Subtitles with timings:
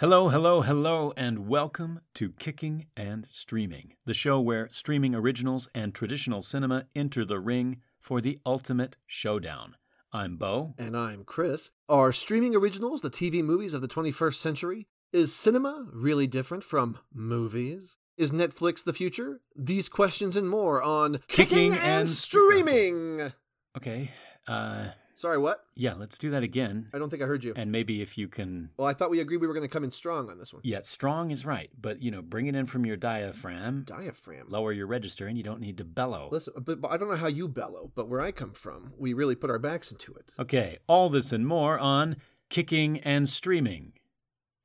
[0.00, 5.94] Hello, hello, hello, and welcome to Kicking and Streaming, the show where streaming originals and
[5.94, 9.76] traditional cinema enter the ring for the ultimate showdown.
[10.10, 10.72] I'm Beau.
[10.78, 11.70] And I'm Chris.
[11.86, 14.86] Are streaming originals the TV movies of the 21st century?
[15.12, 17.98] Is cinema really different from movies?
[18.16, 19.42] Is Netflix the future?
[19.54, 23.32] These questions and more on Kicking Kicking, and, and- Streaming.
[23.76, 24.12] Okay,
[24.48, 25.66] uh, Sorry, what?
[25.74, 26.88] yeah, let's do that again.
[26.94, 27.52] I don't think I heard you.
[27.54, 28.70] And maybe if you can.
[28.78, 30.62] Well, I thought we agreed we were going to come in strong on this one.
[30.64, 34.46] Yeah, strong is right, but you know, bring it in from your diaphragm, Diaphragm.
[34.48, 36.30] lower your register, and you don't need to bellow.
[36.32, 39.12] Listen, but, but I don't know how you bellow, but where I come from, we
[39.12, 40.32] really put our backs into it.
[40.38, 42.16] Okay, all this and more on
[42.48, 43.92] Kicking and Streaming.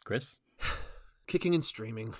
[0.05, 0.39] Chris?
[1.27, 2.13] Kicking and streaming.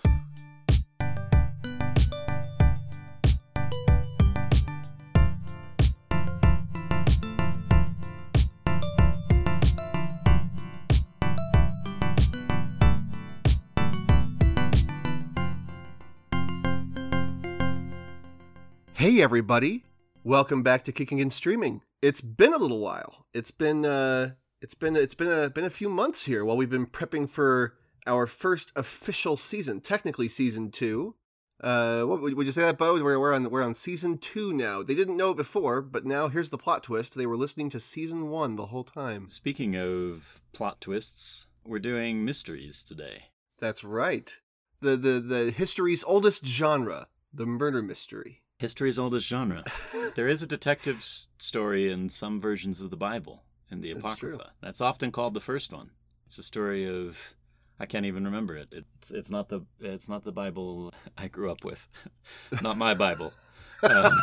[19.16, 19.86] Hey everybody.
[20.26, 21.82] Welcome back to Kicking and Streaming.
[22.02, 23.26] It's been a little while.
[23.34, 26.70] It's been uh it's been it's been a been a few months here while we've
[26.70, 31.16] been prepping for our first official season, technically season 2.
[31.62, 33.02] Uh what would you say that Beau?
[33.02, 34.84] We're we're on we're on season 2 now.
[34.84, 37.16] They didn't know it before, but now here's the plot twist.
[37.16, 39.30] They were listening to season 1 the whole time.
[39.30, 43.28] Speaking of plot twists, we're doing mysteries today.
[43.60, 44.34] That's right.
[44.82, 48.42] The the the history's oldest genre, the murder mystery.
[48.60, 49.64] History's oldest genre.
[50.16, 53.92] there is a detective story in some versions of the Bible, in the.
[53.92, 54.52] Apocrypha.
[54.62, 55.92] That's often called the first one.
[56.28, 57.36] It's a story of
[57.80, 58.70] I can't even remember it.
[58.72, 61.88] It's it's not the it's not the Bible I grew up with.
[62.62, 63.32] not my Bible.
[63.84, 64.14] Um,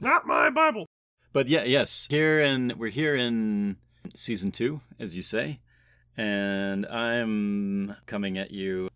[0.00, 0.86] Not my Bible.
[1.32, 3.76] But yeah, yes, here in we're here in
[4.12, 5.60] season two, as you say,
[6.16, 8.88] and I'm coming at you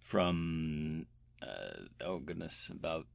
[0.00, 1.06] from
[1.42, 3.06] uh, oh goodness, about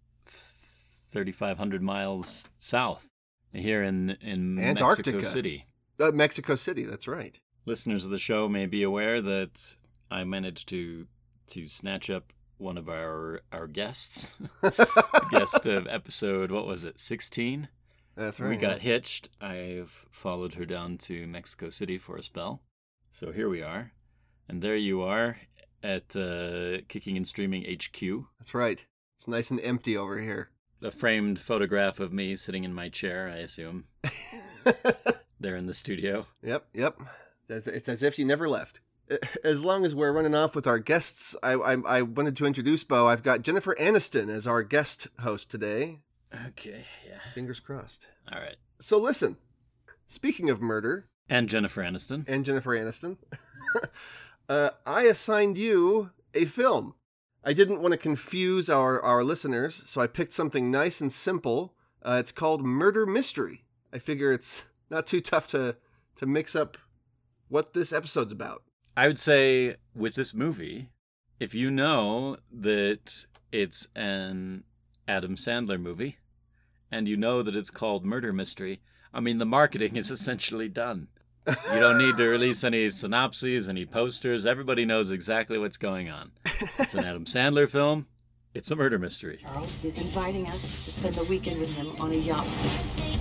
[1.16, 3.10] thirty five hundred miles south,
[3.54, 5.66] here in in Mexico City.
[6.00, 7.40] Uh, Mexico City, that's right.
[7.66, 9.78] Listeners of the show may be aware that
[10.12, 11.08] I managed to
[11.48, 14.36] to snatch up one of our our guests,
[15.32, 17.70] guest of episode what was it, sixteen.
[18.16, 18.50] That's right.
[18.50, 19.30] We got hitched.
[19.42, 22.62] I've followed her down to Mexico City for a spell.
[23.10, 23.94] So here we are.
[24.48, 25.38] And there you are
[25.84, 28.26] at uh, Kicking and Streaming HQ.
[28.40, 28.86] That's right.
[29.18, 30.50] It's nice and empty over here.
[30.86, 33.86] A framed photograph of me sitting in my chair, I assume,
[35.40, 36.28] there in the studio.
[36.44, 37.00] yep, yep.
[37.50, 38.82] It's, it's as if you never left.
[39.44, 42.84] As long as we're running off with our guests, I, I, I wanted to introduce
[42.84, 43.08] Beau.
[43.08, 46.02] I've got Jennifer Aniston as our guest host today.
[46.50, 47.18] Okay, yeah.
[47.34, 48.06] Fingers crossed.
[48.32, 48.58] All right.
[48.80, 49.38] So listen,
[50.06, 52.26] speaking of murder And Jennifer Aniston.
[52.28, 53.18] and Jennifer Aniston,
[54.50, 56.94] uh, I assigned you a film.
[57.48, 61.76] I didn't want to confuse our, our listeners, so I picked something nice and simple.
[62.02, 63.66] Uh, it's called Murder Mystery.
[63.94, 65.76] I figure it's not too tough to,
[66.16, 66.76] to mix up
[67.48, 68.64] what this episode's about.
[68.98, 70.90] I would say with this movie,
[71.40, 74.64] if you know that it's an
[75.08, 76.18] Adam Sandler movie
[76.92, 78.82] and you know that it's called Murder Mystery,
[79.14, 81.10] I mean, the marketing is essentially done.
[81.48, 84.46] You don't need to release any synopses, any posters.
[84.46, 86.32] Everybody knows exactly what's going on.
[86.80, 88.08] It's an Adam Sandler film.
[88.54, 89.40] It's a murder mystery.
[89.42, 92.48] Charles is inviting us to spend the weekend with him on a yacht.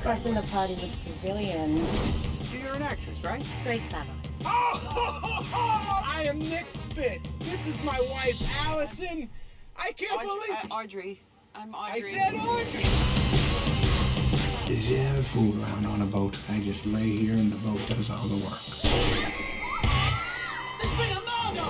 [0.01, 2.27] Crashing the party with civilians.
[2.55, 3.45] You're an actress, right?
[3.65, 4.19] Grace Beverly.
[4.47, 7.37] Oh, I am Nick Spitz.
[7.39, 9.29] This is my wife, Allison.
[9.77, 10.71] I can't believe.
[10.71, 11.21] Uh, Audrey.
[11.55, 11.75] I'm Audrey.
[11.75, 12.13] I Audrey.
[12.13, 13.14] said Audrey.
[14.67, 16.37] Did you ever fool around on a boat?
[16.49, 18.59] I just lay here and the boat does all the work.
[20.81, 21.65] There's been a murder.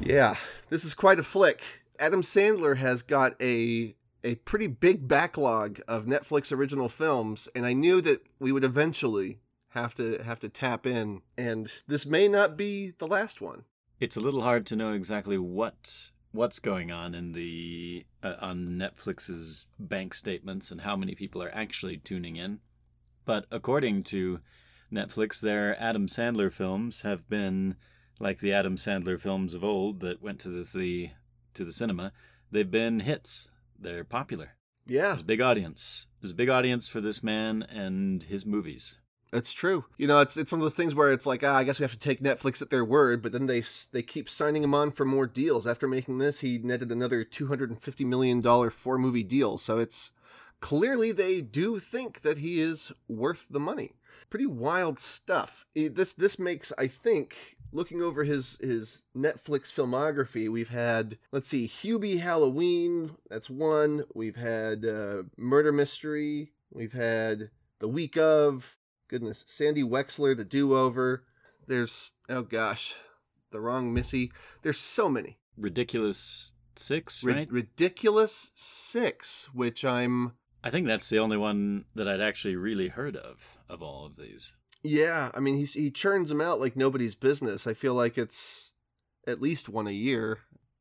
[0.00, 0.36] Yeah,
[0.68, 1.62] this is quite a flick.
[1.98, 7.72] Adam Sandler has got a a pretty big backlog of Netflix original films, and I
[7.72, 9.40] knew that we would eventually
[9.70, 13.64] have to have to tap in, and this may not be the last one.
[13.98, 18.78] It's a little hard to know exactly what what's going on in the uh, on
[18.78, 22.60] Netflix's bank statements and how many people are actually tuning in.
[23.24, 24.40] But according to
[24.92, 27.76] Netflix, their Adam Sandler films have been
[28.18, 31.10] like the Adam Sandler films of old that went to the, the
[31.54, 32.12] to the cinema.
[32.50, 33.50] They've been hits.
[33.78, 34.56] They're popular.
[34.86, 36.08] Yeah, There's a big audience.
[36.20, 38.98] There's a big audience for this man and his movies.
[39.32, 39.86] That's true.
[39.96, 41.84] You know, it's it's one of those things where it's like, ah, I guess we
[41.84, 44.92] have to take Netflix at their word, but then they they keep signing him on
[44.92, 45.66] for more deals.
[45.66, 49.56] After making this, he netted another two hundred and fifty million dollar four movie deal.
[49.56, 50.10] So it's
[50.60, 53.92] clearly they do think that he is worth the money.
[54.28, 55.66] Pretty wild stuff.
[55.74, 61.66] This this makes I think looking over his his Netflix filmography, we've had let's see,
[61.66, 63.16] Hubie Halloween.
[63.30, 64.04] That's one.
[64.14, 66.52] We've had uh, Murder Mystery.
[66.70, 68.76] We've had The Week of.
[69.12, 71.24] Goodness, Sandy Wexler, The Do Over.
[71.66, 72.94] There's oh gosh,
[73.50, 74.32] the wrong Missy.
[74.62, 75.36] There's so many.
[75.54, 77.46] Ridiculous Six, right?
[77.52, 80.32] Ridiculous Six, which I'm
[80.64, 84.16] I think that's the only one that I'd actually really heard of of all of
[84.16, 84.56] these.
[84.82, 87.66] Yeah, I mean he's he churns them out like nobody's business.
[87.66, 88.72] I feel like it's
[89.26, 90.38] at least one a year.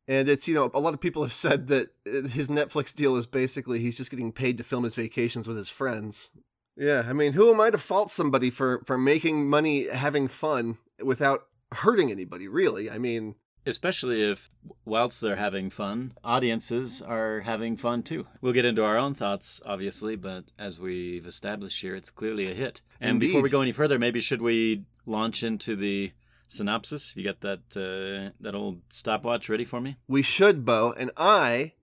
[0.07, 3.18] And it's you know a lot of people have said that uh, his Netflix deal
[3.18, 6.30] is basically he's just getting paid to film his vacations with his friends.
[6.75, 10.77] Yeah, I mean, who am I to fault somebody for for making money having fun
[11.03, 12.89] without hurting anybody, really?
[12.89, 13.35] I mean,
[13.65, 14.50] Especially if,
[14.85, 18.25] whilst they're having fun, audiences are having fun too.
[18.41, 22.56] We'll get into our own thoughts, obviously, but as we've established here, it's clearly a
[22.56, 22.81] hit.
[23.00, 26.12] And before we go any further, maybe should we launch into the
[26.47, 27.15] synopsis?
[27.15, 29.97] You got that uh, that old stopwatch ready for me?
[30.07, 31.73] we should, Beau, and I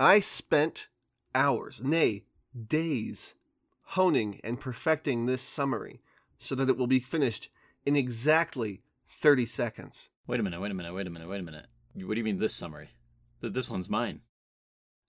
[0.00, 0.88] I spent
[1.36, 2.24] hours, nay,
[2.66, 3.34] days
[3.92, 6.00] honing and perfecting this summary
[6.38, 7.50] so that it will be finished
[7.84, 10.08] in exactly 30 seconds.
[10.26, 11.66] Wait a minute, wait a minute, wait a minute, wait a minute.
[11.94, 12.88] What do you mean this summary?
[13.42, 14.20] This one's mine.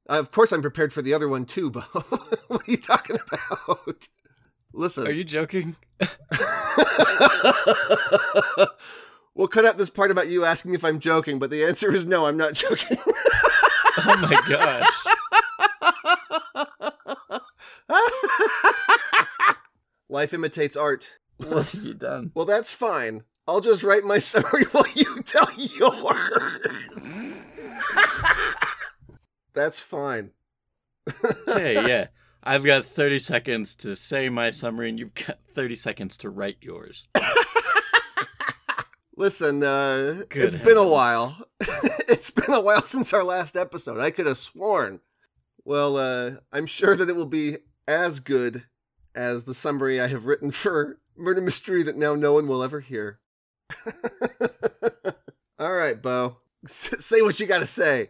[0.10, 1.82] Uh, of course, I'm prepared for the other one too, Beau.
[2.48, 4.08] what are you talking about?
[4.74, 5.08] Listen.
[5.08, 5.78] Are you joking?
[9.34, 12.06] we'll cut out this part about you asking if I'm joking, but the answer is
[12.06, 12.98] no, I'm not joking.
[14.06, 14.90] Oh my gosh.
[20.14, 21.10] Life imitates art.
[21.38, 22.30] What have you done?
[22.36, 23.24] Well, that's fine.
[23.48, 27.32] I'll just write my summary while you tell yours.
[29.56, 30.30] that's fine.
[31.48, 32.08] Okay, yeah.
[32.44, 36.58] I've got 30 seconds to say my summary, and you've got 30 seconds to write
[36.62, 37.08] yours.
[39.18, 41.38] Listen, uh, it's been a while.
[42.08, 44.00] it's been a while since our last episode.
[44.00, 45.00] I could have sworn.
[45.66, 47.58] Well, uh, I'm sure that it will be
[47.88, 48.64] as good
[49.16, 52.80] as the summary I have written for Murder Mystery that now no one will ever
[52.80, 53.20] hear.
[55.60, 56.38] All right, Beau.
[56.66, 58.10] S- say what you got to say.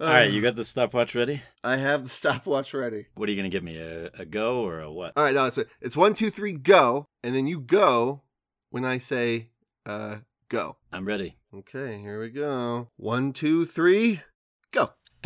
[0.00, 1.42] All right, you got the stopwatch ready?
[1.62, 3.06] I have the stopwatch ready.
[3.14, 3.76] What are you going to give me?
[3.76, 5.12] A, a go or a what?
[5.16, 8.22] All right, no, it's it's one, two, three, go, and then you go
[8.70, 9.50] when I say
[9.86, 10.76] uh go.
[10.92, 11.36] I'm ready.
[11.54, 12.88] Okay, here we go.
[12.96, 14.20] One, two, three, go.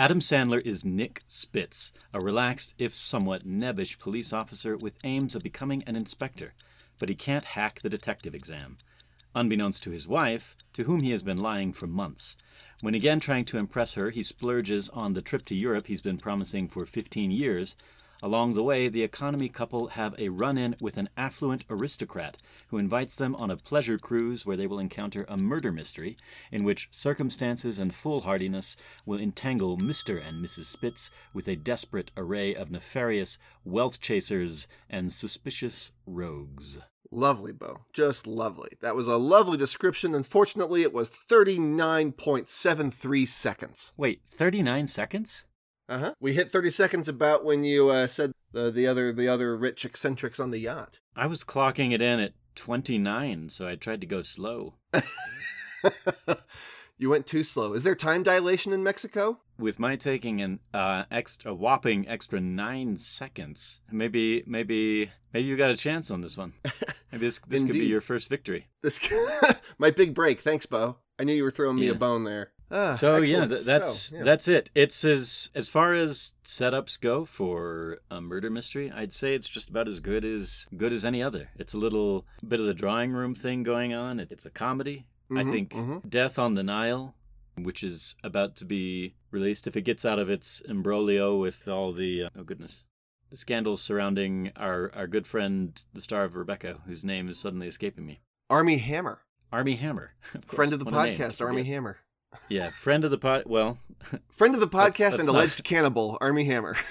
[0.01, 5.43] Adam Sandler is Nick Spitz, a relaxed, if somewhat nebbish police officer with aims of
[5.43, 6.55] becoming an inspector,
[7.01, 8.77] but he can't hack the detective exam.
[9.35, 12.37] Unbeknownst to his wife, to whom he has been lying for months.
[12.81, 16.17] When again trying to impress her, he splurges on the trip to Europe he's been
[16.17, 17.75] promising for 15 years.
[18.21, 22.37] Along the way, the economy couple have a run in with an affluent aristocrat
[22.67, 26.17] who invites them on a pleasure cruise where they will encounter a murder mystery
[26.51, 28.77] in which circumstances and foolhardiness
[29.07, 30.21] will entangle Mr.
[30.21, 30.65] and Mrs.
[30.65, 36.81] Spitz with a desperate array of nefarious wealth chasers and suspicious rogues.
[37.13, 37.85] Lovely, Beau.
[37.93, 38.71] Just lovely.
[38.81, 40.13] That was a lovely description.
[40.15, 43.93] Unfortunately, it was 39.73 seconds.
[43.97, 45.45] Wait, 39 seconds?
[45.89, 46.15] Uh huh.
[46.21, 49.85] We hit 30 seconds about when you uh, said the, the other the other rich
[49.85, 51.01] eccentrics on the yacht.
[51.17, 54.75] I was clocking it in at 29, so I tried to go slow.
[56.99, 57.73] you went too slow.
[57.73, 59.41] Is there time dilation in Mexico?
[59.59, 65.71] With my taking an uh, extra whopping extra nine seconds, maybe maybe maybe you got
[65.71, 66.53] a chance on this one.
[67.11, 68.67] Maybe this this could be your first victory.
[68.83, 69.01] This
[69.79, 70.41] my big break.
[70.41, 70.99] Thanks, Beau.
[71.19, 72.51] I knew you were throwing me a bone there.
[72.71, 74.23] Ah, so yeah, th- that's So, yeah.
[74.25, 74.71] that's it.
[74.75, 79.71] It's as as far as setups go for a murder mystery, I'd say it's just
[79.71, 81.49] about as good as good as any other.
[81.57, 84.21] It's a little bit of the drawing room thing going on.
[84.21, 85.07] It- It's a comedy.
[85.31, 86.09] I Mhm, think mhm.
[86.09, 87.15] Death on the Nile,
[87.57, 91.93] which is about to be released, if it gets out of its imbroglio with all
[91.93, 92.85] the uh, oh goodness,
[93.31, 97.67] the scandals surrounding our our good friend, the star of Rebecca, whose name is suddenly
[97.67, 98.21] escaping me,
[98.51, 99.23] Armie Hammer,
[99.53, 101.41] Armie Hammer, of friend of the what podcast.
[101.45, 101.99] Armie Hammer.
[102.49, 103.45] Yeah, friend of the pod.
[103.47, 103.79] Well,
[104.31, 106.77] Friend of the podcast that's and not- alleged cannibal, Armie Hammer.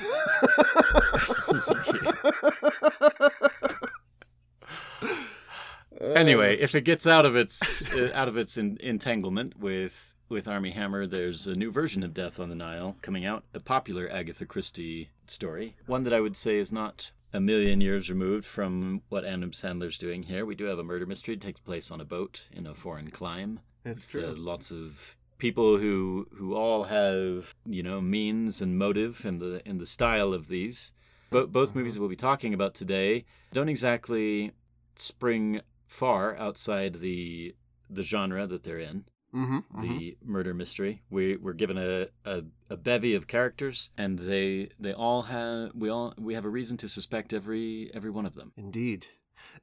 [6.02, 10.48] anyway, if it gets out of its uh, out of its en- entanglement with with
[10.48, 14.10] Armie Hammer, there's a new version of Death on the Nile coming out, a popular
[14.12, 19.02] Agatha Christie story, one that I would say is not a million years removed from
[19.10, 20.46] what Adam Sandler's doing here.
[20.46, 23.10] We do have a murder mystery that takes place on a boat in a foreign
[23.10, 23.60] clime.
[23.86, 24.36] It's with, uh, true.
[24.44, 29.78] lots of people who who all have you know means and motive and the in
[29.78, 30.94] the style of these.
[31.30, 34.54] But both movies that we'll be talking about today don't exactly
[34.96, 37.56] spring far outside the
[37.90, 39.82] the genre that they're in, Mm-hmm.
[39.82, 41.04] the murder mystery.
[41.10, 45.90] We we're given a, a, a bevy of characters, and they they all have we
[45.90, 48.54] all we have a reason to suspect every every one of them.
[48.58, 49.08] Indeed.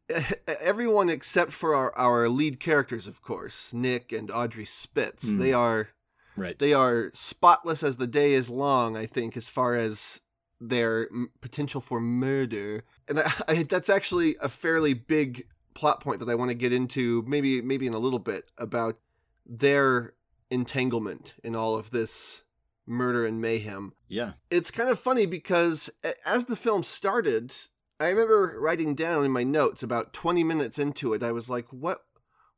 [0.60, 5.30] Everyone except for our, our lead characters, of course, Nick and Audrey Spitz.
[5.30, 5.38] Hmm.
[5.38, 5.88] They are
[6.36, 6.58] Right.
[6.58, 8.96] they are spotless as the day is long.
[8.96, 10.20] I think, as far as
[10.60, 16.18] their m- potential for murder, and I, I, that's actually a fairly big plot point
[16.20, 18.98] that I want to get into, maybe maybe in a little bit about
[19.46, 20.14] their
[20.50, 22.42] entanglement in all of this
[22.86, 24.32] murder and mayhem yeah.
[24.50, 25.88] it's kind of funny because
[26.26, 27.52] as the film started,
[28.00, 31.66] I remember writing down in my notes about 20 minutes into it, I was like,
[31.70, 32.00] what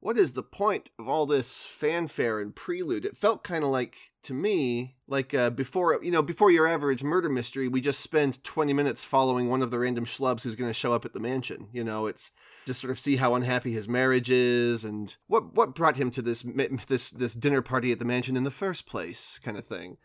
[0.00, 3.04] what is the point of all this fanfare and prelude?
[3.04, 7.02] It felt kind of like to me like uh, before you know before your average
[7.02, 10.70] murder mystery, we just spend 20 minutes following one of the random schlubs who's going
[10.70, 11.68] to show up at the mansion.
[11.72, 12.30] You know, it's
[12.66, 16.22] just sort of see how unhappy his marriage is and what what brought him to
[16.22, 16.42] this
[16.86, 19.96] this this dinner party at the mansion in the first place, kind of thing.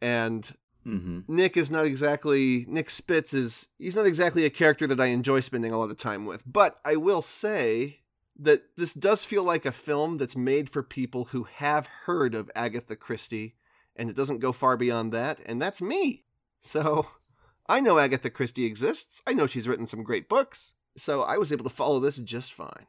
[0.00, 0.52] And
[0.88, 1.20] Mm-hmm.
[1.28, 5.40] Nick is not exactly Nick Spitz is he's not exactly a character that I enjoy
[5.40, 6.42] spending a lot of time with.
[6.46, 8.00] But I will say
[8.38, 12.50] that this does feel like a film that's made for people who have heard of
[12.54, 13.56] Agatha Christie
[13.96, 16.24] and it doesn't go far beyond that and that's me.
[16.60, 17.08] So
[17.68, 19.22] I know Agatha Christie exists.
[19.26, 20.72] I know she's written some great books.
[20.96, 22.86] So I was able to follow this just fine.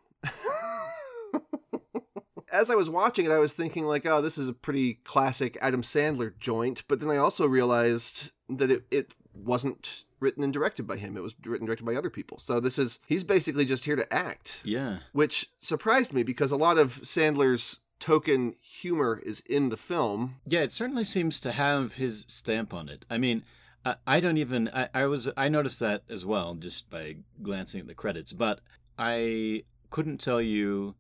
[2.51, 5.57] As I was watching it, I was thinking like, oh, this is a pretty classic
[5.61, 6.83] Adam Sandler joint.
[6.87, 11.15] But then I also realized that it, it wasn't written and directed by him.
[11.15, 12.39] It was written and directed by other people.
[12.39, 14.97] So this is he's basically just here to act, Yeah.
[15.13, 20.35] which surprised me because a lot of Sandler's token humor is in the film.
[20.45, 23.05] Yeah, it certainly seems to have his stamp on it.
[23.09, 23.43] I mean,
[23.85, 24.69] I, I don't even.
[24.73, 25.29] I, I was.
[25.37, 28.59] I noticed that as well just by glancing at the credits, but
[28.97, 30.95] I couldn't tell you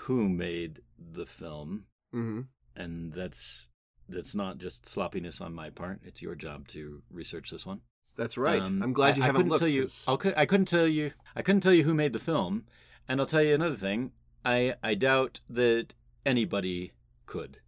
[0.00, 2.42] who made the film, hmm
[2.76, 3.68] and that's
[4.08, 6.00] that's not just sloppiness on my part.
[6.04, 7.80] It's your job to research this one.
[8.16, 8.60] That's right.
[8.62, 9.60] Um, I'm glad you I, haven't I couldn't looked.
[9.60, 11.12] tell you, I'll, I couldn't tell you.
[11.36, 12.64] I couldn't tell you who made the film,
[13.08, 14.12] and I'll tell you another thing.
[14.44, 16.92] I I doubt that anybody
[17.26, 17.58] could,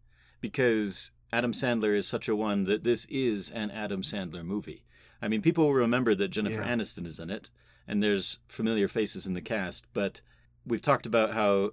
[0.41, 4.85] because Adam Sandler is such a one that this is an Adam Sandler movie.
[5.23, 6.75] I mean, people will remember that Jennifer Yeah.
[6.75, 7.51] Aniston is in it,
[7.87, 10.23] and there's familiar faces in the cast, but
[10.71, 11.73] we've talked about how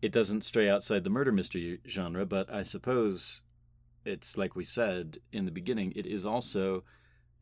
[0.00, 3.42] it doesn't stray outside the murder mystery genre, but I suppose
[4.04, 6.82] it's like we said in the beginning, it is also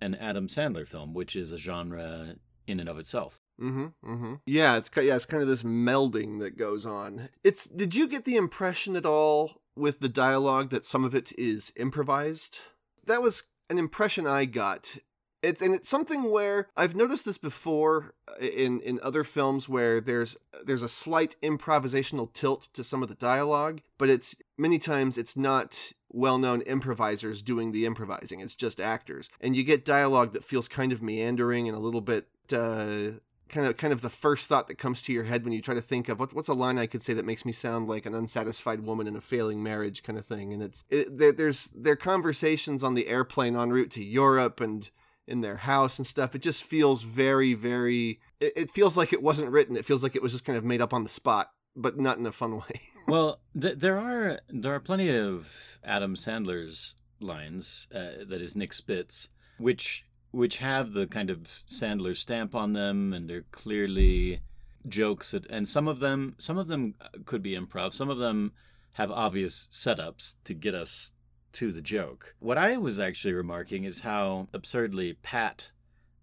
[0.01, 2.35] an Adam Sandler film, which is a genre
[2.67, 3.41] in and of itself.
[3.61, 3.87] Mm-hmm.
[4.05, 4.35] Mm-hmm.
[4.47, 7.29] Yeah, it's yeah, it's kind of this melding that goes on.
[7.45, 7.67] It's.
[7.67, 11.73] Did you get the impression at all with the dialogue that some of it is
[11.77, 12.59] improvised?
[13.07, 14.97] That was an impression I got.
[15.43, 20.01] It's and it's something where I've noticed this before uh, in in other films where
[20.01, 25.17] there's there's a slight improvisational tilt to some of the dialogue, but it's many times
[25.17, 28.41] it's not well-known improvisers doing the improvising.
[28.41, 32.03] It's just actors, and you get dialogue that feels kind of meandering and a little
[32.03, 32.27] bit.
[32.53, 33.19] Uh,
[33.49, 35.75] kind of kind of the first thought that comes to your head when you try
[35.75, 38.07] to think of what, what's a line I could say that makes me sound like
[38.07, 40.53] an unsatisfied woman in a failing marriage kind of thing.
[40.53, 44.89] And it's it, there, there's their conversations on the airplane en route to Europe and
[45.31, 46.35] in their house and stuff.
[46.35, 48.21] It just feels very very.
[48.41, 49.77] It, it feels like it wasn't written.
[49.77, 52.19] It feels like it was just kind of made up on the spot, but not
[52.19, 52.81] in a fun way.
[53.07, 58.73] well, th- there are there are plenty of Adam Sandler's lines uh, that is Nick
[58.73, 64.41] Spitz, which which have the kind of Sandler stamp on them, and they're clearly
[64.89, 65.33] jokes.
[65.33, 66.95] That, and some of them some of them
[67.25, 67.93] could be improv.
[67.93, 68.53] Some of them
[68.95, 71.13] have obvious setups to get us
[71.53, 72.35] to the joke.
[72.39, 75.71] What I was actually remarking is how absurdly pat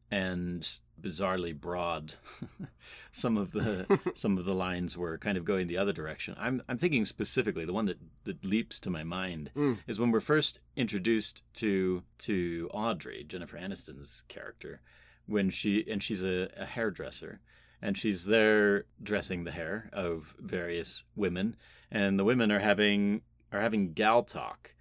[0.10, 0.68] and
[1.02, 2.14] bizarrely broad
[3.12, 6.34] some of the some of the lines were kind of going the other direction.
[6.38, 9.80] I'm I'm thinking specifically the one that, that leaps to my mind Mm.
[9.88, 14.82] is when we're first introduced to to Audrey, Jennifer Aniston's character,
[15.28, 17.42] when she and she's a, a hairdresser
[17.82, 21.56] and she's there dressing the hair of various women
[21.92, 24.74] and the women are having are having gal talk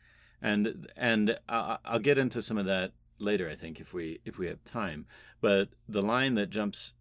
[0.43, 4.39] and and I- I'll get into some of that later I think if we if
[4.39, 5.07] we have time
[5.41, 6.95] but the line that jumps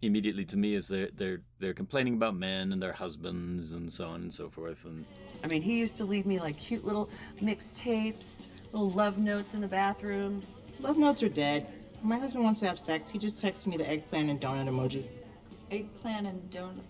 [0.00, 4.08] immediately to me is they're they're they're complaining about men and their husbands and so
[4.08, 5.04] on and so forth and
[5.44, 7.10] I mean, he used to leave me like cute little
[7.40, 10.40] mixtapes, little love notes in the bathroom.
[10.78, 11.66] Love notes are dead.
[12.00, 14.68] When my husband wants to have sex, he just texts me the eggplant and donut
[14.68, 15.04] emoji.
[15.72, 16.84] Eggplant and donut.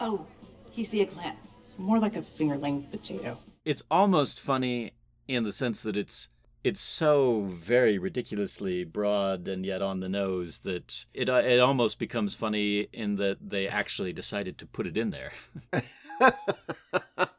[0.00, 0.26] Oh,
[0.70, 1.36] he's the eggplant.
[1.76, 3.36] More like a finger length potato.
[3.68, 4.92] It's almost funny
[5.28, 6.28] in the sense that it's
[6.64, 11.98] it's so very ridiculously broad and yet on the nose that it uh, it almost
[11.98, 15.32] becomes funny in that they actually decided to put it in there.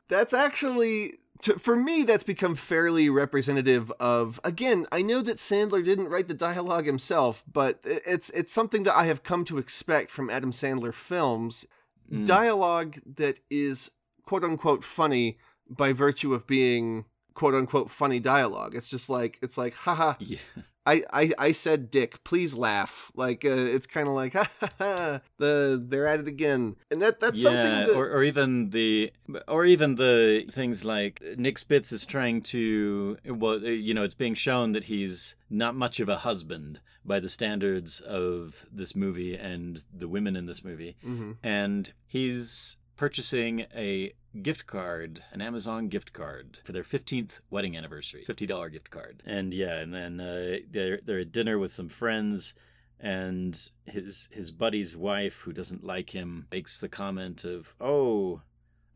[0.08, 5.84] that's actually to, for me that's become fairly representative of again i know that sandler
[5.84, 10.12] didn't write the dialogue himself but it's it's something that i have come to expect
[10.12, 11.66] from adam sandler films
[12.12, 12.26] mm.
[12.26, 13.90] dialogue that is
[14.26, 15.38] quote unquote funny
[15.70, 18.76] by virtue of being quote unquote funny dialogue.
[18.76, 20.16] It's just like it's like haha.
[20.20, 20.38] Yeah.
[20.86, 22.24] I, I, I said dick.
[22.24, 23.12] Please laugh.
[23.14, 26.78] Like uh, it's kind of like ha, ha, ha, the they're at it again.
[26.90, 28.00] And that that's yeah, something that...
[28.00, 29.12] or, or even the
[29.48, 34.34] or even the things like Nick Spitz is trying to well you know it's being
[34.34, 39.84] shown that he's not much of a husband by the standards of this movie and
[39.94, 40.96] the women in this movie.
[41.06, 41.34] Mm-hmm.
[41.44, 48.26] and he's purchasing a gift card, an Amazon gift card for their 15th wedding anniversary,
[48.28, 49.24] $50 gift card.
[49.26, 52.54] And yeah, and then uh, they're, they're at dinner with some friends
[53.00, 58.42] and his his buddy's wife who doesn't like him makes the comment of, "Oh,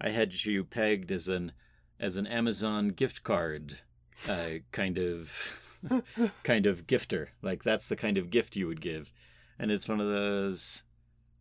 [0.01, 1.53] I had you pegged as an
[1.97, 3.79] as an Amazon gift card
[4.27, 5.79] uh, kind of
[6.43, 7.27] kind of gifter.
[7.41, 9.13] Like that's the kind of gift you would give."
[9.57, 10.83] And it's one of those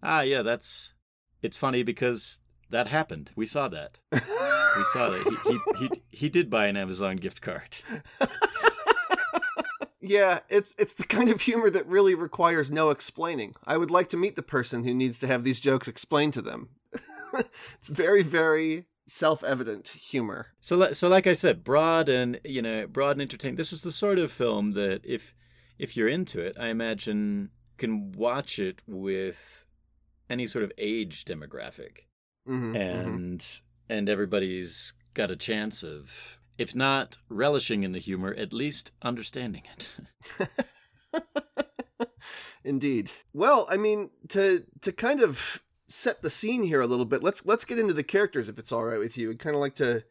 [0.01, 0.95] ah yeah, that's
[1.43, 2.39] it's funny because
[2.73, 3.31] that happened.
[3.37, 3.99] We saw that.
[4.11, 5.39] we saw that.
[5.45, 7.79] He, he, he, he did buy an Amazon gift card.
[10.01, 13.55] yeah, it's it's the kind of humor that really requires no explaining.
[13.65, 16.43] I would like to meet the person who needs to have these jokes explained to
[16.43, 16.71] them.
[17.35, 20.49] it's very very self-evident humor.
[20.61, 23.57] So so like I said, broad and you know, broad and entertaining.
[23.57, 25.35] This is the sort of film that if
[25.79, 29.67] if you're into it, I imagine can watch it with
[30.31, 32.07] any sort of age demographic.
[32.49, 32.77] Mm-hmm, mm-hmm.
[32.77, 33.93] and mm-hmm.
[33.93, 39.63] and everybody's got a chance of if not relishing in the humor at least understanding
[39.77, 40.49] it
[42.65, 47.23] indeed well i mean to to kind of set the scene here a little bit
[47.23, 49.61] let's let's get into the characters if it's all right with you i'd kind of
[49.61, 50.03] like to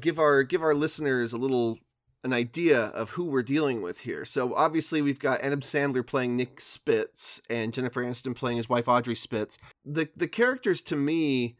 [0.00, 1.78] give our give our listeners a little
[2.24, 4.24] an idea of who we're dealing with here.
[4.24, 8.88] So obviously we've got Adam Sandler playing Nick Spitz and Jennifer Aniston playing his wife
[8.88, 9.56] Audrey Spitz.
[9.84, 11.56] The the characters to me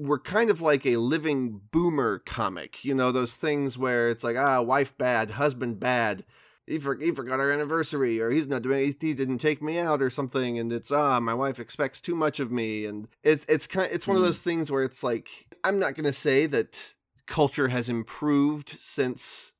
[0.00, 2.84] were kind of like a living boomer comic.
[2.84, 6.24] You know, those things where it's like, ah, wife bad, husband bad.
[6.66, 8.94] He, for, he forgot our anniversary, or he's not doing.
[9.00, 10.58] He didn't take me out, or something.
[10.58, 13.90] And it's ah, my wife expects too much of me, and it's it's kind.
[13.92, 14.20] It's one mm.
[14.20, 14.28] of hmm.
[14.28, 15.28] those things where it's like
[15.64, 16.94] I'm not gonna say that
[17.26, 19.52] culture has improved since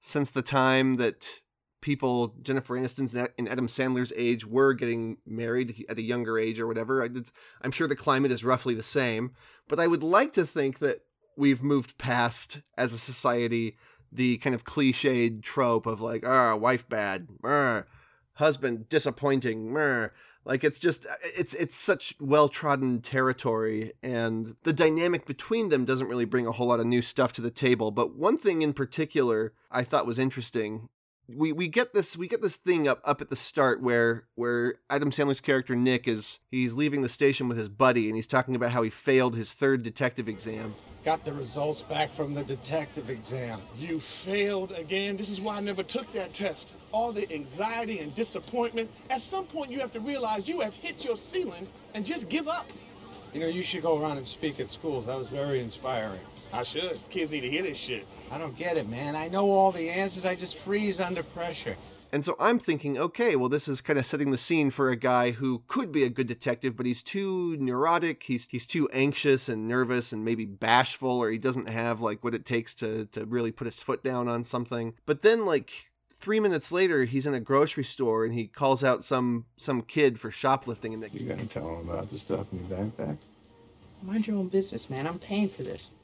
[0.00, 1.28] since the time that
[1.82, 6.66] people Jennifer Aniston's and Adam Sandler's age were getting married at a younger age or
[6.66, 7.06] whatever.
[7.60, 9.32] I'm sure the climate is roughly the same,
[9.68, 11.02] but I would like to think that
[11.36, 13.76] we've moved past as a society
[14.12, 17.84] the kind of cliched trope of like, ah, wife bad, ah,
[18.34, 20.10] husband disappointing, ah.
[20.44, 26.08] like it's just it's it's such well trodden territory, and the dynamic between them doesn't
[26.08, 27.90] really bring a whole lot of new stuff to the table.
[27.90, 30.88] But one thing in particular I thought was interesting
[31.28, 34.74] we we get this we get this thing up up at the start where where
[34.90, 38.54] Adam Sandler's character Nick is he's leaving the station with his buddy and he's talking
[38.54, 40.74] about how he failed his third detective exam.
[41.04, 43.60] Got the results back from the detective exam.
[43.76, 45.16] You failed again.
[45.16, 46.74] This is why I never took that test.
[46.92, 48.90] All the anxiety and disappointment.
[49.10, 52.48] At some point you have to realize you have hit your ceiling and just give
[52.48, 52.70] up.
[53.32, 55.06] You know, you should go around and speak at schools.
[55.06, 56.20] That was very inspiring.
[56.52, 57.00] I should.
[57.08, 58.06] Kids need to hear this shit.
[58.30, 59.16] I don't get it, man.
[59.16, 60.26] I know all the answers.
[60.26, 61.76] I just freeze under pressure.
[62.14, 64.96] And so I'm thinking, okay, well, this is kind of setting the scene for a
[64.96, 68.22] guy who could be a good detective, but he's too neurotic.
[68.22, 72.34] He's he's too anxious and nervous and maybe bashful, or he doesn't have like what
[72.34, 74.92] it takes to to really put his foot down on something.
[75.06, 75.72] But then, like
[76.12, 80.20] three minutes later, he's in a grocery store and he calls out some some kid
[80.20, 80.92] for shoplifting.
[80.92, 83.16] And you gonna tell him about the stuff in your backpack?
[84.02, 85.06] Mind your own business, man.
[85.06, 85.94] I'm paying for this.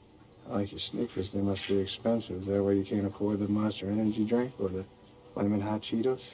[0.49, 1.31] I like your sneakers.
[1.31, 2.41] They must be expensive.
[2.41, 4.85] Is that why you can't afford the Monster Energy drink or the
[5.33, 6.31] Flamin' Hot Cheetos?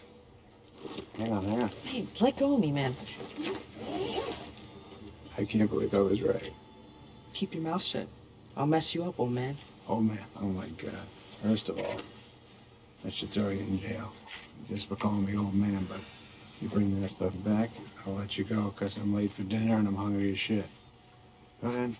[1.17, 1.71] Hang on, hang on.
[1.83, 2.95] Hey, let go of me, man.
[5.37, 6.53] I can't believe I was right.
[7.33, 8.07] Keep your mouth shut.
[8.55, 9.57] I'll mess you up, old man.
[9.87, 10.23] Old man?
[10.41, 11.07] Oh my God.
[11.43, 11.99] First of all,
[13.05, 14.13] I should throw you in jail
[14.69, 15.99] just for calling me old man, but
[16.61, 17.69] you bring that stuff back,
[18.05, 20.65] I'll let you go because I'm late for dinner and I'm hungry as shit.
[21.61, 21.95] Go ahead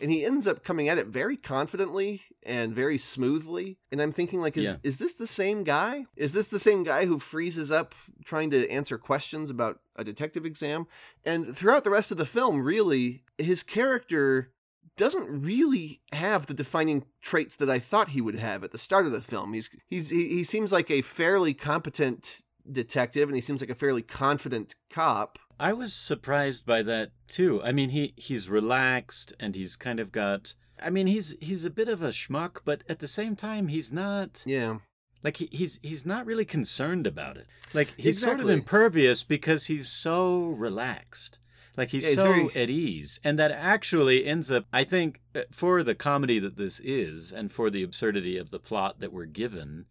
[0.00, 4.40] and he ends up coming at it very confidently and very smoothly and i'm thinking
[4.40, 4.76] like is, yeah.
[4.82, 8.68] is this the same guy is this the same guy who freezes up trying to
[8.70, 10.86] answer questions about a detective exam
[11.24, 14.52] and throughout the rest of the film really his character
[14.96, 19.06] doesn't really have the defining traits that I thought he would have at the start
[19.06, 19.54] of the film.
[19.54, 23.74] He's he's he, he seems like a fairly competent detective and he seems like a
[23.74, 25.38] fairly confident cop.
[25.58, 27.62] I was surprised by that too.
[27.62, 30.54] I mean, he he's relaxed and he's kind of got.
[30.82, 33.92] I mean, he's he's a bit of a schmuck, but at the same time, he's
[33.92, 34.42] not.
[34.46, 34.78] Yeah.
[35.22, 37.46] Like he, he's he's not really concerned about it.
[37.74, 41.38] Like he's sort of impervious because he's so relaxed.
[41.76, 44.64] Like he's Yeah, he's so very- at ease, and that actually ends up.
[44.72, 48.58] I think uh, for the comedy that this is, and for the absurdity of the
[48.58, 49.84] plot that we're given,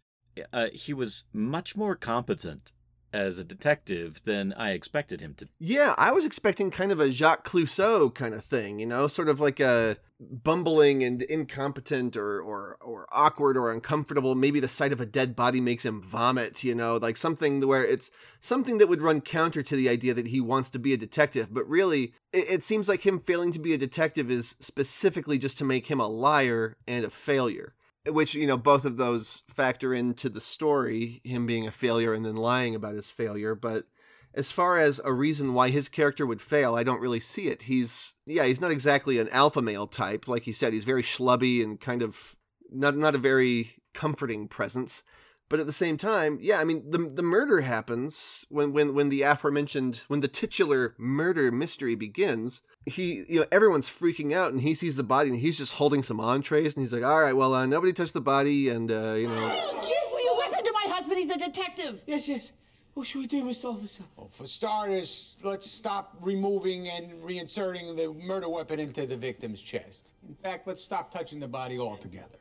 [0.51, 2.71] uh, he was much more competent
[3.13, 5.47] as a detective than I expected him to.
[5.59, 9.29] Yeah, I was expecting kind of a Jacques Clouseau kind of thing, you know, sort
[9.29, 14.35] of like a bumbling and incompetent or or or awkward or uncomfortable.
[14.35, 17.83] Maybe the sight of a dead body makes him vomit, you know, like something where
[17.83, 20.97] it's something that would run counter to the idea that he wants to be a
[20.97, 21.53] detective.
[21.53, 25.57] But really, it, it seems like him failing to be a detective is specifically just
[25.59, 27.73] to make him a liar and a failure.
[28.07, 32.25] Which, you know, both of those factor into the story, him being a failure and
[32.25, 33.55] then lying about his failure.
[33.55, 33.85] But
[34.33, 37.63] as far as a reason why his character would fail, I don't really see it.
[37.63, 40.71] He's yeah, he's not exactly an alpha male type, like he said.
[40.71, 42.35] He's very schlubby and kind of
[42.71, 45.03] not not a very comforting presence.
[45.49, 49.09] But at the same time, yeah, I mean the the murder happens when when when
[49.09, 52.61] the aforementioned when the titular murder mystery begins.
[52.85, 56.03] He you know everyone's freaking out and he sees the body and he's just holding
[56.03, 59.13] some entrees and he's like, all right, well uh, nobody touched the body and uh,
[59.13, 59.49] you know
[59.81, 61.17] Jim, will you listen to my husband?
[61.17, 62.01] He's a detective.
[62.05, 62.51] Yes, yes.
[62.93, 63.65] What should we do, Mr.
[63.73, 64.03] Officer?
[64.17, 70.11] Well, for starters, let's stop removing and reinserting the murder weapon into the victim's chest.
[70.27, 72.39] In fact, let's stop touching the body altogether.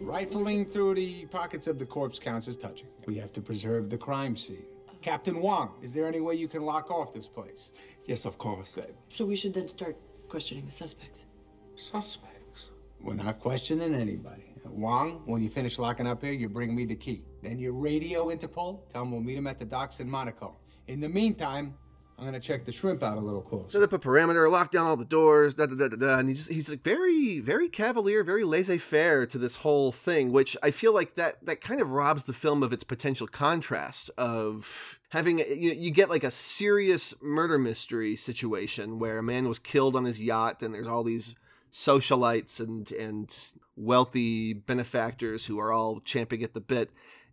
[0.00, 2.88] Rifling through the pockets of the corpse counts as touching.
[3.06, 4.64] We have to preserve the crime scene.
[5.02, 7.70] Captain Wang, is there any way you can lock off this place?
[8.06, 8.78] Yes, of course.
[9.08, 9.96] So we should then start
[10.28, 11.26] questioning the suspects.
[11.76, 12.70] Suspects?
[13.00, 14.44] We're not questioning anybody.
[14.64, 17.24] Wang, when you finish locking up here, you bring me the key.
[17.42, 20.56] Then you radio Interpol, tell them we'll meet him at the docks in Monaco.
[20.88, 21.74] In the meantime,
[22.18, 23.70] I'm gonna check the shrimp out a little closer.
[23.70, 26.18] set up a perimeter, lock down all the doors, da da da da da.
[26.18, 30.56] And he's he's like very very cavalier, very laissez faire to this whole thing, which
[30.62, 34.98] I feel like that that kind of robs the film of its potential contrast of
[35.10, 39.94] having you, you get like a serious murder mystery situation where a man was killed
[39.94, 41.36] on his yacht, and there's all these
[41.72, 46.90] socialites and and wealthy benefactors who are all champing at the bit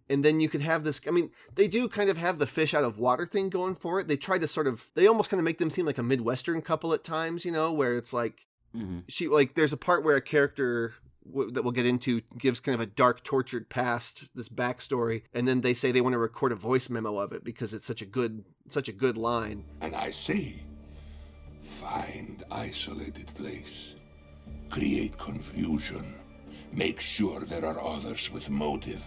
[0.10, 2.74] and then you could have this i mean they do kind of have the fish
[2.74, 5.40] out of water thing going for it they try to sort of they almost kind
[5.40, 8.46] of make them seem like a midwestern couple at times you know where it's like
[8.76, 9.00] mm-hmm.
[9.08, 10.94] she like there's a part where a character
[11.30, 15.48] w- that we'll get into gives kind of a dark tortured past this backstory and
[15.48, 18.02] then they say they want to record a voice memo of it because it's such
[18.02, 20.62] a good such a good line And I see.
[21.82, 23.96] Find isolated place.
[24.70, 26.16] Create confusion.
[26.72, 29.04] Make sure there are others with motive.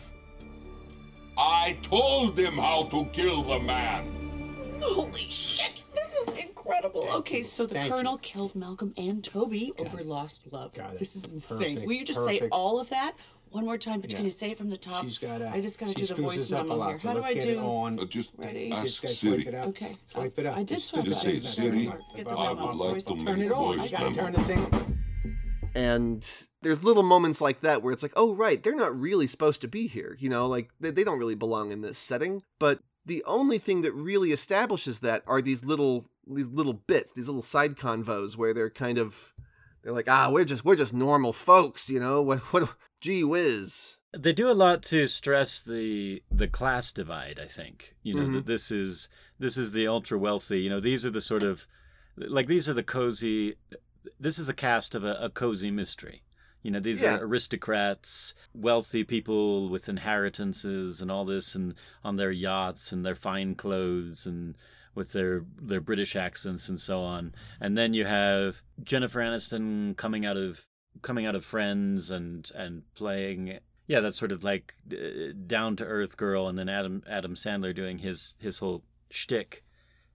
[1.39, 4.13] I told them how to kill the man.
[4.83, 5.85] Holy shit!
[5.95, 7.09] This is incredible.
[7.11, 10.73] Okay, so the Thank colonel killed Malcolm and Toby over lost love.
[10.75, 10.99] Got it.
[10.99, 11.59] This is insane.
[11.75, 12.53] Perfect, Will you just say perfect.
[12.53, 13.13] all of that
[13.51, 14.01] one more time?
[14.01, 14.17] But Yeah.
[14.19, 15.05] can you say it from the top?
[15.05, 15.49] She's gotta.
[15.51, 16.99] I just gotta she do the screws voice this up a memo lot, here.
[16.99, 17.51] so How do let's I get do?
[17.51, 18.01] it on.
[18.01, 18.73] Uh, just Ready?
[18.73, 19.47] ask Just gotta Siri.
[19.47, 19.67] it up.
[19.69, 19.97] Okay.
[20.07, 20.57] Swipe it up.
[20.57, 21.19] I did It's swipe it up.
[21.21, 22.03] say, It's not Siri, smart.
[22.17, 22.67] Get the I memo.
[22.67, 23.25] would like Voice to memo.
[23.25, 23.75] make Turn it on.
[23.79, 24.97] I voice gotta turn the thing.
[25.75, 29.61] and there's little moments like that where it's like oh right they're not really supposed
[29.61, 32.81] to be here you know like they, they don't really belong in this setting but
[33.07, 37.43] the only thing that really establishes that are these little these little bits these little
[37.43, 39.33] side convos where they're kind of
[39.83, 43.97] they're like ah we're just we're just normal folks you know what what gee whiz
[44.17, 47.39] They do a lot to stress the the class divide.
[47.39, 48.33] I think you know Mhm.
[48.35, 50.61] that this is this is the ultra wealthy.
[50.63, 51.67] You know these are the sort of
[52.17, 53.55] like these are the cozy.
[54.19, 56.23] This is a cast of a, a cozy mystery.
[56.63, 57.17] You know these Yeah.
[57.19, 63.15] are aristocrats, wealthy people with inheritances and all this, and on their yachts and their
[63.15, 64.57] fine clothes and
[64.95, 67.35] with their their British accents and so on.
[67.61, 70.67] And then you have Jennifer Aniston coming out of
[71.03, 75.85] coming out of Friends and and playing yeah, that's sort of like uh, down to
[75.85, 79.65] earth girl, and then Adam Adam Sandler doing his his whole shtick,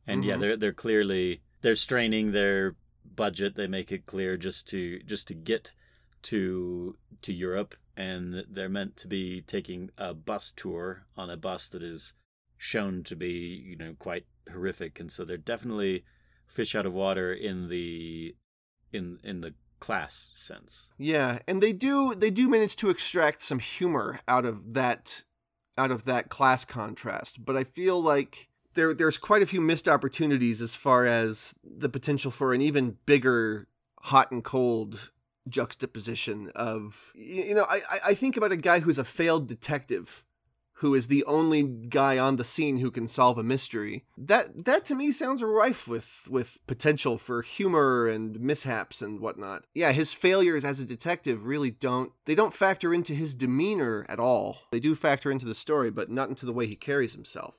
[0.06, 0.40] and yeah, Mhm.
[0.42, 2.76] they're they're clearly they're straining their
[3.16, 3.56] budget.
[3.56, 5.74] They make it clear just to just to get
[6.24, 11.70] to to Europe, and they're meant to be taking a bus tour on a bus
[11.70, 12.14] that is
[12.58, 13.32] shown to be
[13.66, 16.04] you know quite horrific, and so they're definitely
[16.48, 18.36] fish out of water in the
[18.92, 20.92] in in the class sense.
[20.98, 25.24] Yeah, and they do they do manage to extract some humor out of that
[25.78, 29.88] out of that class contrast, but I feel like there there's quite a few missed
[29.88, 33.68] opportunities as far as the potential for an even bigger
[34.00, 35.12] hot and cold
[35.48, 40.24] juxtaposition of you know I I think about a guy who's a failed detective
[40.84, 44.04] who is the only guy on the scene who can solve a mystery.
[44.18, 49.64] That that to me sounds rife with with potential for humor and mishaps and whatnot.
[49.74, 54.20] Yeah, his failures as a detective really don't they don't factor into his demeanor at
[54.20, 54.58] all.
[54.72, 57.56] They do factor into the story, but not into the way he carries himself.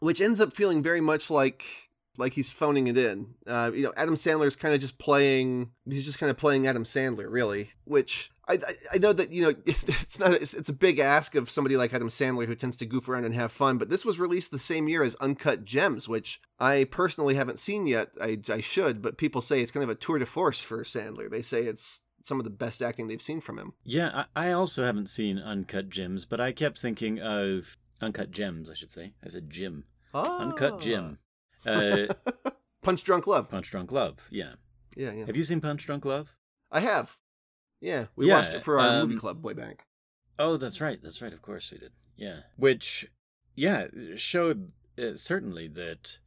[0.00, 1.81] Which ends up feeling very much like
[2.16, 3.34] like he's phoning it in.
[3.46, 5.70] Uh, you know, Adam Sandler's kind of just playing.
[5.88, 7.70] He's just kind of playing Adam Sandler, really.
[7.84, 10.98] Which I, I, I know that you know it's it's not it's, it's a big
[10.98, 13.78] ask of somebody like Adam Sandler who tends to goof around and have fun.
[13.78, 17.86] But this was released the same year as Uncut Gems, which I personally haven't seen
[17.86, 18.10] yet.
[18.20, 21.30] I I should, but people say it's kind of a tour de force for Sandler.
[21.30, 23.72] They say it's some of the best acting they've seen from him.
[23.84, 28.70] Yeah, I, I also haven't seen Uncut Gems, but I kept thinking of Uncut Gems,
[28.70, 29.14] I should say.
[29.24, 29.84] I said Jim.
[30.14, 30.38] Oh.
[30.40, 31.18] Uncut Jim.
[31.66, 32.06] Uh,
[32.82, 33.50] Punch Drunk Love.
[33.50, 34.26] Punch Drunk Love.
[34.30, 34.52] Yeah.
[34.96, 35.26] Yeah, yeah.
[35.26, 36.34] Have you seen Punch Drunk Love?
[36.70, 37.16] I have.
[37.80, 39.86] Yeah, we Yeah, watched it for our movie um, club way back.
[40.38, 40.98] Oh, that's right.
[41.02, 41.32] That's right.
[41.32, 41.92] Of course we did.
[42.16, 42.40] Yeah.
[42.56, 43.06] Which,
[43.54, 46.18] yeah, showed uh, certainly that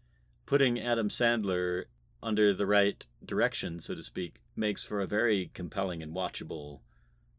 [0.45, 1.85] putting Adam Sandler
[2.21, 6.79] under the right direction, so to speak, makes for a very compelling and watchable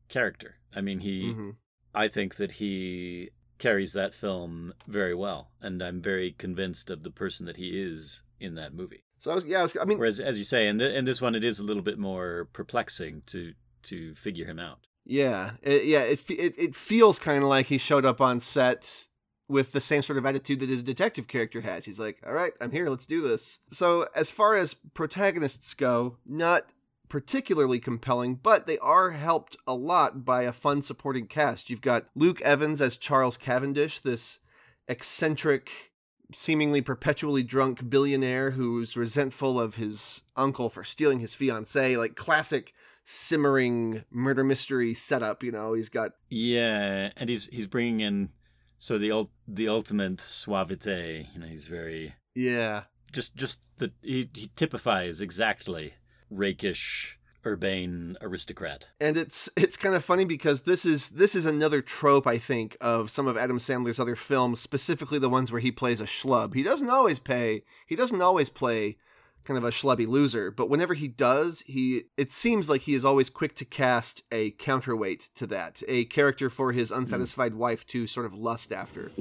[0.08, 0.56] character.
[0.74, 1.56] I mean, he, Mhm.
[1.94, 7.10] I think that he carries that film very well, and I'm very convinced of the
[7.10, 9.02] person that he is in that movie.
[9.18, 11.04] So I was, yeah, I, was, I mean, Whereas, as you say, in, the, in
[11.04, 14.80] this one, it is a little bit more perplexing to to figure him out.
[15.04, 16.02] Yeah, it, yeah.
[16.02, 19.06] It it, it feels kind of like he showed up on set
[19.48, 21.84] with the same sort of attitude that his detective character has.
[21.84, 22.88] He's like, "All right, I'm here.
[22.90, 26.66] Let's do this." So as far as protagonists go, not
[27.08, 31.70] particularly compelling, but they are helped a lot by a fun supporting cast.
[31.70, 34.40] You've got Luke Evans as Charles Cavendish, this
[34.88, 35.92] eccentric,
[36.34, 42.72] seemingly perpetually drunk billionaire who's resentful of his uncle for stealing his fiancee, like classic
[43.04, 45.42] simmering murder mystery setup.
[45.42, 48.30] You know, he's got Yeah, and he's he's bringing in
[48.78, 50.86] so the ul- the ultimate suavite.
[51.32, 55.94] You know, he's very yeah, just just the he he typifies exactly
[56.30, 58.90] rakish urbane aristocrat.
[59.00, 62.76] and it's it's kind of funny because this is this is another trope I think
[62.80, 66.54] of some of Adam Sandler's other films, specifically the ones where he plays a schlub.
[66.54, 67.62] He doesn't always pay.
[67.86, 68.96] He doesn't always play
[69.44, 73.04] kind of a schlubby loser, but whenever he does, he it seems like he is
[73.04, 76.98] always quick to cast a counterweight to that, a character for his hmm.
[76.98, 79.12] unsatisfied wife to sort of lust after.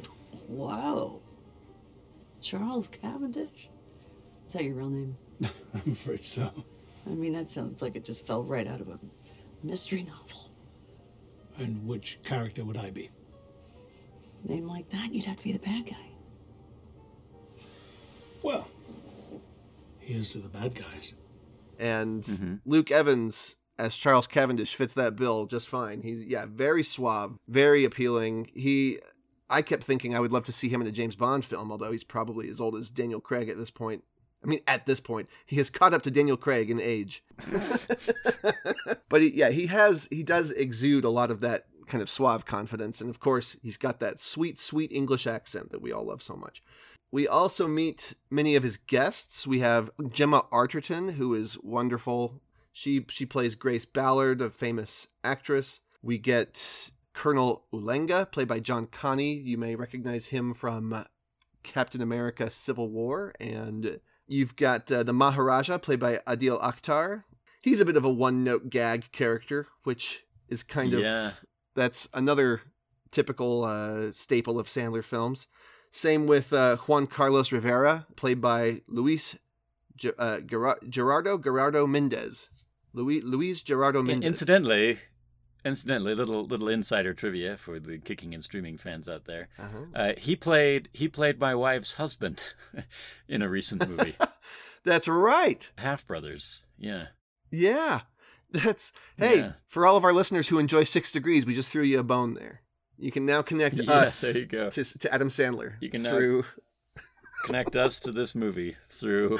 [0.47, 1.21] Wow.
[2.41, 3.69] Charles Cavendish?
[4.47, 5.17] Is that your real name?
[5.73, 6.51] I'm afraid so.
[7.05, 8.99] I mean, that sounds like it just fell right out of a
[9.63, 10.51] mystery novel.
[11.57, 13.09] And which character would I be?
[14.43, 16.09] Name like that, you'd have to be the bad guy.
[18.43, 18.67] Well,
[19.99, 21.13] here's to the bad guys.
[21.79, 22.55] and mm-hmm.
[22.65, 26.01] Luke Evans as Charles Cavendish fits that bill just fine.
[26.01, 28.49] He's yeah, very suave, very appealing.
[28.53, 28.99] He
[29.49, 31.91] I kept thinking I would love to see him in a James Bond film, although
[31.91, 34.03] he's probably as old as Daniel Craig at this point.
[34.45, 37.23] I mean, at this point, he has caught up to Daniel Craig in age.
[39.09, 42.45] but he, yeah, he has he does exude a lot of that kind of suave
[42.45, 46.21] confidence, and of course, he's got that sweet, sweet English accent that we all love
[46.21, 46.61] so much.
[47.11, 49.47] We also meet many of his guests.
[49.47, 52.41] We have Gemma Arterton, who is wonderful.
[52.71, 55.79] She she plays Grace Ballard, a famous actress.
[56.03, 59.43] We get Colonel Ulenga, played by John Kani.
[59.43, 61.05] You may recognize him from
[61.63, 67.23] Captain America: Civil War, and you've got uh, the Maharaja, played by Adil Akhtar.
[67.61, 71.27] He's a bit of a one-note gag character, which is kind Yeah.
[71.29, 71.33] of
[71.75, 72.61] that's another
[73.11, 75.47] typical uh, staple of Sandler films.
[75.91, 79.35] Same with uh, Juan Carlos Rivera, played by Luis
[79.97, 82.49] Ge- uh, Gerardo Gerardo Mendez.
[82.93, 84.27] Luis Luis Gerardo Mendez.
[84.27, 84.99] Incidentally,
[85.65, 89.49] incidentally, little little insider trivia for the kicking and streaming fans out there.
[89.59, 89.77] Uh-huh.
[89.93, 92.53] Uh, he played he played my wife's husband
[93.27, 94.15] in a recent movie.
[94.83, 95.67] That's right.
[95.77, 96.63] Half Brothers.
[96.77, 97.07] Yeah.
[97.51, 98.01] Yeah.
[98.51, 99.51] That's hey, Yeah.
[99.67, 102.35] for all of our listeners who enjoy Six Degrees, we just threw you a bone
[102.35, 102.61] there.
[102.97, 104.69] You can now connect Yeah, us there you go.
[104.69, 105.73] To, to Adam Sandler.
[105.81, 106.45] You can now through
[107.45, 109.39] connect us to this movie through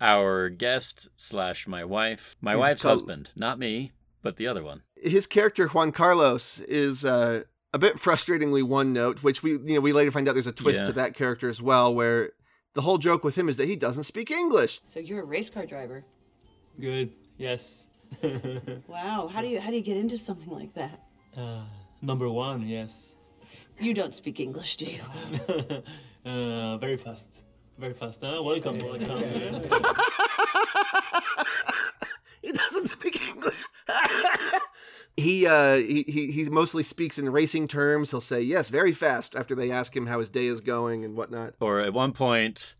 [0.00, 4.62] our guest slash my wife, my It's wife's called- husband, not me, but the other
[4.62, 4.82] one.
[5.02, 9.80] His character Juan Carlos is uh, a bit frustratingly one note, which we you know
[9.80, 10.86] we later find out there's a twist Yeah.
[10.86, 12.30] to that character as well, where
[12.74, 14.80] the whole joke with him is that he doesn't speak English.
[14.84, 16.04] So you're a race car driver.
[16.80, 17.12] Good.
[17.38, 17.86] Yes.
[18.88, 19.28] Wow.
[19.32, 21.00] How do you how do you get into something like that?
[21.36, 21.62] uh,
[22.02, 22.66] number one.
[22.66, 23.16] Yes.
[23.78, 25.00] You don't speak English, do you?
[26.30, 27.30] uh, very fast.
[27.78, 28.20] Very fast.
[28.22, 28.42] Huh?
[28.42, 28.78] Welcome.
[28.78, 29.22] Welcome.
[32.42, 33.19] He doesn't speak
[35.16, 38.10] he uh he, he mostly speaks in racing terms.
[38.10, 41.16] He'll say yes very fast after they ask him how his day is going and
[41.16, 41.54] whatnot.
[41.60, 42.74] Or at one point,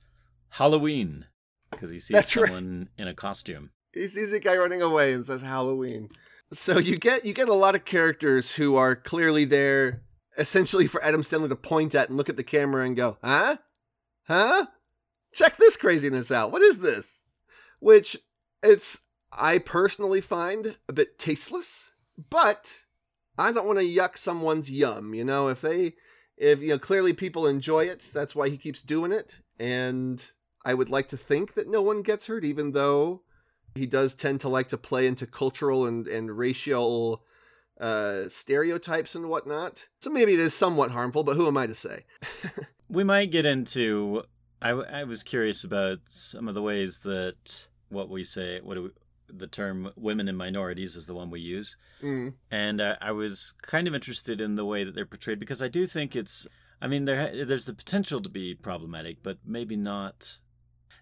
[0.50, 1.26] Halloween,
[1.70, 2.46] because he sees That's right.
[2.46, 3.70] someone in a costume.
[3.92, 6.10] He sees a guy running away and says Halloween.
[6.52, 10.02] So you get you get a lot of characters who are clearly there
[10.38, 13.56] essentially for Adam Sandler to point at and look at the camera and go, "Huh?
[14.24, 14.66] Huh?
[15.32, 16.50] Check this craziness out.
[16.50, 17.24] What is this?"
[17.78, 18.16] Which
[18.62, 19.00] it's
[19.32, 21.89] I personally find a bit tasteless,
[22.28, 22.72] but
[23.38, 25.94] I don't want to yuck someone's yum, you know, if they
[26.36, 30.24] if you know clearly people enjoy it, that's why he keeps doing it and
[30.64, 33.22] I would like to think that no one gets hurt even though
[33.74, 37.22] he does tend to like to play into cultural and, and racial
[37.80, 39.86] uh, stereotypes and whatnot.
[40.00, 42.04] So maybe it is somewhat harmful, but who am I to say?
[42.90, 44.24] We might get into.
[44.60, 48.90] I, was curious about some of the ways that what we say, what do we,
[49.34, 51.76] the term women and minorities is the one we use.
[52.02, 52.34] Mm.
[52.50, 55.68] And uh, I was kind of interested in the way that they're portrayed because I
[55.68, 56.46] do think it's.
[56.82, 60.40] I mean, there there's the potential to be problematic, but maybe not.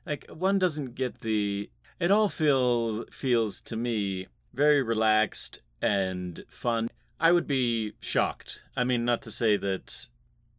[0.05, 1.71] Like one doesn't get the.
[2.01, 6.89] It all feels feels to me very relaxed and fun.
[7.21, 8.63] I would be shocked.
[8.77, 10.09] I mean, not to say that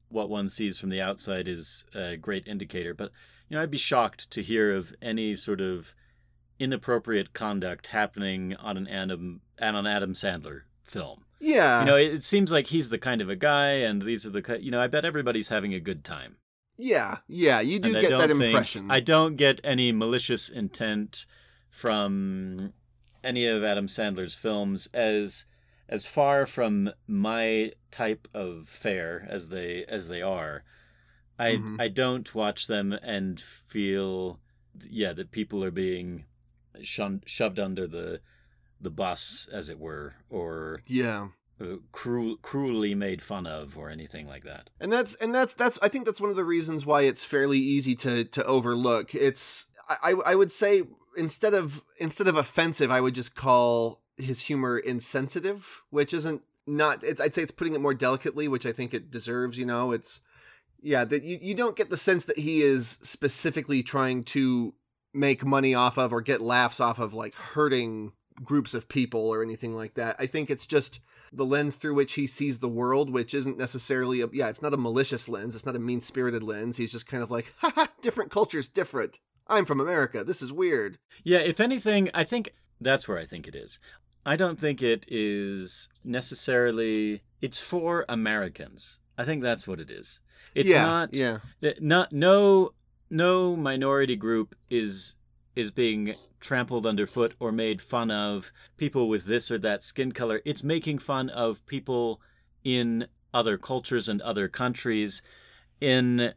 [0.09, 3.11] what one sees from the outside is a great indicator, but
[3.47, 5.93] you know, I'd be shocked to hear of any sort of
[6.59, 11.23] inappropriate conduct happening on an Adam on an Adam Sandler film.
[11.39, 11.79] Yeah.
[11.81, 14.29] You know, it, it seems like he's the kind of a guy, and these are
[14.29, 16.35] the you know, I bet everybody's having a good time.
[16.77, 18.89] Yeah, yeah, you do And get that don't think- impression.
[18.91, 21.25] I don't get any malicious intent
[21.69, 22.73] from
[23.23, 25.45] any of Adam Sandler's films as
[25.87, 30.63] as far from my type of fare as they as they are.
[31.37, 31.81] I Mhm.
[31.81, 34.39] I don't watch them and feel
[34.89, 36.25] yeah that people are being
[36.83, 38.21] shun, shoved under the
[38.81, 41.29] the bus as it were or Yeah.
[41.59, 44.69] uh, cruel, cruelly made fun of or anything like that.
[44.79, 47.59] and that's and that's that's I think that's one of the reasons why it's fairly
[47.59, 49.13] easy to to overlook.
[49.13, 50.83] It's I I would say
[51.17, 57.03] instead of instead of offensive, I would just call his humor insensitive, which isn't not.
[57.03, 59.57] It's, I'd say it's putting it more delicately, which I think it deserves.
[59.57, 60.21] You know, it's
[60.81, 64.73] yeah that you you don't get the sense that he is specifically trying to
[65.13, 69.43] make money off of or get laughs off of like hurting groups of people or
[69.43, 70.15] anything like that.
[70.19, 70.99] I think it's just
[71.31, 74.73] the lens through which he sees the world, which isn't necessarily a yeah, it's not
[74.73, 76.77] a malicious lens, it's not a mean spirited lens.
[76.77, 79.19] He's just kind of like, haha, different cultures, different.
[79.47, 80.23] I'm from America.
[80.23, 80.99] This is weird.
[81.23, 83.79] Yeah, if anything, I think that's where I think it is.
[84.25, 88.99] I don't think it is necessarily it's for Americans.
[89.17, 90.19] I think that's what it is.
[90.55, 91.39] It's Yeah, not yeah.
[91.63, 92.73] Eh, not no
[93.09, 95.15] no minority group is
[95.55, 100.41] is being trampled underfoot or made fun of people with this or that skin color.
[100.45, 102.21] It's making fun of people
[102.63, 105.21] in other cultures and other countries
[105.81, 106.33] in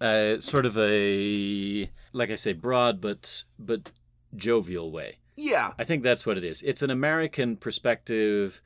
[0.00, 3.92] uh, sort of a like I say broad but but
[4.36, 5.18] jovial way.
[5.36, 5.72] Yeah.
[5.78, 6.62] I think that's what it is.
[6.62, 8.62] It's an American perspective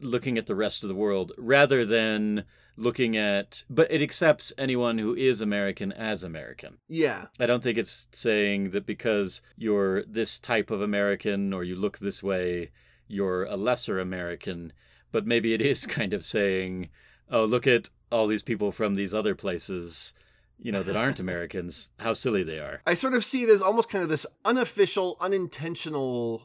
[0.00, 2.44] looking at the rest of the world rather than
[2.76, 6.78] looking at but it accepts anyone who is American as American.
[6.88, 7.26] Yeah.
[7.38, 11.98] I don't think it's saying that because you're this type of American or you look
[11.98, 12.70] this way,
[13.06, 14.72] you're a lesser American,
[15.12, 16.88] but maybe it is kind of saying,
[17.30, 20.12] oh, look at all these people from these other places,
[20.58, 22.80] you know, that aren't Americans, how silly they are.
[22.86, 26.42] I sort of see it as almost kind of this unofficial, unintentional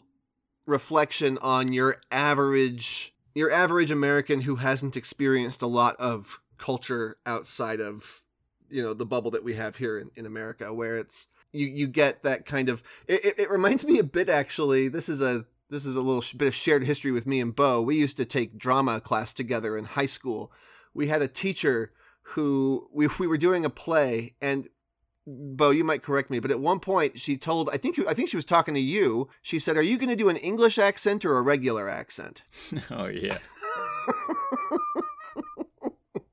[0.65, 7.81] reflection on your average your average American who hasn't experienced a lot of culture outside
[7.81, 8.23] of
[8.69, 11.85] you know the bubble that we have here in, in America where it's you you
[11.85, 15.45] get that kind of it, it, it reminds me a bit actually this is a
[15.69, 18.25] this is a little bit of shared history with me and Beau we used to
[18.25, 20.51] take drama class together in high school.
[20.93, 21.91] We had a teacher
[22.29, 24.69] who we, we were doing a play and
[25.27, 28.29] Beau, you might correct me, but at one point she told I think I think
[28.29, 29.27] she was talking to you.
[29.41, 32.43] She said, "Are you going to do an English accent or a regular accent?"
[32.91, 33.39] oh yeah.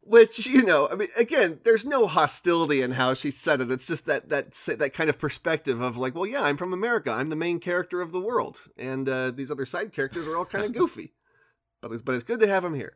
[0.03, 3.73] Which you know, I mean, again, there's no hostility in how she said it.
[3.73, 7.11] It's just that that that kind of perspective of like, well, yeah, I'm from America.
[7.11, 10.45] I'm the main character of the world, and uh, these other side characters are all
[10.45, 11.15] kind of goofy.
[11.81, 12.95] But it's but it's good to have them here.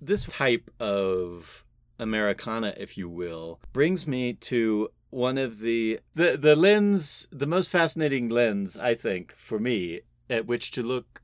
[0.00, 1.64] This type of
[2.00, 7.70] Americana, if you will, brings me to one of the the the lens, the most
[7.70, 11.22] fascinating lens, I think, for me, at which to look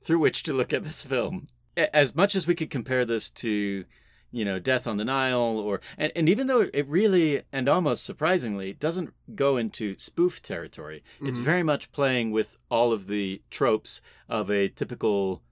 [0.00, 1.44] through which to look at this film.
[1.76, 3.84] As much as we could compare this to,
[4.30, 8.04] you know, Death on the Nile, or and, and even though it really and almost
[8.04, 11.42] surprisingly doesn't go into spoof territory, it's Mhm.
[11.44, 15.42] very much playing with all of the tropes of a typical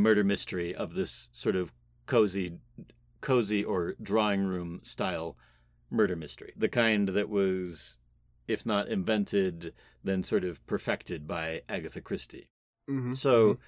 [0.00, 1.72] murder mystery of this sort of
[2.06, 2.58] cozy,
[3.20, 5.36] cozy or drawing room style
[5.96, 6.52] murder mystery.
[6.56, 7.98] The kind that was,
[8.46, 9.72] if not invented,
[10.04, 12.46] then sort of perfected by Agatha Christie.
[12.88, 13.14] Mm-hmm.
[13.14, 13.58] So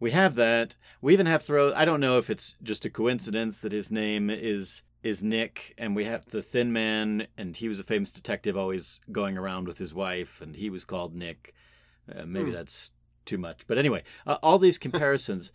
[0.00, 0.76] we have that.
[1.00, 1.74] We even have throw.
[1.74, 5.96] I don't know if it's just a coincidence that his name is is Nick, and
[5.96, 9.78] we have the Thin Man, and he was a famous detective, always going around with
[9.78, 11.52] his wife, and he was called Nick.
[12.12, 12.52] Uh, maybe Hmm.
[12.52, 12.92] that's
[13.24, 15.52] too much, but anyway, uh, all these comparisons.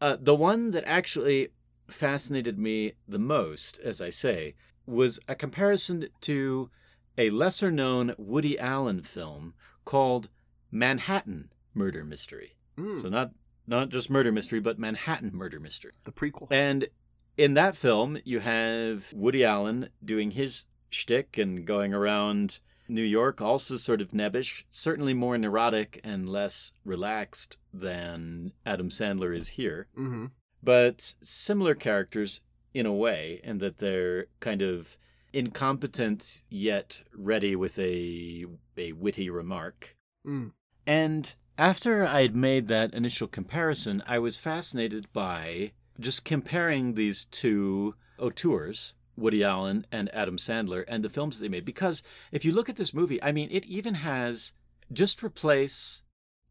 [0.00, 1.48] uh, the one that actually
[1.88, 4.54] fascinated me the most, as I say,
[4.88, 6.70] was a comparison to
[7.16, 10.28] a lesser known Woody Allen film called
[10.70, 12.56] Manhattan Murder Mystery.
[12.76, 13.00] Mm.
[13.00, 13.32] So not
[13.66, 15.92] not just murder mystery, but Manhattan Murder Mystery.
[16.04, 16.48] The prequel.
[16.50, 16.88] And
[17.36, 23.42] in that film, you have Woody Allen doing his shtick and going around New York,
[23.42, 29.86] also sort of nebbish, certainly more neurotic and less relaxed than Adam Sandler is here
[29.98, 30.26] Mm-hmm.
[30.62, 32.40] but similar characters
[32.74, 34.98] in a way, and that they're kind of
[35.32, 38.46] incompetent yet ready with a
[38.76, 39.96] a witty remark.
[40.26, 40.52] Mm.
[40.86, 47.24] And after I had made that initial comparison, I was fascinated by just comparing these
[47.24, 51.64] two auteurs, Woody Allen and Adam Sandler, and the films they made.
[51.64, 54.52] Because if you look at this movie, I mean, it even has
[54.92, 56.02] just replace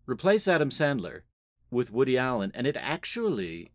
[0.05, 1.21] replace Adam Sandler
[1.71, 3.71] with Woody Allen, and it actually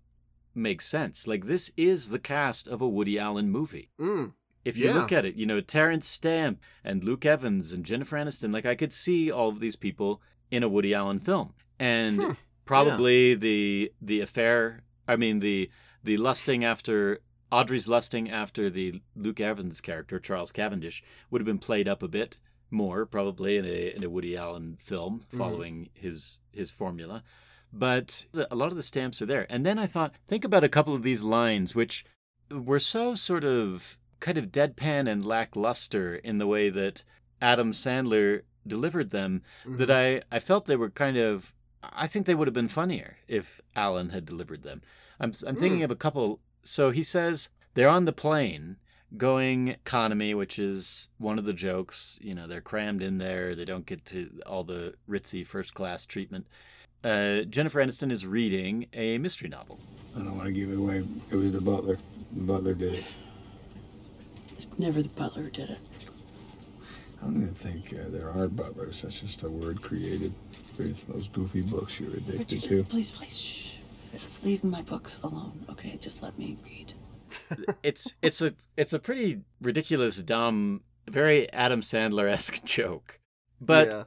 [0.54, 1.26] makes sense.
[1.26, 3.90] Like this is the cast of a Woody Allen movie.
[4.00, 4.34] Mm.
[4.64, 4.94] If you Yeah.
[4.94, 8.74] look at it, you know, Terence Stamp and Luke Evans and Jennifer Aniston, like I
[8.76, 11.54] could see all of these people in a Woody Allen film.
[11.80, 12.30] And Hmm.
[12.64, 15.70] probably the the affair, I mean the
[16.04, 21.58] the lusting after Audrey's lusting after the Luke Evans character, Charles Cavendish, would have been
[21.58, 22.38] played up a bit
[22.70, 25.36] more, probably in a in a Woody Allen film Mhm.
[25.38, 27.24] following his his formula.
[27.72, 29.46] But a lot of the stamps are there.
[29.48, 32.04] And then I thought, think about a couple of these lines, which
[32.50, 37.04] were so sort of kind of deadpan and lackluster in the way that
[37.40, 42.34] Adam Sandler delivered them, that I, I felt they were kind of, I think they
[42.34, 44.82] would have been funnier if Allen had delivered them.
[45.18, 45.84] I'm, I'm thinking Mm.
[45.84, 46.40] of a couple.
[46.62, 48.76] So he says they're on the plane
[49.16, 52.18] going economy, which is one of the jokes.
[52.22, 53.54] You know, they're crammed in there.
[53.54, 56.46] They don't get to all the ritzy first class treatment.
[57.04, 59.78] Uh, Jennifer Aniston is reading a mystery novel.
[60.14, 61.04] I don't want to give it away.
[61.30, 61.98] It was the butler.
[62.32, 63.04] The butler did it.
[64.78, 65.78] Never the butler did it.
[67.20, 69.02] I don't even think uh, there are butlers.
[69.02, 70.32] That's just a word created.
[70.76, 72.78] There's those goofy books you're addicted Richard, to.
[72.80, 73.68] just please, please, shh.
[74.18, 75.96] Just leave my books alone, okay?
[76.00, 76.92] Just let me read.
[77.82, 83.20] it's it's a it's a pretty ridiculous, dumb, very Adam Sandler esque joke,
[83.60, 84.04] but Yeah.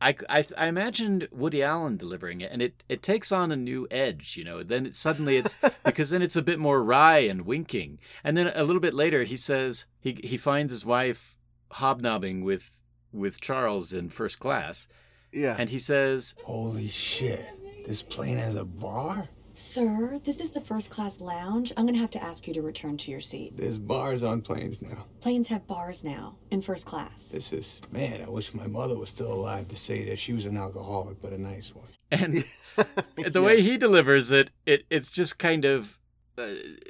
[0.00, 3.86] I, I I imagined Woody Allen delivering it, and it it takes on a new
[3.90, 4.62] edge, you know.
[4.62, 8.48] Then it, suddenly it's because then it's a bit more wry and winking, and then
[8.54, 11.36] a little bit later he says he he finds his wife
[11.72, 12.82] hobnobbing with
[13.12, 14.86] with Charles in first class,
[15.32, 15.56] Yeah.
[15.58, 17.46] and he says, Holy shit.
[17.86, 19.28] This plane has a bar?
[19.58, 21.72] Sir, this is the first class lounge.
[21.78, 23.56] I'm gonna have to ask you to return to your seat.
[23.56, 25.06] There's bars on planes now.
[25.22, 27.30] Planes have bars now in first class.
[27.30, 30.44] This is, man, I wish my mother was still alive to say that she was
[30.44, 31.86] an alcoholic, but a nice one.
[32.10, 32.44] and
[33.32, 35.98] the way he delivers it, it it's just kind of
[36.36, 36.48] uh,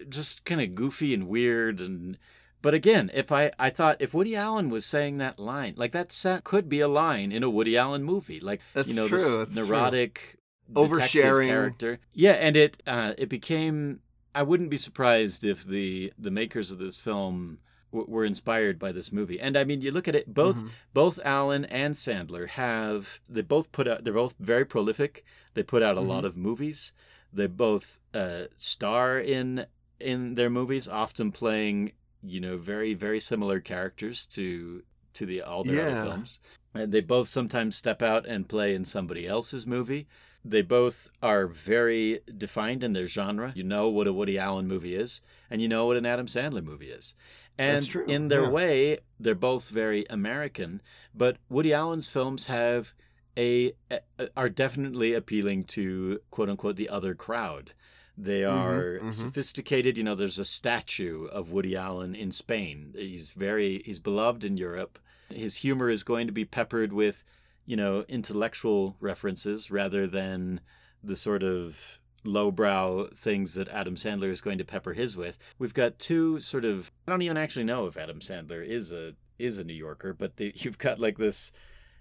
[0.09, 2.19] just kind of goofy and weird and
[2.63, 6.11] but again if i i thought if woody allen was saying that line like that
[6.11, 9.19] set could be a line in a woody allen movie like That's you know true,
[9.19, 10.41] this that's neurotic detective
[10.75, 11.47] Oversharing.
[11.47, 14.01] character yeah and it uh it became
[14.35, 17.59] i wouldn't be surprised if the the makers of this film
[17.93, 20.71] w- were inspired by this movie and i mean you look at it both Mhm.
[20.93, 25.83] both allen and sandler have they both put out they're both very prolific they put
[25.83, 26.27] out a lot Mhm.
[26.27, 26.93] of movies
[27.33, 29.67] they both uh, star in
[30.01, 31.93] in their movies often playing
[32.23, 34.83] you know very very similar characters to
[35.15, 35.83] to the all their Yeah.
[35.93, 36.41] other films
[36.75, 40.07] and they both sometimes step out and play in somebody else's movie
[40.51, 44.95] they both are very defined in their genre you know what a woody allen movie
[44.95, 45.21] is
[45.51, 47.15] and you know what an adam sandler movie is
[47.59, 48.51] and in their yeah.
[48.51, 50.81] way they're both very american
[51.15, 52.95] but woody allen's films have
[53.37, 54.01] a, a
[54.37, 57.73] are definitely appealing to quote unquote the other crowd.
[58.19, 59.13] They are mhm.
[59.13, 59.99] sophisticated.
[59.99, 62.95] You know, there's a statue of Woody Allen in Spain.
[62.97, 64.99] He's very he's beloved in Europe.
[65.29, 67.25] His humor is going to be peppered with,
[67.67, 70.61] you know, intellectual references rather than
[71.03, 75.39] the sort of lowbrow things that Adam Sandler is going to pepper his with.
[75.59, 79.15] We've got two sort of I don't even actually know if Adam Sandler is a
[79.39, 81.53] is a New Yorker, but they, you've got like this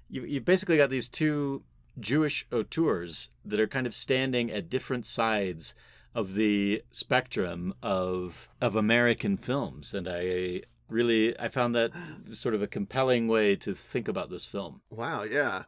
[0.09, 1.63] you, you've basically got these two
[1.99, 5.74] Jewish auteurs that are kind of standing at different sides
[6.13, 11.92] of the spectrum of of American films, and I really I found that
[12.32, 14.82] sort of a compelling way to think about this film.
[14.90, 15.64] Wow, yeah,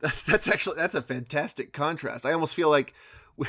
[0.00, 2.26] that, that's actually that's a fantastic contrast.
[2.26, 2.94] I almost feel like
[3.36, 3.46] we,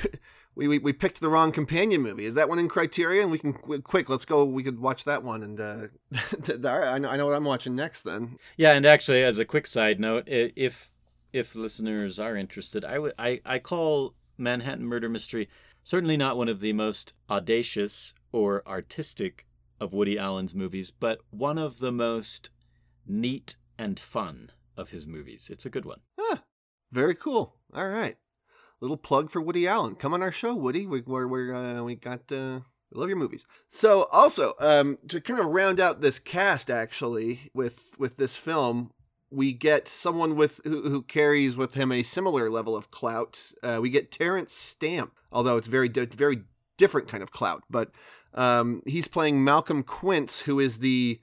[0.55, 2.25] we we picked the wrong companion movie.
[2.25, 3.29] Is that one in Criterion?
[3.29, 4.09] We can quick.
[4.09, 4.45] Let's go.
[4.45, 5.87] We could watch that one, and uh,
[6.67, 8.01] I know I know what I'm watching next.
[8.01, 10.89] Then yeah, and actually, as a quick side note, if
[11.33, 15.49] if listeners are interested, I would I I call Manhattan Murder Mystery
[15.83, 19.45] certainly not one of the most audacious or artistic
[19.81, 22.49] of Woody Allen's movies, but one of the most
[23.05, 25.49] neat and fun of his movies.
[25.51, 25.99] It's a good one.
[26.17, 26.43] Ah,
[26.91, 27.57] very cool.
[27.73, 28.15] All right
[28.81, 29.95] little plug for Woody Allen.
[29.95, 30.85] Come on our show, Woody.
[30.85, 32.59] We we we uh, we got uh,
[32.91, 33.45] we love your movies.
[33.69, 38.91] So also um, to kind of round out this cast, actually with with this film,
[39.29, 43.39] we get someone with who, who carries with him a similar level of clout.
[43.63, 46.41] Uh, we get Terence Stamp, although it's very very
[46.77, 47.63] different kind of clout.
[47.69, 47.91] But
[48.33, 51.19] um, he's playing Malcolm Quince, who is the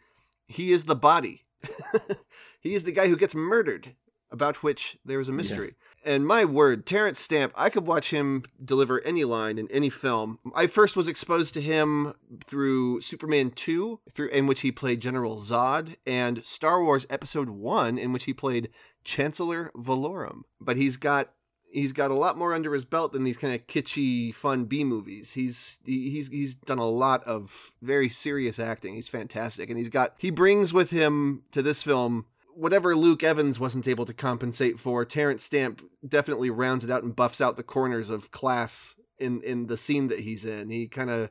[0.47, 1.45] he is the body.
[2.61, 3.95] he is the guy who gets murdered,
[4.31, 5.69] about which there is a mystery.
[5.69, 9.91] Yeah and my word, Terence Stamp, I could watch him deliver any line in any
[9.91, 10.39] film.
[10.55, 12.15] I first was exposed to him
[12.47, 17.99] through Superman 2, through in which he played General Zod, and Star Wars Episode 1,
[17.99, 18.71] in which he played
[19.05, 20.43] Chancellor Valorum.
[20.61, 21.33] But he's got
[21.71, 24.85] he's got a lot more under his belt than these kind of kitschy, fun B
[24.85, 25.33] movies.
[25.33, 28.95] He's he's he's done a lot of very serious acting.
[28.95, 32.27] He's fantastic, and he's got he brings with him to this film
[32.59, 37.15] whatever Luke Evans wasn't able to compensate for, Terence Stamp definitely rounds it out and
[37.15, 40.69] buffs out the corners of class in in the scene that he's in.
[40.69, 41.31] He kind of,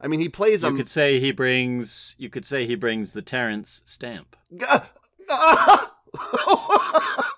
[0.00, 0.62] I mean, he plays.
[0.62, 2.16] You could say he brings.
[2.18, 4.36] You could say he brings the Terence Stamp.
[5.30, 5.94] Ah!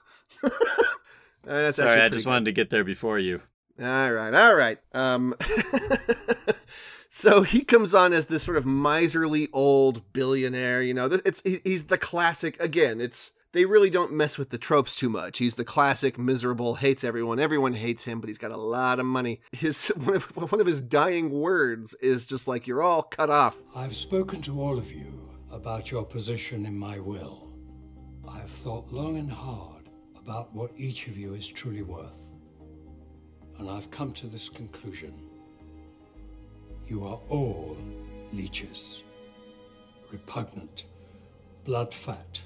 [1.47, 2.31] Uh, Sorry, I just good.
[2.31, 3.43] wanted to get there before you.
[3.81, 4.79] All right, all right.
[4.95, 5.35] Um,
[7.17, 10.83] So he comes on as this sort of miserly old billionaire.
[10.83, 12.63] You know, it's he's the classic.
[12.63, 15.39] Again, it's they really don't mess with the tropes too much.
[15.39, 17.41] He's the classic miserable, hates everyone.
[17.41, 19.41] Everyone hates him, but he's got a lot of money.
[19.53, 23.57] His one of, one of his dying words is just like, "You're all cut off."
[23.75, 27.51] I've spoken to all of you about your position in my will.
[28.29, 29.76] I have thought long and hard
[30.27, 32.19] about what each of you is truly worth,
[33.61, 35.15] and I've come to this conclusion.
[36.89, 37.77] You are all
[38.33, 39.05] leeches.
[40.11, 40.87] Repugnant,
[41.65, 42.41] blood fat,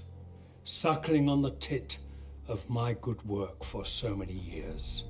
[0.64, 1.96] suckling on the tit
[2.48, 5.04] of my good work for so many years.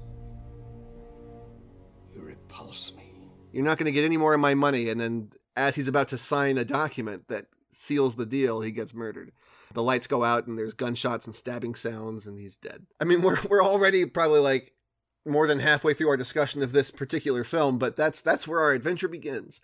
[2.15, 3.29] You repulse me.
[3.53, 4.91] You're not going to get any more of my money.
[4.91, 8.95] And then, as he's about to sign a document that seals the deal, he gets
[8.95, 9.33] murdered.
[9.73, 12.87] The lights go out and there's gunshots and stabbing sounds, and he's dead.
[13.01, 14.73] I mean, we're, we're already probably like
[15.27, 18.73] more than halfway through our discussion of this particular film, but that's that's where our
[18.73, 19.61] adventure begins.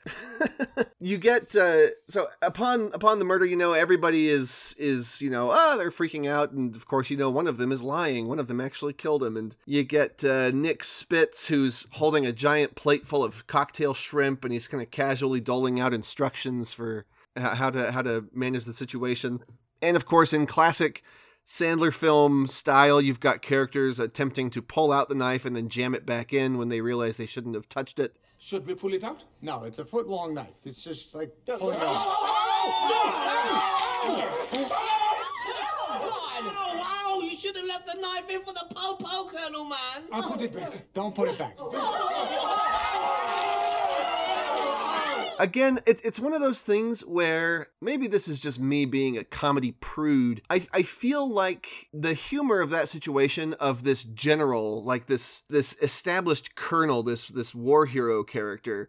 [1.00, 5.50] you get uh, so upon upon the murder, you know everybody is is you know
[5.50, 8.28] ah oh, they're freaking out, and of course you know one of them is lying.
[8.28, 12.32] One of them actually killed him, and you get uh, Nick Spitz who's holding a
[12.32, 17.06] giant plate full of cocktail shrimp, and he's kind of casually doling out instructions for
[17.36, 19.42] how to how to manage the situation.
[19.86, 21.04] And of course, in classic
[21.46, 25.94] Sandler film style, you've got characters attempting to pull out the knife and then jam
[25.94, 28.16] it back in when they realize they shouldn't have touched it.
[28.36, 29.22] Should we pull it out?
[29.42, 30.48] No, it's a foot long knife.
[30.64, 31.86] It's just like pulling out.
[37.08, 40.08] Oh, you should have left the knife in for the po-po, Colonel Man.
[40.10, 40.92] I'll put it back.
[40.94, 41.70] Don't put it back oh,
[45.38, 49.24] again, it, it's one of those things where maybe this is just me being a
[49.24, 50.42] comedy prude.
[50.50, 55.76] I, I feel like the humor of that situation of this general, like this this
[55.82, 58.88] established colonel, this this war hero character,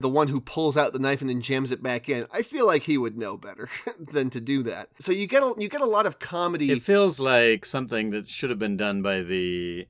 [0.00, 2.26] the one who pulls out the knife and then jams it back in.
[2.32, 3.68] I feel like he would know better
[3.98, 4.90] than to do that.
[4.98, 6.70] So you get a, you get a lot of comedy.
[6.70, 9.86] It feels like something that should have been done by the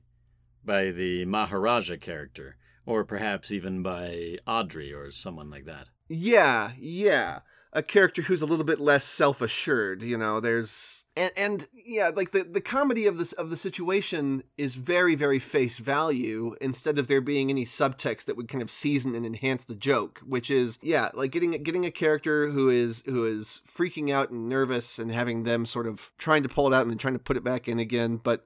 [0.63, 5.89] by the Maharaja character or perhaps even by Audrey or someone like that.
[6.07, 7.39] Yeah, yeah.
[7.73, 12.31] A character who's a little bit less self-assured, you know, there's and, and yeah, like
[12.31, 17.07] the, the comedy of this of the situation is very, very face value instead of
[17.07, 20.79] there being any subtext that would kind of season and enhance the joke, which is
[20.81, 25.11] yeah, like getting getting a character who is who is freaking out and nervous and
[25.11, 27.43] having them sort of trying to pull it out and then trying to put it
[27.43, 28.45] back in again, but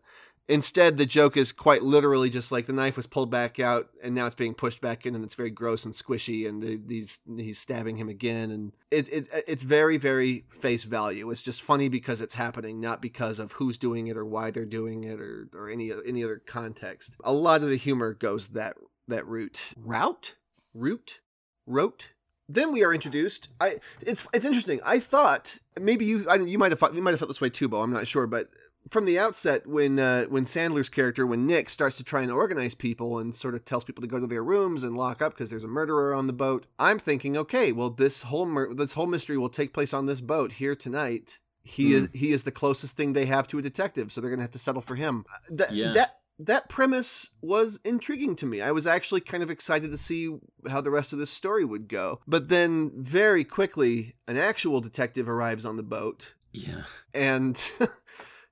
[0.50, 4.14] Instead, the joke is quite literally just like the knife was pulled back out and
[4.14, 7.20] now it's being pushed back in and it's very gross and squishy and the, these
[7.38, 11.30] he's stabbing him again and it, it it's very very face value.
[11.30, 14.66] It's just funny because it's happening, not because of who's doing it or why they're
[14.66, 17.14] doing it or or any any other context.
[17.24, 18.76] A lot of the humor goes that
[19.08, 19.62] that route.
[19.78, 20.34] Route?
[20.74, 21.20] root,
[21.66, 22.10] wrote.
[22.48, 23.50] Then we are introduced.
[23.62, 24.80] I it's it's interesting.
[24.84, 27.50] I thought maybe you I, you might have thought, you might have felt this way
[27.50, 27.82] too, Beau.
[27.82, 28.50] I'm not sure, but
[28.90, 32.74] from the outset, when uh, when Sandler's character, when Nick starts to try and organize
[32.74, 35.50] people and sort of tells people to go to their rooms and lock up because
[35.50, 39.08] there's a murderer on the boat, I'm thinking, okay, well this whole mur- this whole
[39.08, 41.38] mystery will take place on this boat here tonight.
[41.64, 41.98] He Hmm.
[41.98, 44.52] is he is the closest thing they have to a detective, so they're gonna have
[44.52, 45.26] to settle for him.
[45.50, 45.94] That Yeah.
[45.94, 48.62] that that premise was intriguing to me.
[48.62, 50.34] I was actually kind of excited to see
[50.70, 52.22] how the rest of this story would go.
[52.26, 56.84] But then very quickly, an actual detective arrives on the boat Yeah.
[57.14, 57.62] and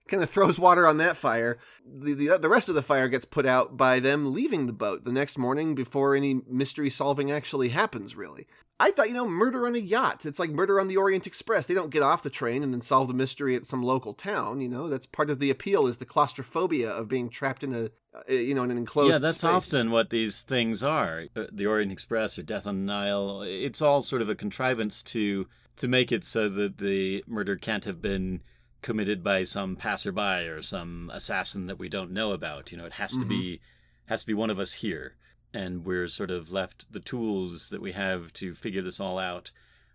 [0.08, 1.58] kind of throws water on that fire.
[1.86, 5.06] The, the the rest of the fire gets put out by them leaving the boat
[5.06, 8.16] the next morning before any mystery solving actually happens.
[8.16, 8.48] Really,
[8.80, 10.26] I thought you know murder on a yacht.
[10.26, 11.66] It's like murder on the Orient Express.
[11.66, 14.62] They don't get off the train and then solve the mystery at some local town.
[14.62, 17.86] You know that's part of the appeal is the claustrophobia of being trapped in a
[18.18, 19.14] uh, you know in an enclosed.
[19.14, 19.50] yeah, that's space.
[19.50, 21.24] often what these things are.
[21.36, 23.42] Uh, The Orient Express or Death on the Nile.
[23.44, 25.48] It's all sort of a contrivance to
[25.78, 28.42] to make it so that the murder can't have been
[28.82, 32.72] committed by some passerby or some assassin that we don't know about.
[32.72, 33.30] You know, it has to Mhm.
[33.30, 33.62] be
[34.06, 35.18] has to be one of us here,
[35.54, 39.52] and we're sort of left the tools that we have to figure this all out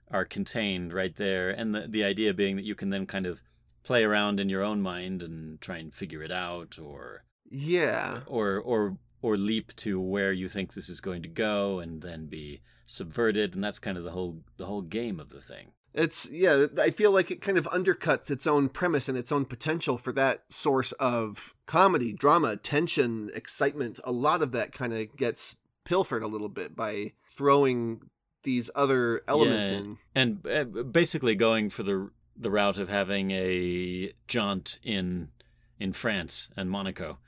[0.09, 1.49] are contained right there.
[1.51, 3.43] And the the idea being that you can then kind of
[3.83, 8.23] play around in your own mind and try and figure it out or Yeah.
[8.27, 12.27] or or or leap to where you think this is going to go and then
[12.27, 16.29] be subverted and that's kind of the whole the whole game of the thing It's
[16.31, 19.99] yeah, I feel like it kind of undercuts its own premise and its own potential
[19.99, 24.01] for that source of comedy, drama, tension, excitement.
[24.05, 28.01] A lot of that kind of gets pilfered a little bit by throwing
[28.43, 29.99] these other elements Yeah, in.
[30.15, 35.29] and uh, basically going for the the route of having a jaunt in
[35.79, 37.19] in France and Monaco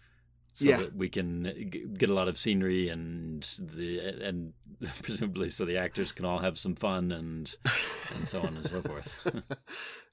[0.55, 0.77] so Yeah.
[0.79, 4.55] that we can g- get a lot of scenery and the and
[5.03, 7.55] presumably so the actors can all have some fun and
[8.17, 9.27] and so on and so forth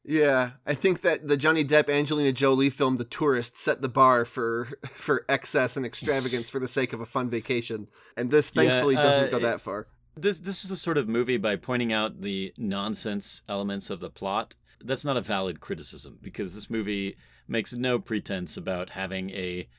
[0.03, 4.25] Yeah, I think that the Johnny Depp Angelina Jolie film The Tourist set the bar
[4.25, 7.87] for for excess and extravagance for the sake of a fun vacation,
[8.17, 9.85] and this Yeah, thankfully doesn't uh, go that far.
[10.17, 14.09] This this is the sort of movie by pointing out the nonsense elements of the
[14.09, 14.55] plot.
[14.83, 17.15] That's not a valid criticism because this movie
[17.47, 19.69] makes no pretense about having a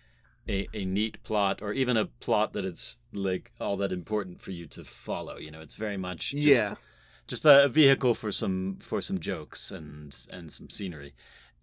[0.49, 4.51] a, a neat plot or even a plot that it's like all that important for
[4.51, 5.36] you to follow.
[5.36, 6.74] You know, it's very much just, Yeah.
[7.26, 11.14] just a vehicle for some for some jokes and and some scenery.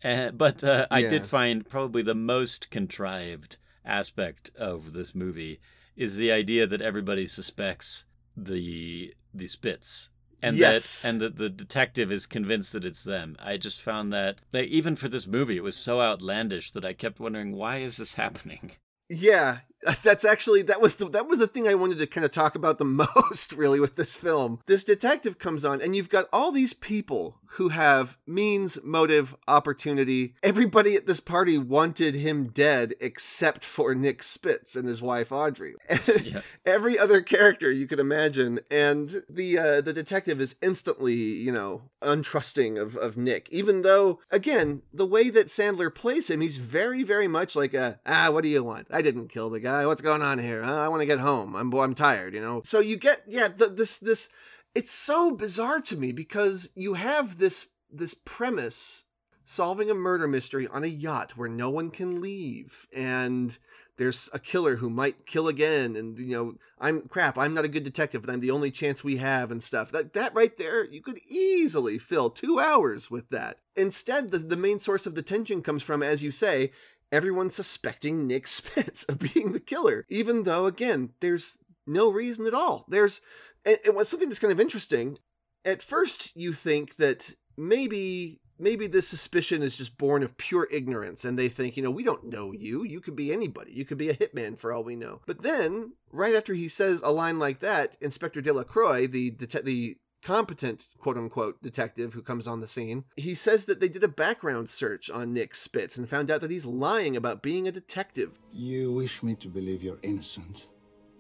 [0.04, 1.10] Uh, but uh, I Yeah.
[1.10, 5.60] did find probably the most contrived aspect of this movie
[5.96, 8.06] is the idea that everybody suspects
[8.38, 10.10] the the Spits
[10.42, 11.02] and Yes.
[11.02, 13.36] that and that the detective is convinced that it's them.
[13.40, 16.94] I just found that that even for this movie it was so outlandish that I
[16.94, 18.72] kept wondering why is this happening?
[19.10, 19.60] Yeah,
[20.04, 22.56] that's actually that was the that was the thing I wanted to kind of talk
[22.56, 22.86] about the
[23.26, 24.60] most really with this film.
[24.66, 30.36] This detective comes on and you've got all these people who have means, motive, opportunity.
[30.44, 35.76] Everybody at this party wanted him dead except for Nick Spitz and his wife Audrey.
[36.20, 36.42] Yeah.
[36.66, 41.84] Every other character you could imagine and the uh, the detective is instantly, you know,
[42.02, 47.04] untrusting of of Nick even though again, the way that Sandler plays him, he's very
[47.04, 48.88] very much like a ah, what do you want?
[48.92, 49.69] I didn't kill the guy.
[49.70, 50.64] What's going on here?
[50.64, 51.56] I want to get home.
[51.56, 52.62] I'm I'm tired, you know.
[52.64, 54.30] So you get yeah, the, this this
[54.76, 59.06] it's so bizarre to me because you have this this premise
[59.44, 63.58] solving a murder mystery on a yacht where no one can leave and
[63.98, 67.70] there's a killer who might kill again and you know i'm crap i'm not a
[67.70, 70.86] good detective but i'm the only chance we have and stuff that that right there
[70.86, 75.22] you could easily fill two hours with that instead the, the main source of the
[75.22, 76.72] tension comes from as you say
[77.12, 81.58] everyone suspecting nick spitz of being the killer even though again there's
[81.90, 82.86] no reason at all.
[82.88, 83.20] There's
[83.66, 85.18] and, and something that's kind of interesting
[85.66, 91.26] at first you think that maybe maybe this suspicion is just born of pure ignorance
[91.26, 92.84] and they think you know we don't know you.
[92.84, 93.74] You could be anybody.
[93.74, 95.22] You could be a hitman for all we know.
[95.26, 99.98] But then right after he says a line like that inspector delacroix the det- the
[100.22, 104.08] competent quote unquote detective who comes on the scene he says that they did a
[104.08, 108.32] background search on nick spitz and found out that he's lying about being a detective
[108.52, 110.68] You wish me to believe you're innocent.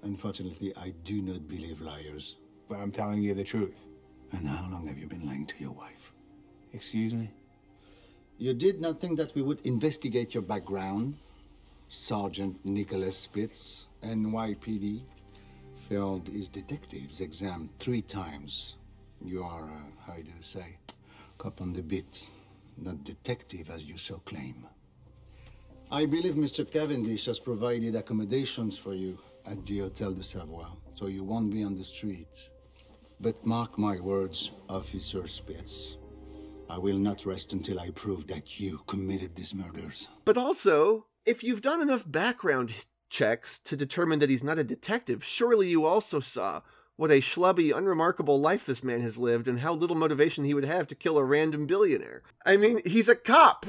[0.04, 2.38] Unfortunately, I do not believe liars.
[2.68, 3.76] But I'm telling you the truth.
[4.32, 6.12] And how long have you been lying to your wife?
[6.74, 7.30] Excuse me?
[8.38, 11.18] You did not think that we would investigate your background?
[11.89, 15.04] Sergeant Nicholas Spitz, NYPD,
[15.88, 18.76] failed his detective's exam three times.
[19.24, 20.78] You are, uh, how do you say,
[21.38, 22.30] cop on the beat,
[22.78, 24.66] not detective as you so claim.
[25.92, 26.70] I believe Mr.
[26.70, 31.64] Cavendish has provided accommodations for you at the Hotel de Savoie, so you won't be
[31.64, 32.28] on the street.
[33.20, 35.98] But mark my words, Officer Spitz.
[36.70, 40.08] I will not rest until I prove that you committed these murders.
[40.24, 42.72] But also, if you've done enough background
[43.10, 46.62] checks to determine that he's not a detective, surely you also saw
[47.00, 50.66] what a schlubby, unremarkable life this man has lived and how little motivation he would
[50.66, 52.24] have to kill a random billionaire.
[52.45, 53.66] I mean, he's a cop.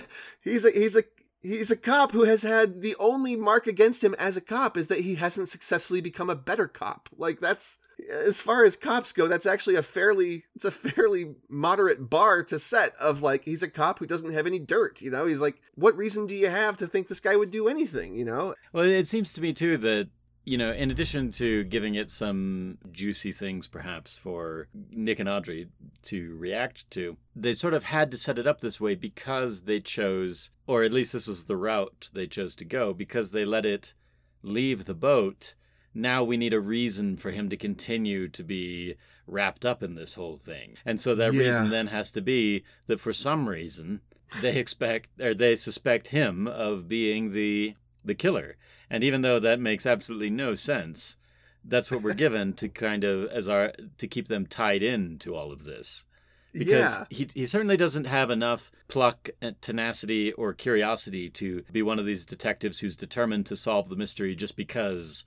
[0.44, 1.02] he's a he's a
[1.40, 4.88] he's a cop who has had the only mark against him as a cop is
[4.88, 7.08] that he hasn't successfully become a better cop.
[7.16, 7.78] Like that's
[8.10, 12.58] as far as cops go, that's actually a fairly it's a fairly moderate bar to
[12.58, 15.24] set of like he's a cop who doesn't have any dirt, you know?
[15.24, 18.26] He's like, what reason do you have to think this guy would do anything, you
[18.26, 18.54] know?
[18.74, 20.10] Well, it seems to me too that
[20.44, 25.68] you know, in addition to giving it some juicy things perhaps for Nick and Audrey
[26.02, 29.80] to react to, they sort of had to set it up this way because they
[29.80, 33.64] chose, or at least this was the route they chose to go, because they let
[33.64, 33.94] it
[34.42, 35.54] leave the boat.
[35.94, 40.16] Now we need a reason for him to continue to be wrapped up in this
[40.16, 40.76] whole thing.
[40.84, 41.40] And so that Yeah.
[41.40, 44.02] reason then has to be that for some reason
[44.42, 47.74] they expect or they suspect him of being the
[48.04, 48.56] the killer.
[48.94, 51.16] And even though that makes absolutely no sense,
[51.64, 55.34] that's what we're given to kind of as our to keep them tied in to
[55.34, 56.04] all of this.
[56.52, 57.06] Because Yeah.
[57.10, 62.06] he he certainly doesn't have enough pluck, and tenacity, or curiosity to be one of
[62.06, 65.24] these detectives who's determined to solve the mystery just because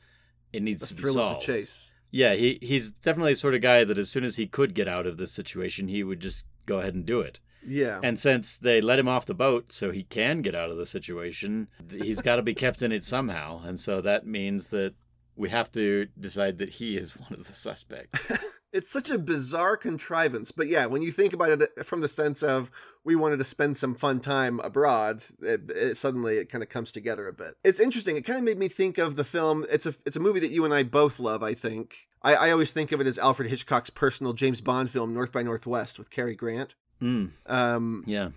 [0.54, 1.46] it needs The to be thrill of the solved.
[1.46, 1.92] chase.
[2.12, 4.88] Yeah, he he's definitely the sort of guy that as soon as he could get
[4.88, 7.42] out of this situation, he would just go ahead and do it.
[7.68, 8.00] Yeah.
[8.02, 10.86] And since they let him off the boat so he can get out of the
[10.86, 13.62] situation, he's got to be kept in it somehow.
[13.64, 14.96] And so that means that
[15.36, 18.32] we have to decide that he is one of the suspects.
[18.74, 22.10] It's such a bizarre contrivance, but yeah, when you think about it uh, from the
[22.10, 22.70] sense of
[23.06, 26.92] we wanted to spend some fun time abroad, it, it, suddenly it kind of comes
[26.92, 27.56] together a bit.
[27.64, 28.18] It's interesting.
[28.18, 29.66] It kind of made me think of the film.
[29.72, 31.44] It's a it's a movie that you and I both love.
[31.44, 35.14] I think I, I always think of it as Alfred Hitchcock's personal James Bond film,
[35.14, 36.76] North by Northwest, with Cary Grant.
[37.02, 37.32] Mm.
[37.46, 38.30] Um, yeah.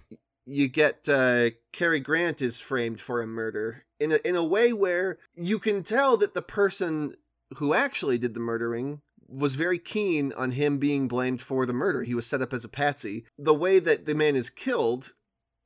[0.47, 4.73] you get uh, Cary Grant is framed for a murder in a in a way
[4.73, 7.15] where you can tell that the person
[7.57, 12.03] who actually did the murdering was very keen on him being blamed for the murder.
[12.03, 13.25] He was set up as a patsy.
[13.39, 15.13] The way that the man is killed,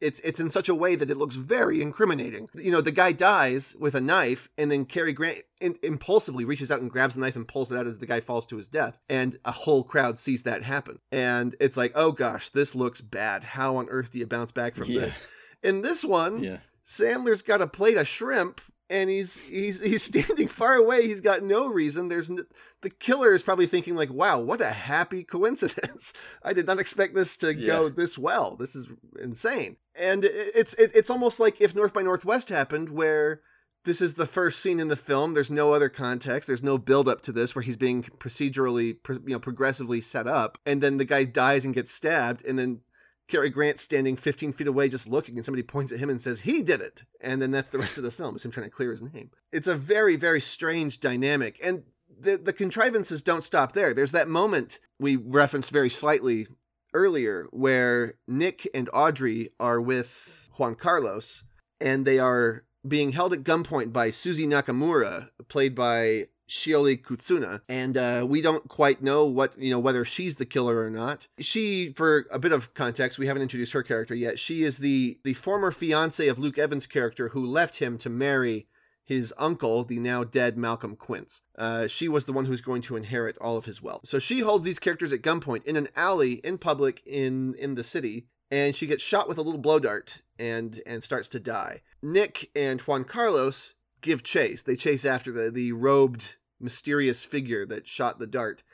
[0.05, 2.49] it's it's in such a way that it looks very incriminating.
[2.55, 6.71] You know, the guy dies with a knife, and then Cary Grant in, impulsively reaches
[6.71, 8.69] out and grabs the knife and pulls it out as the guy falls to his
[8.69, 10.99] death, and a whole crowd sees that happen.
[11.11, 13.43] And it's like, oh gosh, this looks bad.
[13.43, 15.01] How on earth do you bounce back from Yeah.
[15.01, 15.17] this?
[15.63, 16.59] In this one, Yeah.
[16.87, 18.61] Sandler's got a plate of shrimp
[18.91, 21.07] and he's he's he's standing far away.
[21.07, 22.09] He's got no reason.
[22.09, 22.47] There's n-
[22.83, 26.13] the killer is probably thinking like, "Wow, what a happy coincidence!
[26.43, 28.57] I did not expect this to go this well.
[28.57, 28.89] This is
[29.21, 33.41] insane." And it's it, it's almost like if North by Northwest happened, where
[33.85, 35.35] this is the first scene in the film.
[35.35, 36.47] There's no other context.
[36.47, 40.59] There's no build up to this where he's being procedurally, you know, progressively set up,
[40.67, 42.81] and then the guy dies and gets stabbed, and then
[43.29, 46.41] Cary Grant standing 15 feet away just looking, and somebody points at him and says,
[46.41, 47.05] He did it.
[47.21, 49.31] And then that's the rest of the film, is him trying to clear his name.
[49.53, 51.59] It's a very, very strange dynamic.
[51.63, 51.85] And
[52.21, 53.95] the, the contrivances don't stop there.
[53.95, 56.47] There's that moment we referenced very slightly
[56.93, 61.45] earlier where Nick and Audrey are with Juan Carlos,
[61.81, 67.97] and they are being held at gunpoint by Susie Nakamura, played by Shioli Kutsuna, and
[67.97, 71.27] uh, we don't quite know what you know whether she's the killer or not.
[71.41, 74.39] She, for a bit of context, we haven't introduced her character yet.
[74.39, 78.69] She is the the former fiance of Luke Evans' character who left him to marry
[79.05, 81.43] his uncle, the now dead Malcolm Quince.
[81.59, 84.07] Uh, she was the one who's going to inherit all of his wealth.
[84.07, 87.85] So she holds these characters at gunpoint in an alley in public in in the
[87.85, 91.83] city, and she gets shot with a little blow dart and and starts to die.
[92.01, 94.63] Nick and Juan Carlos give chase.
[94.63, 98.65] They chase after the the robed mysterious figure that shot the dart.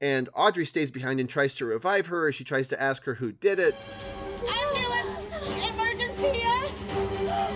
[0.00, 2.28] And Audrey stays behind and tries to revive her.
[2.28, 3.74] As she tries to ask her who did it.
[4.46, 5.22] Ambulance!
[5.70, 6.42] Emergency!
[6.44, 7.48] Uh!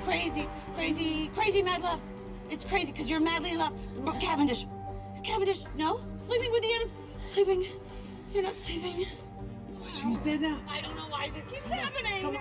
[0.04, 2.00] crazy, crazy, crazy mad love.
[2.50, 3.72] It's crazy because you're madly in love.
[4.04, 4.66] But Cavendish.
[5.14, 5.64] Is Cavendish?
[5.76, 6.04] No?
[6.18, 6.90] Sleeping with the enemy?
[7.22, 7.64] Sleeping?
[8.32, 9.06] You're not sleeping.
[9.88, 10.58] She's dead now.
[10.68, 12.38] I don't know why this keeps happening.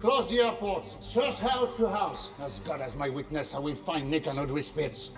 [0.00, 0.96] Close the airports.
[1.00, 2.32] Search house to house.
[2.40, 5.10] As God as my witness, I will find Nick and Audrey Spitz.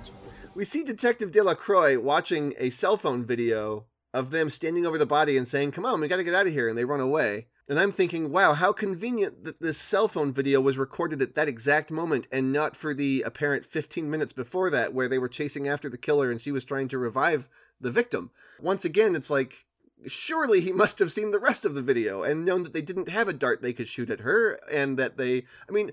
[0.56, 5.36] We see Detective Delacroix watching a cell phone video of them standing over the body
[5.36, 6.68] and saying, Come on, we gotta get out of here.
[6.68, 7.46] And they run away.
[7.68, 11.48] And I'm thinking, wow, how convenient that this cell phone video was recorded at that
[11.48, 15.68] exact moment and not for the apparent 15 minutes before that, where they were chasing
[15.68, 17.48] after the killer and she was trying to revive
[17.80, 18.32] the victim.
[18.60, 19.64] Once again, it's like
[20.07, 23.09] surely he must have seen the rest of the video and known that they didn't
[23.09, 25.92] have a dart they could shoot at her and that they I mean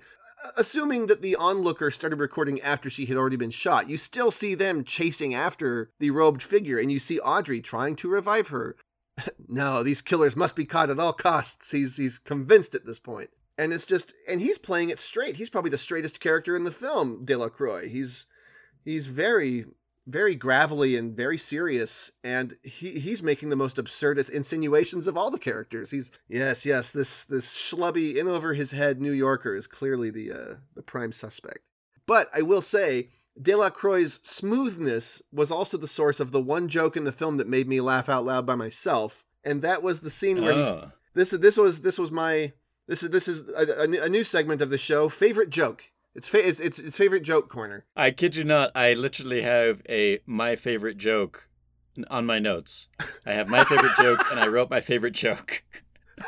[0.57, 4.55] assuming that the onlooker started recording after she had already been shot, you still see
[4.55, 8.75] them chasing after the robed figure and you see Audrey trying to revive her.
[9.47, 11.71] no, these killers must be caught at all costs.
[11.71, 12.99] He's he's convinced at this.
[13.57, 15.35] And it's just and he's playing it straight.
[15.35, 17.89] He's probably the straightest character in the film, Delacroix.
[17.89, 18.27] He's
[18.85, 19.65] he's very
[20.09, 25.29] very gravelly and very serious and he he's making the most absurdist insinuations of all
[25.31, 25.91] the characters.
[25.91, 30.31] He's yes yes this this schlubby in over his head new yorker is clearly the
[30.31, 31.59] uh, the prime suspect.
[32.05, 37.03] But i will say delacroix's smoothness was also the source of the one joke in
[37.05, 40.41] the film that made me laugh out loud by myself and that was the scene
[40.41, 40.81] where Oh.
[40.85, 42.51] he, this this was this was my
[42.87, 45.83] this is this is a, a, a new segment of the show favorite joke
[46.19, 49.81] it's fa- it's it's, it's favorite joke corner I kid you not, I literally have
[49.87, 51.47] a my favorite joke
[52.09, 52.89] on my notes.
[53.25, 55.63] I have my favorite joke and I wrote my favorite joke.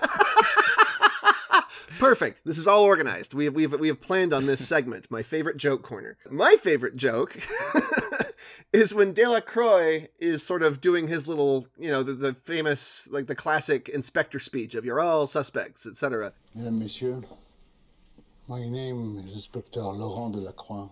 [2.00, 2.42] Perfect.
[2.46, 3.34] This is all organized.
[3.34, 6.18] We have, we have, we have planned on this segment, my favorite joke corner.
[6.30, 7.38] My favorite joke
[8.74, 13.28] is when Delacroix is sort of doing his little, you know, the, the famous, like
[13.28, 16.34] the classic inspector speech of you're all suspects, etc.
[16.56, 17.24] Mesdames, Messieurs,
[18.52, 20.90] my name is Inspector Laurent Delacroix.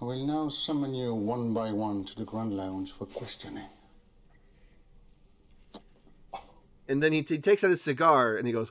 [0.00, 3.66] I will now summon you one by one to the Grand Lounge for questioning.
[6.86, 8.70] And then he, he takes out his cigar and he goes,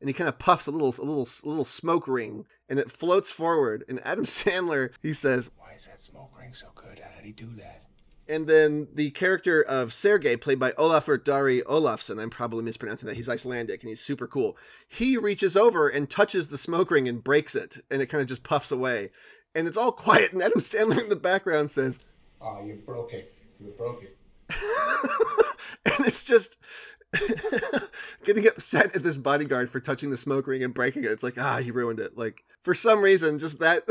[0.00, 2.90] and he kind of puffs a little, a little, a little smoke ring, and it
[2.90, 3.84] floats forward.
[3.88, 6.98] And Adam Sandler, he says, Why is that smoke ring so good?
[6.98, 7.84] How did he do that?
[8.28, 13.16] And then the character of Sergei, played by Olafur Darri Olafsson, I'm probably mispronouncing that.
[13.16, 14.56] He's Icelandic and he's super cool.
[14.88, 18.28] He reaches over and touches the smoke ring and breaks it, and it kind of
[18.28, 19.10] just puffs away.
[19.54, 21.98] And it's all quiet, and Adam Sandler in the background says,
[22.40, 23.34] Oh, you broke it.
[23.60, 24.16] You broke it.
[25.86, 26.56] and it's just
[28.24, 31.10] getting upset at this bodyguard for touching the smoke ring and breaking it.
[31.10, 32.16] It's like, ah, he ruined it.
[32.16, 33.82] Like, for some reason, just that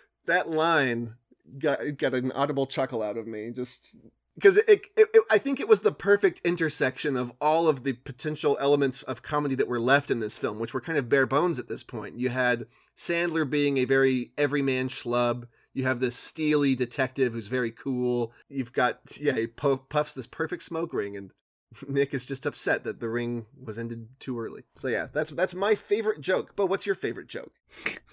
[0.26, 1.14] that line
[1.58, 3.50] got got an audible chuckle out of me.
[3.50, 3.96] Just
[4.34, 7.94] because it, it, it, I think it was the perfect intersection of all of the
[7.94, 11.26] potential elements of comedy that were left in this film, which were kind of bare
[11.26, 12.18] bones at this point.
[12.18, 15.48] You had Sandler being a very everyman schlub.
[15.74, 18.32] You have this steely detective who's very cool.
[18.48, 21.32] You've got yeah, he puffs this perfect smoke ring, and
[21.88, 24.62] Nick is just upset that the ring was ended too early.
[24.76, 26.54] So yeah, that's that's my favorite joke.
[26.56, 27.52] But what's your favorite joke?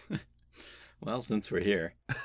[1.01, 1.93] Well, since we're here.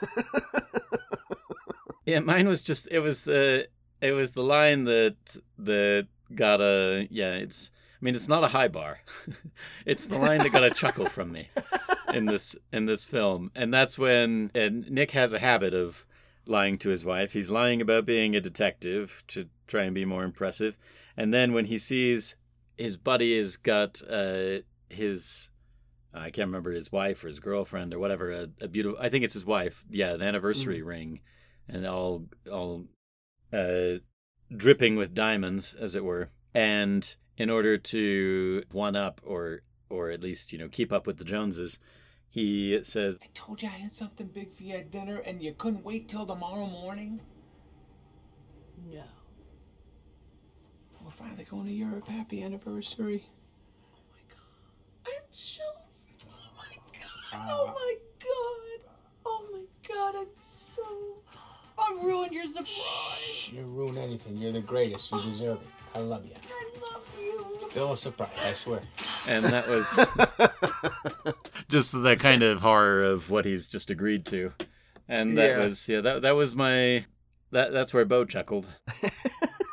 [2.07, 3.69] yeah, mine was just it was the
[4.01, 8.49] it was the line that that got a yeah, it's I mean it's not a
[8.49, 9.01] high bar.
[9.87, 11.49] it's the line that got a chuckle from me
[12.15, 13.51] in this in this film.
[13.55, 16.07] And that's when and Nick has a habit of
[16.47, 17.33] lying to his wife.
[17.33, 20.77] He's lying about being a detective to try and be more impressive.
[21.17, 22.37] And then when he sees
[22.77, 25.50] his buddy has got uh, his
[26.13, 29.25] I can't remember his wife or his girlfriend or whatever a, a beautiful I think
[29.25, 31.21] it's his wife yeah an anniversary ring
[31.69, 32.87] and all all
[33.53, 33.99] uh,
[34.55, 40.23] dripping with diamonds as it were and in order to one up or or at
[40.23, 41.79] least you know keep up with the Joneses
[42.29, 45.53] he says "I Told you I had something big for you at dinner and you
[45.53, 47.21] couldn't wait till tomorrow morning?
[48.89, 49.03] No.
[51.05, 52.07] We're finally going to Europe.
[52.07, 53.25] Happy anniversary.
[53.93, 55.17] Oh my god.
[55.17, 55.80] I'm chilled.
[57.33, 58.93] Oh my god.
[59.27, 59.59] Oh my
[59.89, 59.97] god.
[60.13, 60.15] My god.
[60.17, 60.83] I'm so.
[61.79, 63.51] I ruined your surprise.
[63.53, 64.37] You ruin anything.
[64.37, 65.11] You're the greatest.
[65.13, 65.69] You deserve it.
[65.95, 66.33] I love you.
[66.35, 67.57] I love you.
[67.59, 68.81] Still a surprise, I swear.
[69.29, 69.99] and that was
[71.69, 74.53] just the kind of horror of what he's just agreed to
[75.09, 75.65] and that Yeah.
[75.67, 77.05] was yeah that that was my
[77.51, 78.69] that that's where Beau chuckled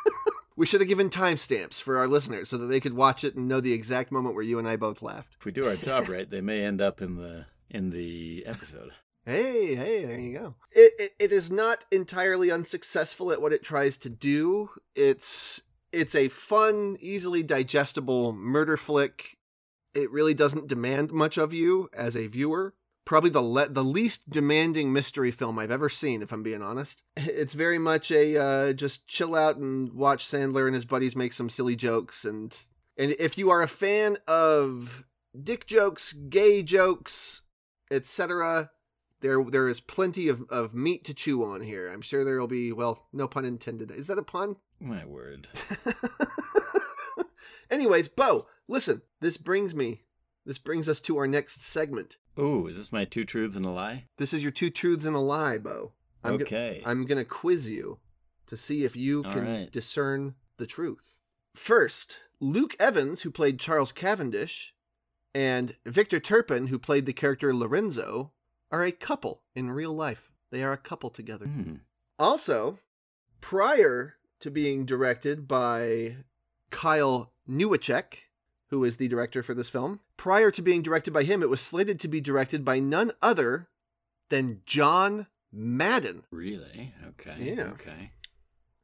[0.58, 3.48] We should have given timestamps for our listeners so that they could watch it and
[3.48, 5.36] know the exact moment where you and I both laughed.
[5.40, 8.92] if we do our job right they may end up in the in the episode
[9.28, 10.56] Hey, hey, there you go.
[10.72, 14.70] It, it it is not entirely unsuccessful at what it tries to do.
[14.96, 19.36] It's it's a fun, easily digestible murder flick.
[19.94, 22.74] It really doesn't demand much of you as a viewer.
[23.08, 27.02] Probably the le- the least demanding mystery film I've ever seen, if I'm being honest.
[27.16, 31.32] It's very much a uh, just chill out and watch Sandler and his buddies make
[31.32, 32.54] some silly jokes, and
[32.98, 35.06] and if you are a fan of
[35.42, 37.44] dick jokes, gay jokes,
[37.90, 38.72] etc.,
[39.22, 41.90] there there is plenty of, of meat to chew on here.
[41.90, 43.90] I'm sure there will be well, no pun intended.
[43.90, 44.58] Is that a pun?
[44.82, 45.48] my word
[47.72, 49.02] Anyways, Beau, listen.
[49.22, 50.02] This brings me.
[50.46, 52.18] This brings us to our next segment.
[52.40, 54.06] Ooh, is this my two truths and a lie?
[54.18, 55.94] This is your two truths and a lie, Beau.
[56.24, 56.82] I'm go- Okay.
[56.86, 58.00] I'm gonna quiz you
[58.48, 59.72] to see if you All can right.
[59.72, 61.18] discern the truth.
[61.56, 64.74] First, Luke Evans, who played Charles Cavendish,
[65.34, 68.32] and Victor Turpin, who played the character Lorenzo,
[68.72, 70.32] are a couple in real life.
[70.52, 71.46] They are a couple together.
[71.48, 71.76] Hmm.
[72.20, 72.80] Also,
[73.42, 76.18] prior to being directed by
[76.70, 78.27] Kyle Newacheck,
[78.70, 81.62] who is the director for this film, prior to being directed by him, it was
[81.62, 83.70] slated to be directed by none other
[84.30, 86.24] than John Madden.
[86.32, 86.94] Really?
[87.08, 87.54] Okay.
[87.56, 87.72] Yeah.
[87.72, 88.12] Okay.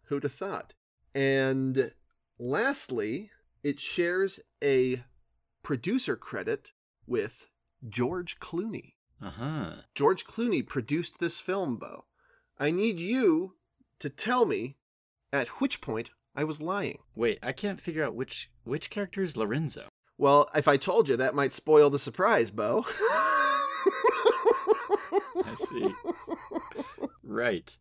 [0.04, 0.74] Who'd have thought?
[1.14, 1.92] And
[2.40, 3.30] lastly,
[3.62, 5.04] it shares a
[5.62, 6.72] producer credit
[7.06, 7.48] with
[7.88, 8.94] George Clooney.
[9.22, 9.72] Uh huh.
[9.96, 12.06] George Clooney produced this film, Beau.
[12.60, 13.56] I need you
[14.00, 14.78] to tell me
[15.32, 17.00] at which point I was lying.
[17.16, 19.88] Wait, I can't figure out which which character is Lorenzo.
[20.18, 22.86] Well, if I told you, that might spoil the surprise, Beau.
[25.46, 25.88] I see.
[27.24, 27.76] right.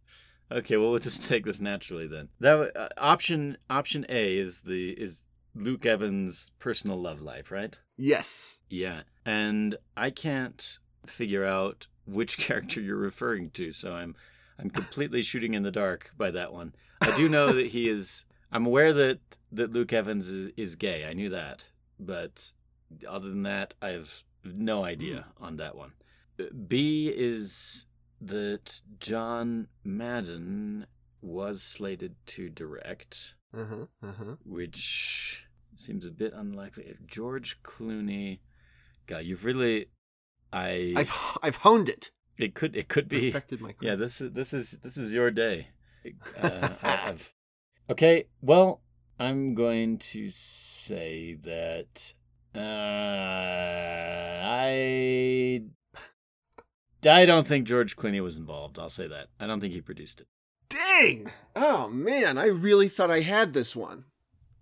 [0.50, 0.76] Okay.
[0.76, 2.28] Well, we'll just take this naturally then.
[2.40, 5.24] That uh, option option A is the is
[5.55, 7.78] Luke Evans' personal love life, right?
[7.96, 8.59] yes.
[8.68, 9.03] Yeah.
[9.26, 14.16] And I can't figure out which character you're referring to, so I'm
[14.59, 16.74] I'm completely shooting in the dark by that one.
[17.00, 19.18] I do know that he is I'm aware that
[19.53, 21.07] that Luke Evans is, is gay.
[21.09, 21.64] I knew that.
[21.98, 22.53] But
[23.09, 25.92] other than that, I have no idea on that one.
[26.38, 27.86] Uh, B is
[28.20, 30.86] that John Madden
[31.20, 33.34] was slated to direct.
[33.55, 34.36] Uh huh.
[34.46, 35.44] which
[35.74, 36.84] seems a bit unlikely.
[36.84, 38.38] If George Clooney,
[39.07, 39.86] God, you've really,
[40.53, 42.11] I, I've I've honed it.
[42.38, 43.34] it could, it could be,
[43.82, 43.94] yeah.
[43.94, 45.68] This is this is this is your day.
[46.40, 47.32] Uh, I, I've,
[47.91, 48.80] okay, well,
[49.18, 52.14] I'm going to say that
[52.55, 52.59] uh,
[54.45, 55.62] I,
[57.09, 58.78] I don't think George Clooney was involved.
[58.78, 59.28] I'll say that.
[59.41, 60.26] I don't think he produced it.
[60.68, 61.30] Dang!
[61.55, 64.05] Oh man, I really thought I had this one.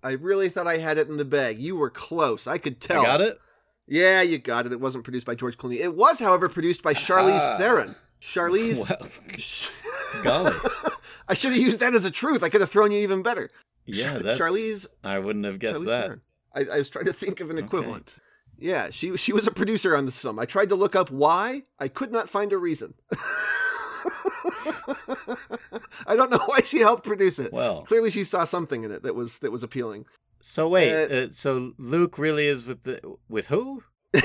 [0.02, 1.58] I really thought I had it in the bag.
[1.58, 2.46] You were close.
[2.46, 3.02] I could tell.
[3.02, 3.38] I got it.
[3.86, 4.72] Yeah, you got it.
[4.72, 5.78] It wasn't produced by George Clooney.
[5.78, 7.56] It was, however, produced by Charlize Ah.
[7.58, 7.94] Theron.
[8.20, 8.80] Charlize.
[10.24, 10.56] Well, golly.
[11.30, 12.42] I should have used that as a truth.
[12.42, 13.50] I could have thrown you even better.
[13.86, 14.38] Yeah, that's.
[14.38, 14.86] Charlize.
[15.04, 16.18] I wouldn't have guessed Charlize that.
[16.54, 18.14] I, I was trying to think of an equivalent.
[18.58, 20.38] Yeah, she she was a producer on this film.
[20.38, 21.62] I tried to look up why.
[21.78, 22.94] I could not find a reason.
[26.06, 27.52] I don't know why she helped produce it.
[27.52, 27.82] Well.
[27.82, 30.04] clearly she saw something in it that was that was appealing.
[30.40, 33.82] So wait, Uh, uh, so Luke really is with the with who?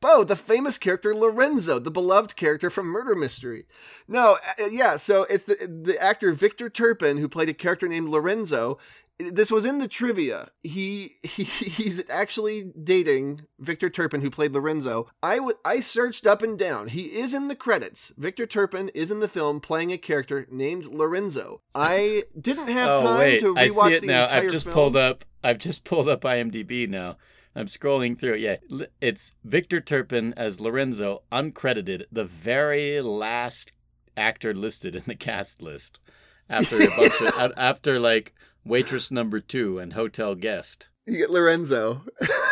[0.00, 3.66] Beau, the famous character Lorenzo, the beloved character from Murder Mystery.
[4.06, 8.08] No, uh, yeah, so it's the the actor Victor Turpin who played a character named
[8.08, 8.78] Lorenzo.
[9.18, 10.50] This was in the trivia.
[10.62, 15.08] He, he he's actually dating Victor Turpin who played Lorenzo.
[15.20, 16.88] I would I searched up and down.
[16.88, 18.12] He is in the credits.
[18.16, 21.60] Victor Turpin is in the film playing a character named Lorenzo.
[21.74, 24.26] I didn't have oh time wait, to rewatch I see it the now.
[24.30, 24.74] I've just film.
[24.74, 25.24] pulled up.
[25.42, 27.16] I've just pulled up IMDb now.
[27.58, 28.36] I'm scrolling through.
[28.36, 28.58] Yeah,
[29.00, 33.72] it's Victor Turpin as Lorenzo, uncredited, the very last
[34.16, 35.98] actor listed in the cast list.
[36.48, 38.32] After a bunch of after like
[38.64, 40.88] waitress number two and hotel guest.
[41.04, 42.04] You get Lorenzo.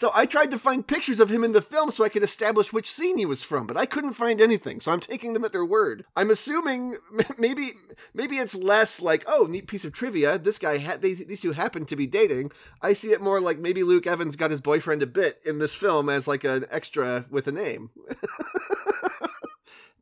[0.00, 2.72] so I tried to find pictures of him in the film so I could establish
[2.72, 4.80] which scene he was from, but I couldn't find anything.
[4.80, 6.06] So I'm taking them at their word.
[6.16, 6.96] I'm assuming
[7.38, 7.72] maybe
[8.14, 10.38] maybe it's less like oh neat piece of trivia.
[10.38, 12.50] This guy had these these two happen to be dating.
[12.80, 15.74] I see it more like maybe Luke Evans got his boyfriend a bit in this
[15.74, 17.90] film as like an extra with a name.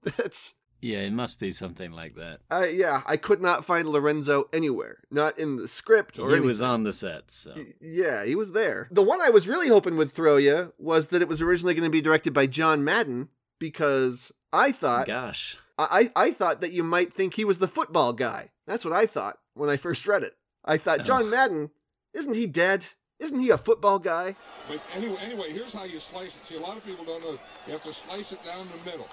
[0.16, 2.40] That's Yeah, it must be something like that.
[2.50, 3.02] uh, yeah.
[3.06, 6.46] I could not find Lorenzo anywhere, not in the script He or anything.
[6.46, 8.88] was on the set, so Yeah, he was there.
[8.90, 11.84] The one I was really hoping would throw you was that it was originally going
[11.84, 16.72] to be directed by John Madden because I thought, gosh, I, I I thought that
[16.72, 18.50] you might think he was the football guy.
[18.66, 20.34] That's what I thought when I first read it.
[20.64, 21.70] I thought John Madden,
[22.14, 22.86] isn't he dead?
[23.18, 24.36] Isn't he a football guy?
[24.68, 26.46] But anyway, anyway, here's how you slice it.
[26.46, 27.36] See, a lot of people don't know.
[27.66, 29.08] You have to slice it down the middle.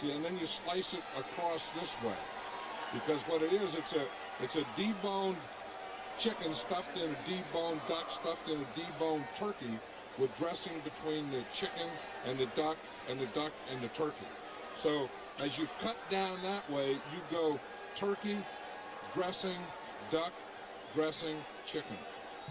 [0.00, 2.12] See, and then you slice it across this way.
[2.92, 4.04] Because what it is, it's a
[4.42, 5.36] it's a deboned
[6.18, 9.78] chicken stuffed in a deboned duck stuffed in a deboned turkey
[10.18, 11.88] with dressing between the chicken
[12.26, 12.76] and the duck
[13.10, 14.26] and the duck and the turkey.
[14.76, 15.08] So
[15.40, 17.58] as you cut down that way, you go
[17.94, 18.38] turkey,
[19.14, 19.58] dressing,
[20.10, 20.32] duck,
[20.94, 21.36] dressing,
[21.66, 21.96] chicken.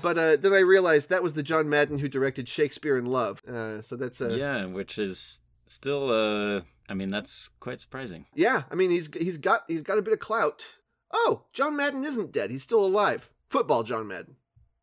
[0.02, 3.42] But uh, then I realized that was the John Madden who directed Shakespeare in Love.
[3.48, 8.26] Uh, so that's uh, yeah, which is still uh I mean that's quite surprising.
[8.36, 10.66] Yeah, I mean he's he's got he's got a bit of clout.
[11.14, 12.52] Oh, John Madden isn't dead.
[12.52, 13.30] He's still alive.
[13.50, 14.36] Football John Madden.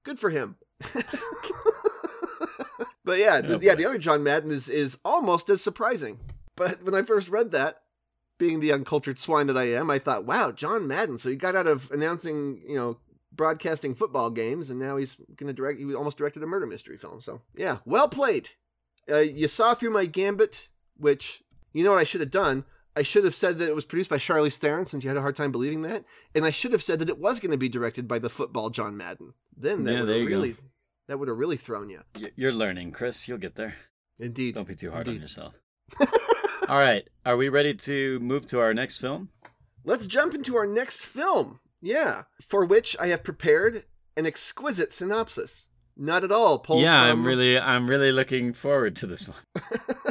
[0.02, 0.56] Good for him.
[3.04, 6.18] but yeah, Oh, the, yeah, the other John Madden is is almost as surprising.
[6.56, 7.82] But when I first read that,
[8.38, 11.56] being the uncultured swine that I am, I thought, "Wow, John Madden." So he got
[11.56, 12.98] out of announcing, you know,
[13.32, 15.78] broadcasting football games, and now he's going to direct.
[15.78, 17.20] He almost directed a murder mystery film.
[17.20, 18.50] So yeah, well played.
[19.10, 21.42] Uh, you saw through my gambit, which
[21.72, 22.64] you know what I should have done.
[22.94, 25.22] I should have said that it was produced by Charlize Theron, since you had a
[25.22, 26.04] hard time believing that,
[26.34, 28.68] and I should have said that it was going to be directed by the football
[28.70, 29.32] John Madden.
[29.56, 30.28] Then that Yeah, would have you go.
[30.36, 30.56] really,
[31.08, 32.00] that would have really thrown you.
[32.36, 33.26] You're learning, Chris.
[33.28, 33.76] You'll get there.
[34.18, 34.54] Indeed.
[34.54, 35.54] Don't be too hard on yourself.
[36.68, 37.08] All right.
[37.24, 39.30] Are we ready to move to our next film?
[39.84, 41.60] Let's jump into our next film.
[41.80, 43.84] Yeah, for which I have prepared
[44.16, 45.66] an exquisite synopsis.
[45.96, 46.80] Not at all Paul.
[46.80, 49.38] yeah, from I'm really I'm really looking forward to this one.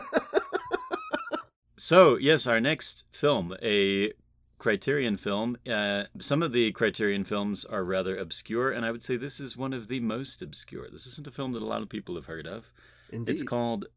[1.91, 4.13] so, yes, our next film, a
[4.59, 5.57] Criterion film.
[5.69, 9.57] Uh, some of the Criterion films are rather obscure, and I would say this is
[9.57, 10.87] one of the most obscure.
[10.89, 12.71] This isn't a film that a lot of people have heard of.
[13.11, 13.33] Indeed.
[13.33, 13.87] It's called,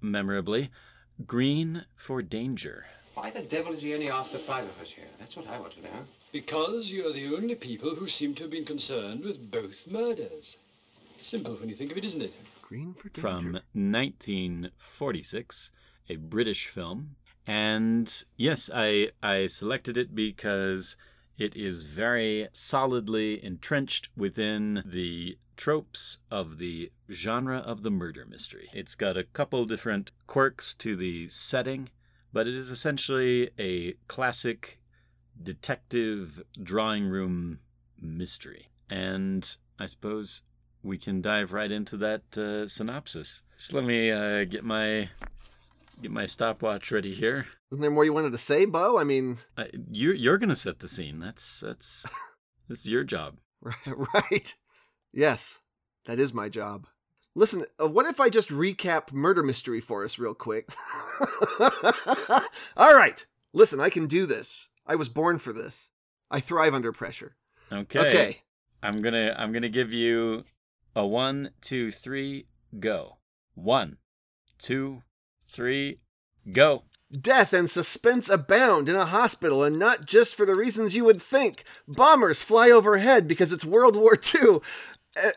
[0.00, 0.72] memorably,
[1.28, 2.86] Green for Danger.
[3.14, 5.06] Why the devil is he only after five of us here?
[5.20, 6.06] That's what I want to know.
[6.32, 10.56] Because you're the only people who seem to have been concerned with both murders.
[11.18, 12.34] Simple when you think of it, isn't it?
[12.62, 13.20] Green for Danger.
[13.20, 15.70] from 1946,
[16.08, 17.14] a British film.
[17.46, 20.96] And yes, I I selected it because
[21.36, 28.68] it is very solidly entrenched within the tropes of the genre of the murder mystery.
[28.72, 31.90] It's got a couple different quirks to the setting,
[32.32, 34.80] but it is essentially a classic
[35.40, 37.60] detective drawing room
[38.00, 38.70] mystery.
[38.88, 40.42] And I suppose
[40.82, 43.42] we can dive right into that uh, synopsis.
[43.56, 45.10] Just let me uh, get my
[46.02, 47.46] get my stopwatch ready here.
[47.72, 48.98] Isn't there more you wanted to say, Beau?
[48.98, 51.18] I mean, Uh, you you're gonna set the scene.
[51.20, 52.04] That's that's
[52.68, 53.38] this is your job.
[53.62, 53.76] right?
[54.14, 54.54] Right.
[55.12, 55.58] Yes,
[56.06, 56.86] that is my job.
[57.36, 60.68] Listen, uh, what if I just recap Murder Mystery for us real quick?
[62.76, 63.24] All right.
[63.52, 64.68] Listen, I can do this.
[64.86, 65.90] I was born for this.
[66.30, 67.36] I thrive under pressure.
[67.72, 67.98] Okay.
[67.98, 68.42] Okay.
[68.82, 70.44] I'm gonna I'm gonna give you
[70.94, 72.46] a one, two, three,
[72.78, 73.18] go.
[73.54, 73.98] One,
[74.58, 75.02] two,
[75.54, 76.00] three,
[76.50, 76.84] go.
[77.12, 81.22] Death and suspense abound in a hospital, and not just for the reasons you would
[81.22, 81.64] think.
[81.86, 84.56] Bombers fly overhead because it's World War II.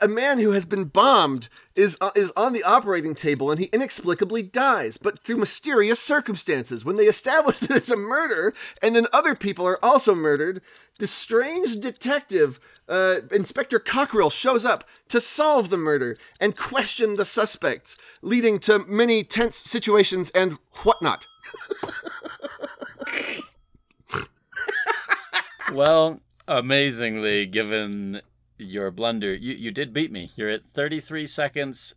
[0.01, 3.69] A- man who has been bombed is uh, is on the operating table, and he
[3.73, 6.83] inexplicably dies, but through mysterious circumstances.
[6.83, 10.61] When they establish that it's a murder, and then other people are also murdered,
[10.99, 12.59] the strange detective,
[12.89, 18.79] uh, Inspector Cockrill, shows up to solve the murder and question the suspects, leading to
[18.87, 21.25] many tense situations and whatnot.
[25.73, 28.21] Well, amazingly, given
[28.57, 30.31] your blunder, you, you did beat me.
[30.35, 31.95] You're at 33 seconds,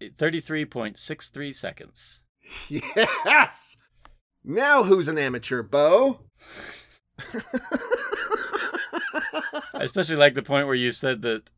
[0.00, 2.24] 33.63 seconds.
[2.70, 3.76] Yes!
[4.44, 6.20] Now who's an amateur, Beau?
[9.74, 11.48] I especially like the point where you said that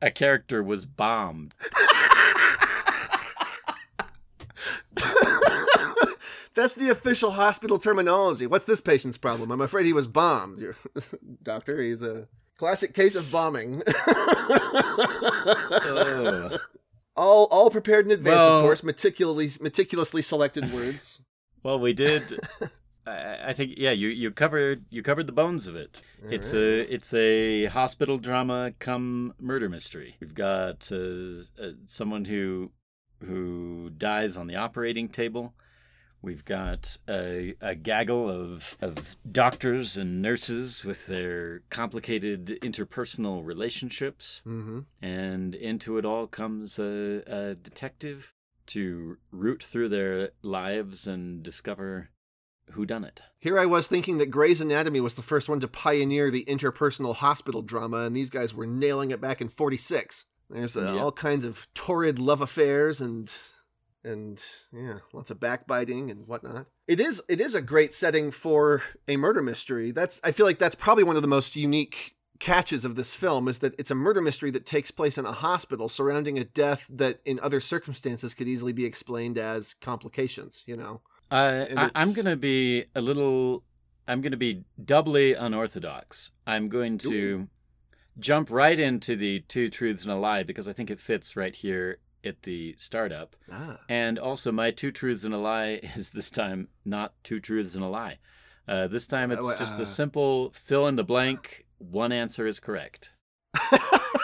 [0.00, 1.54] a character was bombed.
[6.54, 8.46] That's the official hospital terminology.
[8.46, 9.50] What's this patient's problem?
[9.50, 10.74] I'm afraid he was bombed.
[11.42, 12.26] Doctor, he's a
[12.60, 13.82] classic case of bombing.
[17.16, 21.20] all all prepared in advance, Well- of course, meticulously meticulously selected words.
[21.62, 22.22] Well, we did.
[23.06, 26.02] I, I think yeah, you, you covered you covered the bones of it.
[26.28, 26.90] it's Alright.
[26.90, 30.16] a it's a hospital drama come murder mystery.
[30.20, 30.96] We've got uh,
[31.62, 32.72] uh, someone who
[33.24, 35.54] who dies on the operating table.
[36.22, 44.42] We've got a, a gaggle of, of doctors and nurses with their complicated interpersonal relationships.
[44.46, 44.84] Mhm.
[45.00, 48.32] And into it all comes a, a detective
[48.66, 52.10] to root through their lives and discover
[52.72, 53.22] who done it.
[53.38, 57.16] Here I was thinking that Grey's Anatomy was the first one to pioneer the interpersonal
[57.16, 60.26] hospital drama, and these guys were nailing it back in '46.
[60.48, 61.02] There's uh, Yep.
[61.02, 63.32] all kinds of torrid love affairs and
[64.04, 66.66] and yeah, lots of backbiting and whatnot.
[66.86, 69.90] It is it is a great setting for a murder mystery.
[69.90, 73.46] That's I feel like that's probably one of the most unique catches of this film
[73.46, 76.86] is that it's a murder mystery that takes place in a hospital surrounding a death
[76.88, 81.02] that in other circumstances could easily be explained as complications, you know.
[81.30, 83.62] Uh, I, I'm going to be a little,
[84.08, 86.32] I'm going to be doubly unorthodox.
[86.46, 87.46] I'm going to
[88.18, 91.54] jump right into the two truths and a lie because I think it fits right
[91.54, 93.36] here at the startup.
[93.50, 93.78] Ah.
[93.88, 97.84] And also, my two truths and a lie is this time not two truths and
[97.84, 98.18] a lie.
[98.68, 101.64] Uh, this time it's Uh, just uh, a simple fill in the blank.
[101.78, 103.14] One answer is correct.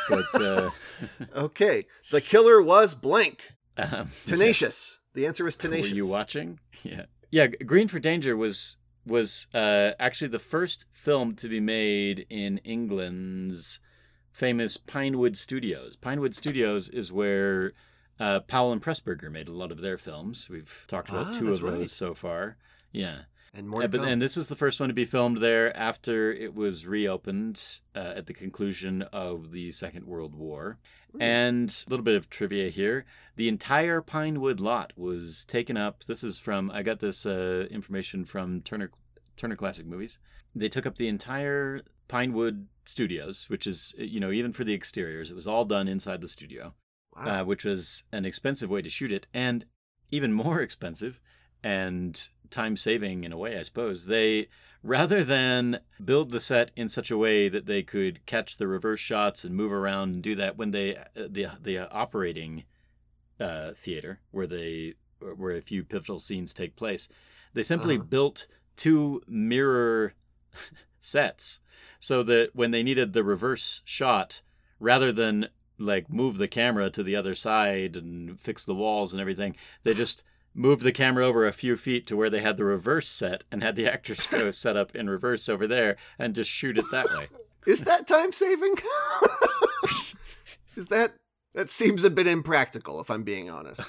[0.08, 0.70] but uh,
[1.36, 3.50] Okay, the killer was blank.
[3.76, 4.98] um, Tenacious.
[5.14, 5.90] The answer is tenacious.
[5.92, 6.60] Were you watching?
[6.82, 7.06] Yeah.
[7.30, 12.58] Yeah, Green for Danger was was uh, actually the first film to be made in
[12.58, 13.80] England's
[14.36, 15.96] famous Pinewood Studios.
[15.96, 17.72] Pinewood Studios is where
[18.20, 20.50] uh, Powell and Pressburger made a lot of their films.
[20.50, 21.88] We've talked about Ah, two of those right.
[21.88, 22.58] so far.
[22.92, 23.20] Yeah.
[23.54, 25.74] And more Uh, to but and this was the first one to be filmed there
[25.74, 30.78] after it was reopened uh, at the conclusion of the Second World War.
[31.12, 31.22] Hmm.
[31.22, 33.06] And a little bit of trivia here:
[33.36, 36.04] the entire Pinewood lot was taken up.
[36.04, 38.90] This is from I got this uh, information from Turner
[39.36, 40.18] Turner Classic Movies.
[40.54, 45.30] They took up the entire Pinewood Studios, which is you know even for the exteriors,
[45.30, 46.74] it was all done inside the studio,
[47.16, 49.64] uh, which was an expensive way to shoot it, and
[50.10, 51.20] even more expensive
[51.64, 54.06] and time saving in a way, I suppose.
[54.06, 54.48] They
[54.82, 59.00] rather than build the set in such a way that they could catch the reverse
[59.00, 62.64] shots and move around and do that when they uh, the the operating
[63.40, 67.08] uh, theater where they where a few pivotal scenes take place,
[67.54, 68.04] they simply Uh-huh.
[68.04, 68.46] built
[68.76, 70.14] two mirror
[71.06, 71.60] sets
[71.98, 74.42] so that when they needed the reverse shot,
[74.78, 79.20] rather than like move the camera to the other side and fix the walls and
[79.20, 80.22] everything, they just
[80.54, 83.62] moved the camera over a few feet to where they had the reverse set and
[83.62, 87.06] had the actors go set up in reverse over there and just shoot it that
[87.16, 87.28] way.
[87.66, 88.76] Is that time saving?
[90.76, 91.14] Is that
[91.54, 93.82] that seems a bit impractical if I'm being honest.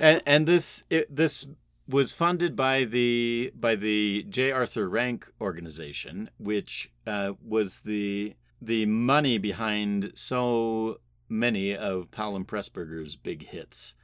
[0.00, 1.46] and and this it, this
[1.90, 4.52] was funded by the by the J.
[4.52, 12.46] Arthur Rank organization, which uh, was the the money behind so many of Powell and
[12.46, 13.94] Pressburger's big hits.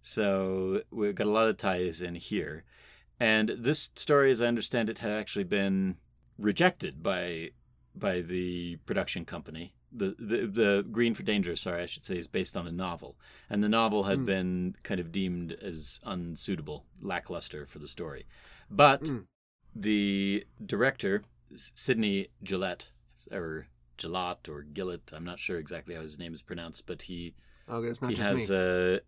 [0.00, 2.64] So we've got a lot of ties in here,
[3.20, 5.96] and this story, as I understand it, had actually been
[6.38, 7.50] rejected by
[7.94, 9.74] by the production company.
[9.96, 13.16] The, the the Green for Danger, sorry, I should say, is based on a novel,
[13.48, 14.24] and the novel had Hmm.
[14.26, 18.26] been kind of deemed as unsuitable, lackluster for the story.
[18.68, 19.18] But Hmm.
[19.74, 21.22] the director,
[21.54, 22.90] Sidney Gillette,
[23.30, 27.34] or Gillette or Gillett, I'm not sure exactly how his name is pronounced, but he
[27.68, 28.56] Okay, it's not he has me.
[28.56, 29.00] a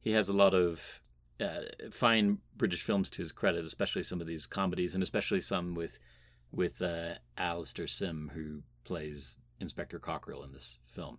[0.00, 1.00] he has a lot of
[1.40, 5.74] uh, fine British films to his credit, especially some of these comedies, and especially some
[5.74, 5.98] with
[6.52, 11.18] with uh, Alastair Sim, who plays Inspector Cockrill in this film.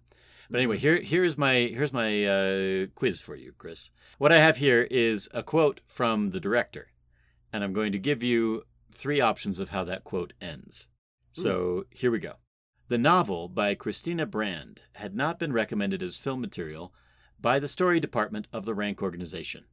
[0.50, 3.92] But anyway, here here's my here's my uh, quiz for you, Chris.
[4.18, 6.92] What I have here is a quote from the director,
[7.52, 10.88] and I'm going to give you three options of how that quote ends.
[11.32, 12.36] So here we go.
[12.88, 16.94] The novel by Christina Brand had not been recommended as film material
[17.42, 19.66] by the story department of the Rank organization,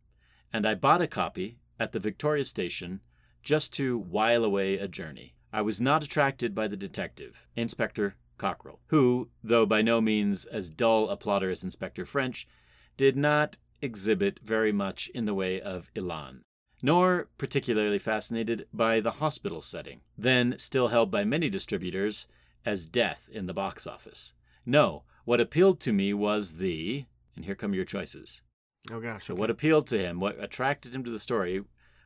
[0.52, 3.00] and I bought a copy at the Victoria Station
[3.42, 5.34] just to while away a journey.
[5.52, 10.70] I was not attracted by the detective, Inspector Cockrill, who, though by no means as
[10.70, 12.48] dull a plotter as Inspector French,
[12.96, 16.42] did not exhibit very much in the way of elan,
[16.82, 22.28] nor particularly fascinated by the hospital setting, then still held by many distributors
[22.64, 24.32] as death in the box office.
[24.64, 28.42] No, what appealed to me was the, and here come your choices.
[28.90, 29.24] Oh gosh.
[29.24, 31.62] So, what appealed to him, what attracted him to the story,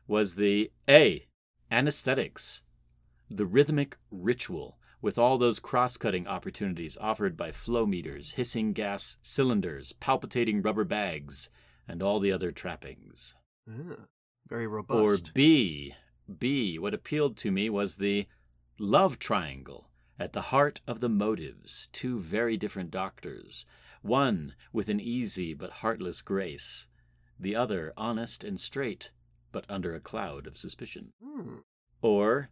[0.07, 1.27] was the A,
[1.71, 2.63] anesthetics,
[3.29, 9.17] the rhythmic ritual, with all those cross cutting opportunities offered by flow meters, hissing gas
[9.21, 11.49] cylinders, palpitating rubber bags,
[11.87, 13.35] and all the other trappings.
[13.69, 14.05] Ah,
[14.47, 15.31] very Or.
[15.33, 15.93] B,
[16.39, 18.25] B, what appealed to me was the
[18.79, 23.65] love triangle at the heart of the motives, two very different doctors,
[24.01, 26.87] one with an easy but heartless grace,
[27.39, 29.11] the other honest and straight,
[29.51, 31.13] but under a cloud of suspicion.
[31.23, 31.57] Hmm.
[32.01, 32.49] Or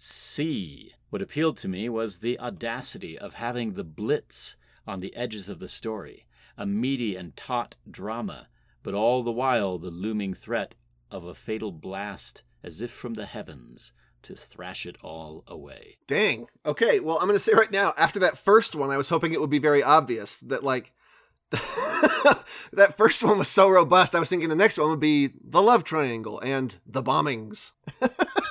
[0.00, 0.94] C.
[1.10, 4.56] What appealed to me was the audacity of having the blitz
[4.86, 6.24] on the edges of the story,
[6.56, 8.46] a meaty and taut drama,
[8.84, 10.76] but all the while the looming threat
[11.10, 13.92] of a fatal blast as if from the heavens
[14.22, 15.96] to thrash it all away.
[16.06, 16.46] Dang.
[16.64, 19.32] Okay, well, I'm going to say right now, after that first one, I was hoping
[19.32, 20.92] it would be very obvious that, like,
[21.50, 24.14] that first one was so robust.
[24.14, 27.72] I was thinking the next one would be the love triangle and the bombings.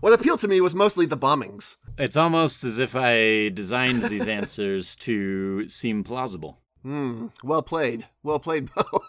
[0.00, 1.76] what appealed to me was mostly the bombings.
[1.98, 6.58] It's almost as if I designed these answers to seem plausible.
[6.82, 7.28] Hmm.
[7.44, 8.06] Well played.
[8.22, 9.04] Well played, Beau.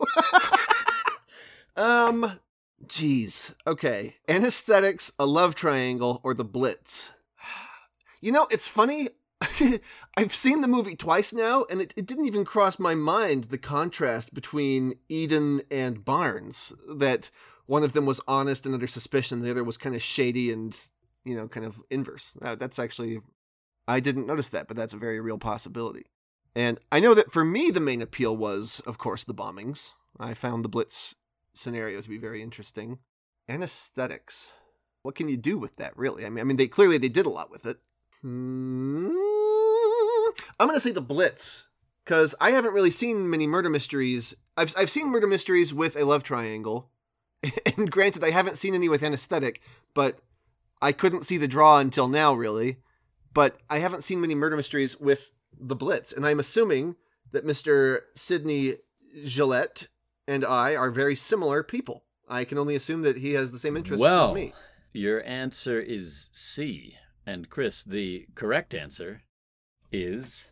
[1.76, 2.40] um.
[2.86, 3.54] Jeez.
[3.68, 4.16] Okay.
[4.28, 7.10] Anesthetics, a love triangle, or the Blitz.
[8.24, 9.10] You know, it's funny.
[10.16, 13.58] I've seen the movie twice now, and it, it didn't even cross my mind the
[13.58, 16.72] contrast between Eden and Barnes.
[16.88, 17.32] That
[17.72, 20.78] one of them was honest and under suspicion, the other was kind of shady and,
[21.24, 22.36] you know, kind of inverse.
[22.42, 23.22] Uh, that's actually,
[23.88, 26.08] I didn't notice that, but that's a very real possibility.
[26.54, 29.92] And I know that for me, the main appeal was, of course, the bombings.
[30.20, 31.16] I found the Blitz
[31.54, 33.00] scenario to be very interesting.
[33.48, 34.52] Anesthetics.
[35.04, 36.26] What can you do with that, really?
[36.26, 37.78] I mean, I mean, they clearly they did a lot with it.
[38.22, 39.16] Hmm.
[40.60, 41.68] I'm gonna say the Blitz
[42.04, 44.36] because I haven't really seen many murder mysteries.
[44.58, 46.92] I've I've seen murder mysteries with a love triangle,
[47.78, 49.62] and granted, I haven't seen any with anesthetic,
[49.94, 50.20] but
[50.82, 52.78] I couldn't see the draw until now, really.
[53.34, 56.96] But I haven't seen many murder mysteries with the Blitz, and I'm assuming
[57.32, 58.00] that Mr.
[58.16, 58.76] Sidney
[59.26, 59.88] Gillette
[60.28, 62.04] and I are very similar people.
[62.28, 64.54] I can only assume that he has the same interests well, as me.
[64.94, 66.98] your answer is C.
[67.26, 69.22] And Chris, the correct answer
[69.92, 70.52] is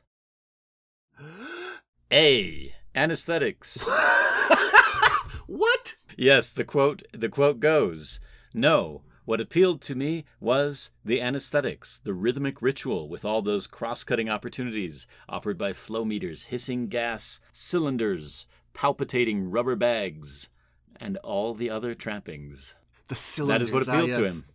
[2.12, 2.74] A.
[2.96, 3.90] Anesthetics.
[5.48, 5.96] what?
[6.20, 8.20] Yes, the quote the quote goes,
[8.54, 14.28] "No, what appealed to me was the anesthetics, the rhythmic ritual with all those cross-cutting
[14.28, 20.50] opportunities offered by flow meters, hissing gas, cylinders, palpitating rubber bags,
[20.98, 22.76] and all the other trappings."
[23.08, 23.72] The cylinders.
[23.72, 24.46] That is what ah, appealed to him.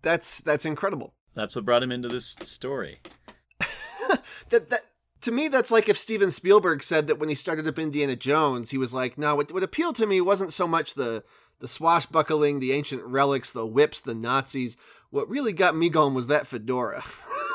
[0.00, 1.12] That's that's incredible.
[1.34, 3.00] That's what brought him into this story.
[4.48, 4.86] that that
[5.24, 8.70] to me that's like if Steven Spielberg said that when he started up Indiana Jones,
[8.70, 11.24] he was like, "No, what what appealed to me wasn't so much the
[11.60, 14.76] the swashbuckling, the ancient relics, the whips, the Nazis.
[15.10, 17.02] What really got me going was that fedora."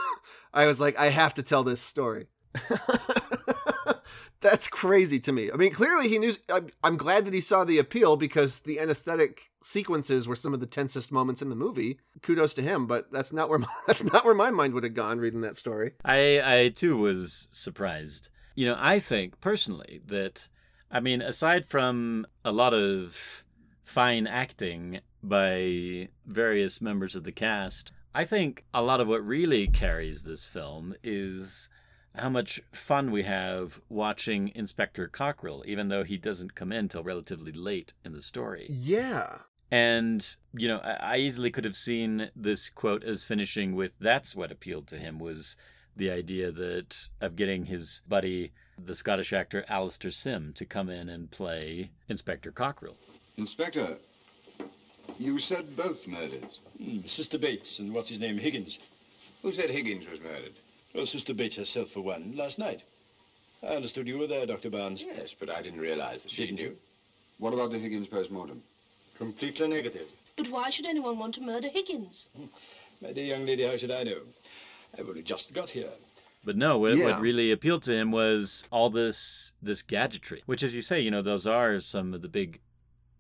[0.54, 2.28] I was like, "I have to tell this story."
[4.42, 5.52] That's crazy to me.
[5.52, 6.34] I mean, clearly he knew.
[6.50, 10.60] I'm, I'm glad that he saw the appeal because the anesthetic sequences were some of
[10.60, 12.00] the tensest moments in the movie.
[12.22, 14.94] Kudos to him, but that's not where my, that's not where my mind would have
[14.94, 15.94] gone reading that story.
[16.04, 18.30] I I too was surprised.
[18.56, 20.50] You know, I think personally that
[20.92, 23.44] I mean, aside from a lot of
[23.84, 29.68] fine acting by various members of the cast, I think a lot of what really
[29.68, 31.70] carries this film is
[32.16, 37.04] how much fun we have watching Inspector Cockrill, even though he doesn't come in till
[37.04, 38.66] relatively late in the story.
[38.70, 39.40] Yeah.
[39.72, 44.36] And, you know, I I easily could have seen this quote as finishing with that's
[44.36, 45.58] what appealed to him was
[45.96, 48.52] the idea that of getting his buddy,
[48.84, 52.96] the Scottish actor Alastair Sim, to come in and play Inspector Cockrill.
[53.38, 53.98] Inspector,
[55.18, 56.60] you said both murders.
[56.82, 58.80] Hmm, Sister Bates and what's his name, Higgins.
[59.42, 60.54] Who said Higgins was murdered?
[60.96, 62.84] Well, Sister Bates herself, for one, last night.
[63.62, 64.70] I understood you were there, Dr.
[64.70, 65.04] Barnes.
[65.04, 66.64] Yes, but I didn't realize that she Didn't knew.
[66.64, 66.78] you?
[67.38, 68.64] What about the Higgins post-mortem?
[69.20, 70.08] Completely negative.
[70.38, 72.28] But why should anyone want to murder Higgins?
[73.02, 74.22] My dear young lady, how should I know?
[74.98, 75.92] I've only just got here.
[76.44, 77.06] But no, what, Yeah.
[77.06, 81.12] what really appealed to him was all this this gadgetry, which, as you say, you
[81.12, 82.62] know, those are some of the big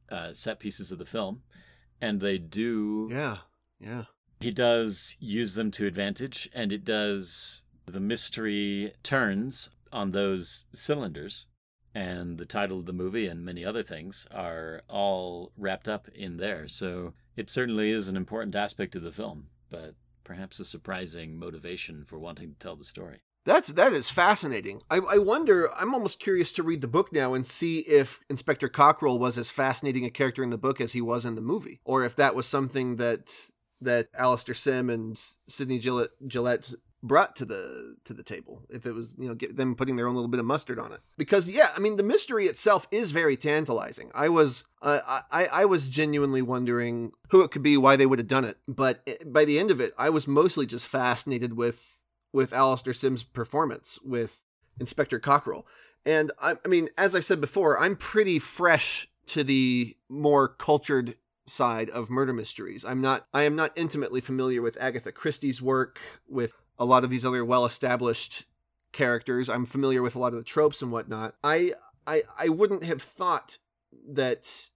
[0.09, 1.43] uh, set pieces of the film,
[2.01, 3.09] and they do.
[3.11, 3.37] Yeah,
[3.79, 4.05] yeah.
[4.39, 11.47] He does use them to advantage, and it does the mystery turns on those cylinders,
[11.93, 16.37] and the title of the movie and many other things are all wrapped up in
[16.37, 16.67] there.
[16.67, 22.05] So it certainly is an important aspect of the film, but perhaps a surprising motivation
[22.05, 23.21] for wanting to tell the story.
[23.45, 24.81] That's that is fascinating.
[24.91, 25.69] I, I wonder.
[25.75, 29.49] I'm almost curious to read the book now and see if Inspector Cockrill was as
[29.49, 32.35] fascinating a character in the book as he was in the movie, or if that
[32.35, 33.29] was something that
[33.81, 38.63] that Alastair Sim and Sidney Gillette, Gillette brought to the to the table.
[38.69, 40.91] If it was you know get them putting their own little bit of mustard on
[40.91, 44.11] it, because yeah, I mean the mystery itself is very tantalizing.
[44.13, 44.99] I was uh,
[45.31, 48.57] I I was genuinely wondering who it could be, why they would have done it,
[48.67, 51.97] but it- by the end of it, I was mostly just fascinated with
[52.33, 54.41] with Alastair Sims' performance with
[54.79, 55.65] Inspector Cockrill.
[56.05, 61.15] And I, I mean, as I've said before, I'm pretty fresh to the more cultured
[61.45, 62.85] side of murder mysteries.
[62.85, 67.09] I'm not I am not intimately familiar with Agatha Christie's work, with a lot of
[67.09, 68.45] these other well-established
[68.91, 69.49] characters.
[69.49, 71.35] I'm familiar with a lot of the tropes and whatnot.
[71.43, 71.73] I
[72.07, 73.57] I I wouldn't have thought
[74.07, 74.69] that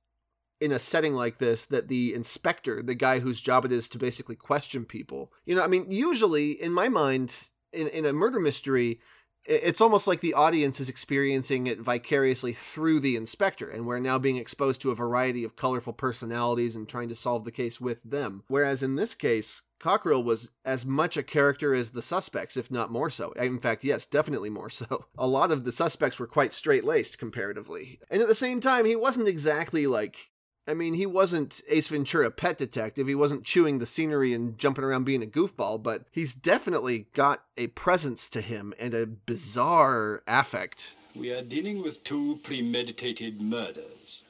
[0.60, 3.98] in a setting like this that the inspector, the guy whose job it is to
[3.98, 5.32] basically question people.
[5.46, 9.00] You know, I mean, usually in my mind, in, in a murder mystery,
[9.46, 14.18] it's almost like the audience is experiencing it vicariously through the inspector, and we're now
[14.18, 18.02] being exposed to a variety of colorful personalities and trying to solve the case with
[18.04, 18.44] them.
[18.48, 22.90] Whereas in this case, Cockrill was as much a character as the suspects, if not
[22.90, 23.34] more so.
[23.34, 25.08] In fact, yes, definitely more so.
[25.18, 28.00] A lot of the suspects were quite straight laced comparatively.
[28.10, 30.32] And at the same time, he wasn't exactly like
[30.66, 33.08] I mean, he wasn't Ace Ventura Pet Detective.
[33.08, 37.44] He wasn't chewing the scenery and jumping around being a goofball, but he's definitely got
[37.58, 40.96] a presence to him and a bizarre affect.
[41.14, 44.24] We are dealing with two premeditated murders.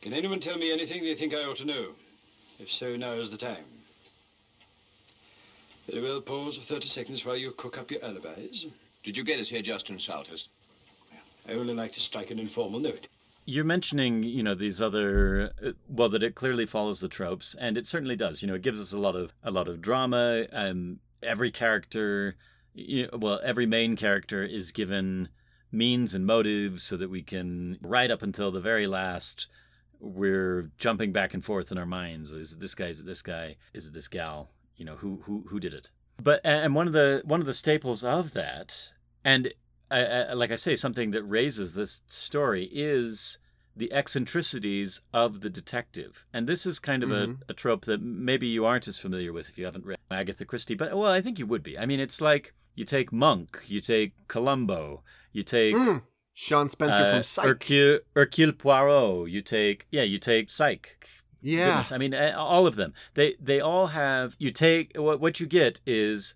[0.00, 1.96] Can anyone tell me anything they think I ought to know?
[2.60, 3.75] If so, now is the time.
[5.88, 8.66] Very well, pause for 30 seconds while you cook up your alibis.
[9.04, 10.48] Did you get us here just to insult us?
[11.48, 13.06] I only like to strike an informal note.
[13.44, 17.78] You're mentioning, you know, these other, uh, well, that it clearly follows the tropes, and
[17.78, 18.42] it certainly does.
[18.42, 20.46] You know, it gives us a lot of a lot of drama.
[20.52, 22.34] Um, every character
[22.74, 25.28] you well, every main character is given
[25.72, 29.48] means and motives so that we can right up until the very last
[29.98, 33.22] we're jumping back and forth in our minds is it this guy is it this
[33.22, 35.90] guy is it this gal you know who who who did it
[36.22, 38.92] but and one of the one of the staples of that
[39.24, 39.52] and
[39.90, 43.38] I, I, like i say something that raises this story is
[43.76, 47.38] the eccentricities of the detective and this is kind of Mhm.
[47.48, 50.44] a, a trope that maybe you aren't as familiar with if you haven't read agatha
[50.44, 53.62] christie but well i think you would be i mean it's like you take monk
[53.66, 56.02] you take columbo you take Mm,
[56.38, 57.46] Sean Spencer uh, from Psych.
[57.46, 59.30] Hercule, Hercule Poirot.
[59.30, 60.98] You take yeah, you take Psych.
[61.46, 61.66] Yeah.
[61.68, 62.92] Goodness, I mean uh, all of them.
[63.14, 64.34] They they all have.
[64.38, 66.34] You take what what you get is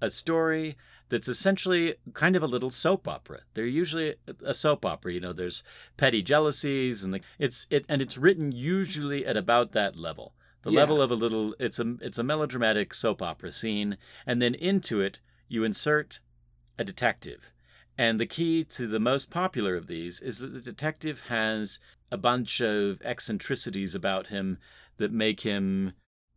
[0.00, 0.76] a story
[1.08, 3.40] that's essentially kind of a little soap opera.
[3.54, 4.14] They're usually
[4.44, 5.12] a soap opera.
[5.12, 5.62] You know, there's
[5.96, 10.34] petty jealousies and the, it's it and it's written usually at about that level.
[10.62, 10.80] The Yeah.
[10.80, 15.00] level of a little it's a it's a melodramatic soap opera scene and then into
[15.00, 15.18] it
[15.48, 16.20] you insert
[16.78, 17.52] a detective.
[17.98, 21.78] And the key to the most popular of these is that the detective has
[22.12, 24.58] a bunch of eccentricities about him
[24.98, 25.92] that make him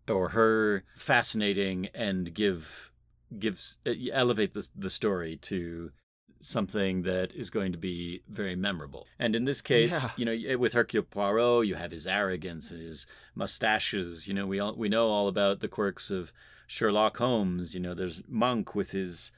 [0.09, 2.91] or her fascinating and give
[3.37, 5.91] gives uh, elevate the the story to
[6.39, 9.07] something that is going to be very memorable.
[9.17, 10.09] And in this case, Yeah.
[10.17, 14.27] you know, with Hercule Poirot, you have his arrogance and his mustaches.
[14.27, 16.31] You know, we all, we know all about the quirks of
[16.67, 17.73] Sherlock Holmes.
[17.73, 19.31] You know, there's Monk with his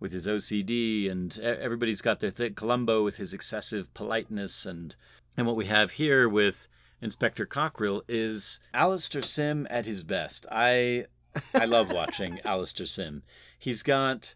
[0.00, 2.54] with his OCD, and everybody's got their thing.
[2.54, 4.96] Columbo with his excessive politeness, and
[5.36, 6.68] and what we have here with
[7.00, 10.46] Inspector Cockrill is Alastair Sim at his best.
[10.50, 11.06] I
[11.54, 13.22] I love watching Alastair Sim.
[13.58, 14.34] He's got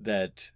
[0.00, 0.52] that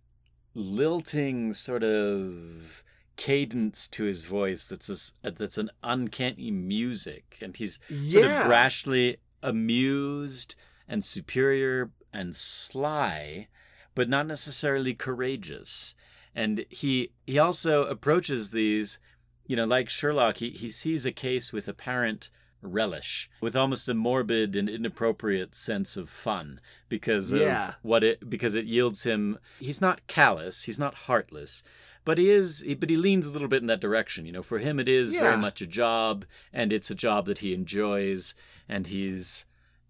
[0.54, 2.82] lilting sort of
[3.16, 7.78] cadence to his voice that's this, that's an uncanny music and he's
[8.08, 10.54] sort of brashly amused
[10.86, 13.48] and superior and sly
[13.94, 15.94] but not necessarily courageous
[16.34, 18.98] and he he also approaches these
[19.46, 22.30] you know like Sherlock he he sees a case with apparent
[22.62, 27.74] relish with almost a morbid and inappropriate sense of fun because of Yeah.
[27.82, 31.62] what it because it yields him he's not callous he's not heartless
[32.04, 34.58] but he is but he leans a little bit in that direction you know for
[34.58, 35.22] him it is Yeah.
[35.22, 38.34] very much a job and it's a job that he enjoys
[38.68, 39.44] and he's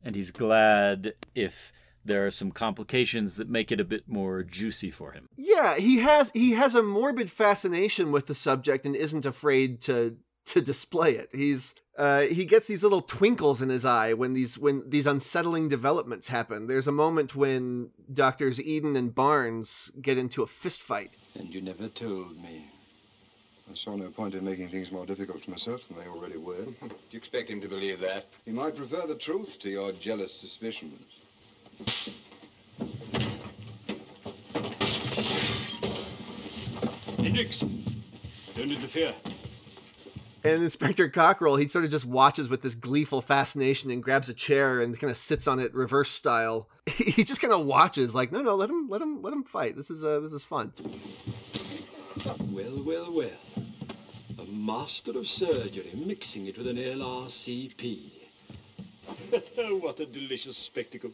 [0.04, 1.72] and he's glad if
[2.06, 5.98] there are some complications that make it a bit more juicy for him Yeah, he
[5.98, 10.16] has he has a morbid fascination with the subject and isn't afraid to
[10.46, 11.28] to display it.
[11.32, 15.68] He's uh, he gets these little twinkles in his eye when these when these unsettling
[15.68, 16.66] developments happen.
[16.66, 21.16] There's a moment when doctors Eden and Barnes get into a fist fight.
[21.34, 22.70] And you never told me.
[23.70, 26.64] I saw no point in making things more difficult for myself than they already were.
[26.64, 28.26] Do you expect him to believe that?
[28.44, 31.00] He might prefer the truth to your jealous suspicions.
[37.18, 37.64] Hendricks,
[38.54, 39.14] don't interfere.
[40.46, 44.34] And Inspector Cockrell, he sort of just watches with this gleeful fascination and grabs a
[44.34, 46.68] chair and kind of sits on it reverse style.
[46.96, 49.74] He just kind of watches, like, no, no, let him, let him, let him fight.
[49.74, 50.72] This is, uh, this is fun.
[52.52, 53.30] Well, well, well.
[54.38, 58.12] A master of surgery mixing it with an LRCP.
[59.80, 61.10] what a delicious spectacle.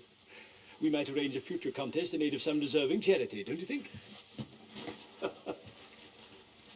[0.83, 3.93] We might arrange a future contest in aid of some deserving charity, don't you think?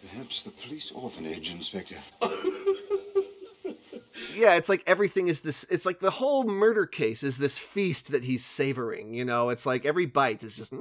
[0.08, 1.96] Perhaps the police orphanage, Inspector.
[4.34, 5.64] yeah, it's like everything is this.
[5.70, 9.12] It's like the whole murder case is this feast that he's savoring.
[9.12, 10.72] You know, it's like every bite is just.
[10.72, 10.80] Mm,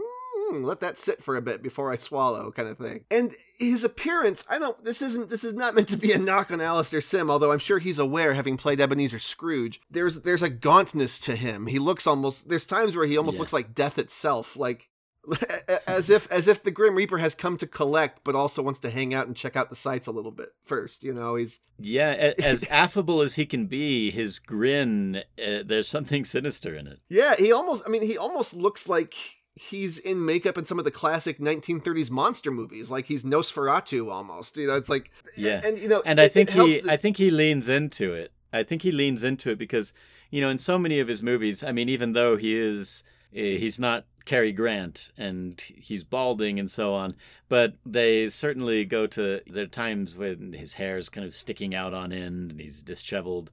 [0.53, 3.05] let that sit for a bit before I swallow, kind of thing.
[3.11, 4.83] And his appearance, I don't.
[4.83, 5.29] This isn't.
[5.29, 7.99] This is not meant to be a knock on Alastair Sim, although I'm sure he's
[7.99, 9.81] aware, having played Ebenezer Scrooge.
[9.89, 11.67] There's there's a gauntness to him.
[11.67, 12.49] He looks almost.
[12.49, 13.41] There's times where he almost Yeah.
[13.41, 14.89] looks like death itself, like
[15.87, 18.89] as if as if the Grim Reaper has come to collect, but also wants to
[18.89, 21.03] hang out and check out the sights a little bit first.
[21.03, 26.23] You know, he's yeah as affable as he can be his grin uh, there's something
[26.23, 29.13] sinister in it Yeah, he almost I mean he almost looks like
[29.55, 32.91] he's in makeup in some of the classic 1930s monster movies.
[32.91, 34.57] Like he's Nosferatu almost.
[34.57, 36.79] You know, it's like Yeah, and you know and I it- it think helps he,
[36.81, 38.31] that- I think he leans into it.
[38.53, 39.93] I think he leans into it because,
[40.29, 43.03] you know, in so many of his movies, I mean, even though he is,
[43.33, 47.15] eh, he's not Cary Grant and he's balding and so on,
[47.49, 51.75] but they certainly go to there are times when his hair is kind of sticking
[51.75, 53.51] out on end and he's disheveled.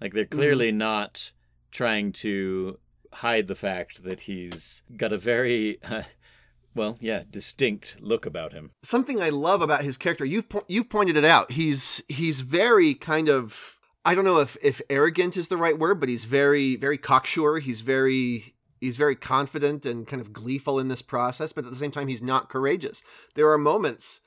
[0.00, 1.32] Like they're clearly not
[1.70, 2.78] trying to
[3.14, 5.78] hide the fact that he's got a very,
[6.74, 8.70] well, yeah, distinct look about him.
[8.82, 10.24] something I love about his character.
[10.24, 11.52] You've po- you've pointed it out.
[11.52, 16.00] He's he's very kind of I don't know if if arrogant is the right word,
[16.00, 17.58] but he's very very cocksure.
[17.58, 21.76] He's very He's very confident and kind of gleeful in this process, but at the
[21.76, 23.02] same time, he's not courageous.
[23.34, 24.20] There are moments,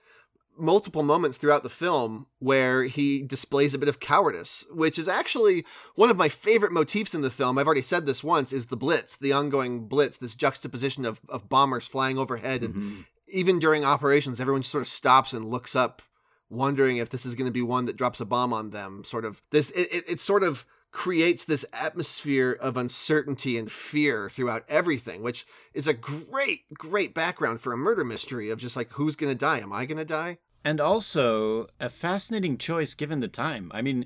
[0.57, 5.65] multiple moments throughout the film, where he displays a bit of cowardice, which is actually
[5.95, 7.57] one of my favorite motifs in the film.
[7.57, 11.49] I've already said this once is the blitz, the ongoing blitz, this juxtaposition of, of
[11.49, 12.63] bombers flying overhead.
[12.63, 13.01] And Mm-hmm.
[13.27, 16.01] even during operations, everyone just sort of stops and looks up,
[16.49, 19.03] wondering if this is going to be one that drops a bomb on them.
[19.03, 24.29] Sort of this, it, it, it sort of creates this atmosphere of uncertainty and fear
[24.29, 25.43] throughout everything, which
[25.73, 29.35] is a great, great background for a murder mystery of just like, who's going to
[29.35, 29.57] die?
[29.57, 30.37] Am I going to die?
[30.63, 33.71] And also a fascinating choice given the time.
[33.73, 34.05] I mean,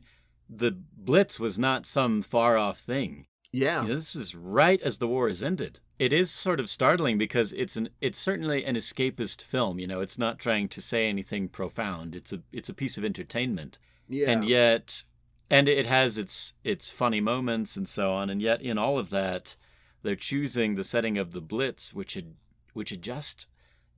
[0.49, 3.27] the Blitz was not some far off thing.
[3.51, 3.83] Yeah.
[3.83, 5.79] You know, this is right as the war has ended.
[5.99, 10.01] It is sort of startling because it's an it's certainly an escapist film, you know,
[10.01, 12.15] it's not trying to say anything profound.
[12.15, 13.79] It's a it's a piece of entertainment.
[14.07, 14.29] Yeah.
[14.29, 15.03] And yet
[15.49, 19.09] and it has its its funny moments and so on, and yet in all of
[19.09, 19.55] that,
[20.03, 22.35] they're choosing the setting of the Blitz, which had
[22.73, 23.47] which had just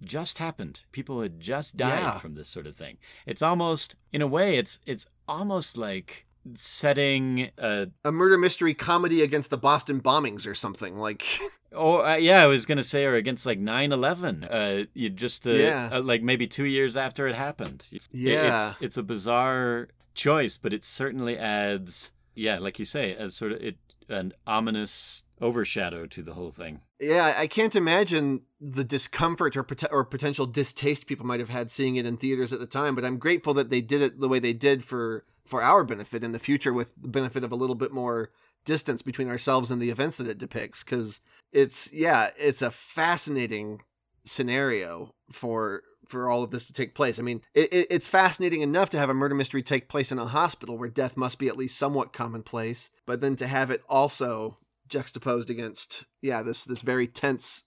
[0.04, 0.82] just happened.
[0.92, 2.18] People had just died Yeah.
[2.20, 2.98] from this sort of thing.
[3.26, 9.22] It's almost in a way it's it's almost like setting a A murder mystery comedy
[9.22, 10.96] against the Boston bombings or something.
[10.98, 11.24] Like,
[11.72, 14.48] Oh uh, yeah, I was gonna say, or against like 9-11.
[14.50, 15.90] Uh, you just uh, Yeah.
[15.92, 17.88] uh, like maybe two years after it happened.
[17.92, 18.70] It's, it- Yeah.
[18.70, 23.52] it's it's a bizarre choice, but it certainly adds, yeah, like you say, as sort
[23.52, 23.78] of it
[24.10, 26.82] an ominous overshadow to the whole thing.
[27.00, 31.72] yeah, I can't imagine the discomfort or, pot- or potential distaste people might have had
[31.72, 34.28] seeing it in theaters at the time, but I'm grateful that they did it the
[34.28, 37.56] way they did for for our benefit in the future with the benefit of a
[37.56, 38.30] little bit more
[38.66, 41.22] distance between ourselves and the events that it depicts cuz
[41.52, 43.82] it's yeah, it's a fascinating
[44.26, 47.20] scenario for for all of this to take place.
[47.20, 50.20] I mean, it, it, it's fascinating enough to have a murder mystery take place in
[50.20, 53.84] a hospital where death must be at least somewhat commonplace, but then to have it
[53.88, 54.58] also
[54.88, 57.64] juxtaposed against yeah, this this very tense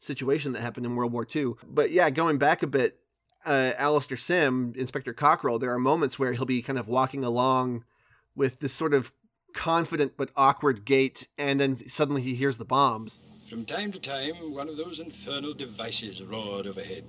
[0.00, 1.54] situation that happened in World War II.
[1.66, 2.98] But yeah, going back a bit,
[3.46, 7.84] uh, Alastair Sim, Inspector Cockrill, there are moments where he'll be kind of walking along
[8.34, 9.12] with this sort of
[9.54, 13.20] confident but awkward gait, and then suddenly he hears the bombs.
[13.48, 17.04] From time to time, one of those infernal devices roared overhead.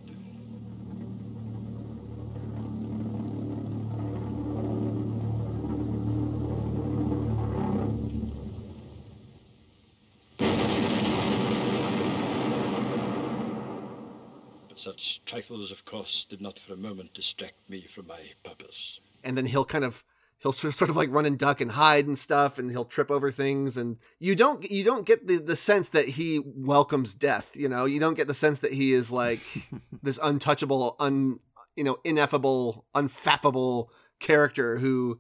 [15.26, 19.00] Trifles, of course, did not for a moment distract me from my purpose.
[19.24, 20.04] and then he'll kind of
[20.40, 23.10] he'll sort sort of like run and duck and hide and stuff and he'll trip
[23.10, 27.50] over things and you don't you don't get the the sense that he welcomes death
[27.56, 29.40] you know you don't get the sense that he is like
[30.04, 31.40] this untouchable un
[31.76, 33.90] you know ineffable unfathomable
[34.20, 35.20] character who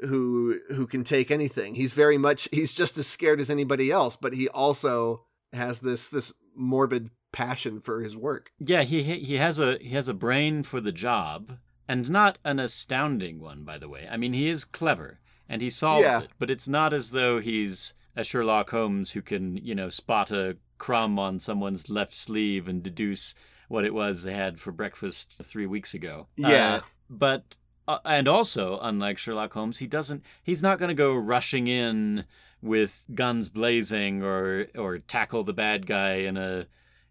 [0.00, 4.16] who who can take anything he's very much he's just as scared as anybody else
[4.16, 9.58] but he also has this this morbid passion for his work Yeah, he he has
[9.58, 11.58] a he has a brain for the job,
[11.88, 14.08] and not an astounding one, by the way.
[14.10, 16.20] I mean, he is clever and he solves Yeah.
[16.22, 20.30] it, but it's not as though he's a Sherlock Holmes who can, you know, spot
[20.30, 23.34] a crumb on someone's left sleeve and deduce
[23.68, 26.28] what it was they had for breakfast three weeks ago.
[26.36, 26.76] Yeah.
[26.76, 26.80] Uh,
[27.10, 27.56] but
[27.86, 30.22] uh, and also, unlike Sherlock Holmes, he doesn't.
[30.42, 32.24] He's not going to go rushing in
[32.62, 36.66] with guns blazing or or tackle the bad guy in a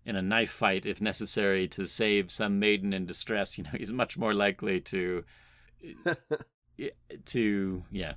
[0.06, 3.58] in a knife fight if necessary to save some maiden in distress.
[3.58, 5.24] You know, he's much more likely to
[7.26, 8.14] to yeah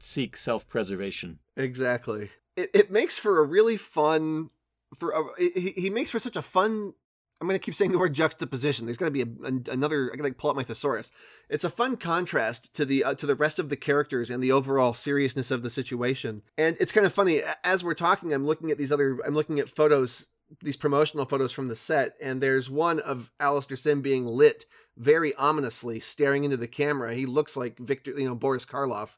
[0.00, 1.38] seek self preservation.
[1.56, 2.30] Exactly.
[2.56, 4.50] It, it makes for a really fun
[4.96, 6.94] for a, he, he makes for such a fun
[7.40, 8.84] I'm going to keep saying the word juxtaposition.
[8.84, 11.10] There's going to be a, an- another I got to pull up my thesaurus.
[11.48, 14.52] It's a fun contrast to the uh, to the rest of the characters and the
[14.52, 16.42] overall seriousness of the situation.
[16.58, 19.58] And it's kind of funny as we're talking I'm looking at these other I'm looking
[19.58, 20.26] at photos
[20.62, 24.64] these promotional photos from the set and there's one of Alastair Sim being lit
[24.96, 27.14] very ominously staring into the camera.
[27.14, 29.16] He looks like Victor, you know, Boris Karloff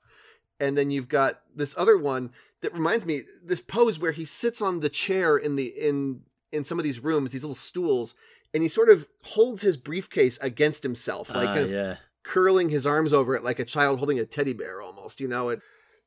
[0.61, 2.31] and then you've got this other one
[2.61, 6.21] that reminds me this pose where he sits on the chair in the in
[6.53, 8.15] in some of these rooms these little stools
[8.55, 11.97] and he sort of holds his briefcase against himself like Ah, kind of yeah.
[12.23, 15.49] curling his arms over it like a child holding a teddy bear almost you know
[15.49, 15.61] it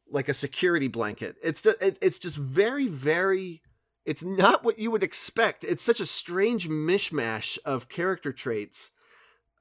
[0.10, 3.62] like a security blanket it's just it, it's just very very
[4.06, 8.92] it's not what you would expect it's such a strange mishmash of character traits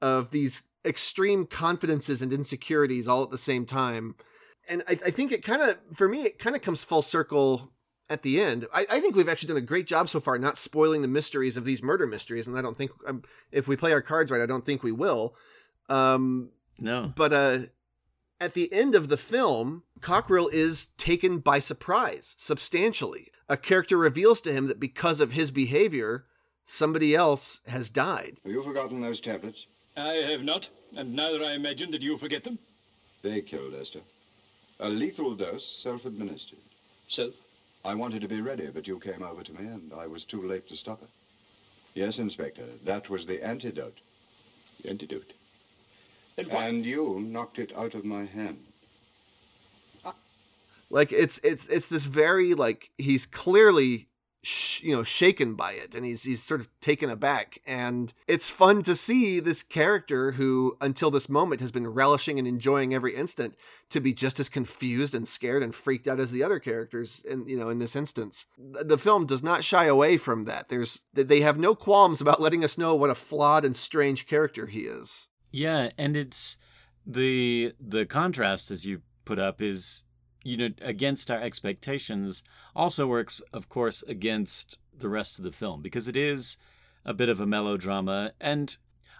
[0.01, 4.15] of these extreme confidences and insecurities all at the same time
[4.67, 7.71] and I, I think it kind of for me it kind of comes full circle
[8.09, 8.67] at the end.
[8.73, 11.57] I, I think we've actually done a great job so far not spoiling the mysteries
[11.57, 14.41] of these murder mysteries, and I don't think um, if we play our cards right,
[14.41, 15.35] I don't think we will.
[15.89, 17.59] Um, no, but uh,
[18.39, 23.29] at the end of the film, Cockrill is taken by surprise substantially.
[23.47, 26.25] A character reveals to him that because of his behavior,
[26.65, 28.37] somebody else has died.
[28.43, 29.67] Have you forgotten those tablets?
[29.97, 32.59] I have not, and neither I imagine that you forget them.
[33.21, 34.01] They killed Esther.
[34.79, 36.59] A lethal dose, self-administered.
[37.07, 37.33] Self?
[37.85, 40.47] I wanted to be ready, but you came over to me, and I was too
[40.47, 41.09] late to stop it.
[41.93, 43.99] Yes, Inspector, that was the antidote.
[44.81, 45.33] The antidote?
[46.37, 48.64] And, and you knocked it out of my hand.
[50.95, 54.07] Like it's it's it's this very like he's clearly
[54.43, 57.59] sh- you know shaken by it and he's he's sort of taken aback.
[57.67, 62.47] And it's fun to see this character who until this moment has been relishing and
[62.47, 63.55] enjoying every instant
[63.89, 67.45] to be just as confused and scared and freaked out as the other characters in
[67.45, 68.45] you know in this instance.
[68.57, 70.69] The film does not shy away from that.
[70.69, 74.67] There's they have no qualms about letting us know what a flawed and strange character
[74.67, 75.27] he is.
[75.51, 76.55] Yeah and it's
[77.05, 80.05] the the contrast as you put up is
[80.45, 82.43] you know, against our expectations
[82.75, 86.55] also works, of course, against the rest of the film because it is
[87.03, 88.77] a bit of a melodrama and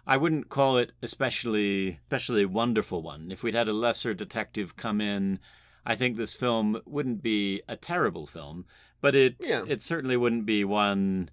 [0.08, 3.32] I wouldn't call it especially especially wonderful one.
[3.32, 5.40] If we'd had a lesser detective come in,
[5.84, 8.66] I think this film wouldn't be a terrible film,
[9.02, 9.66] but it Yeah.
[9.68, 11.30] it certainly wouldn't be one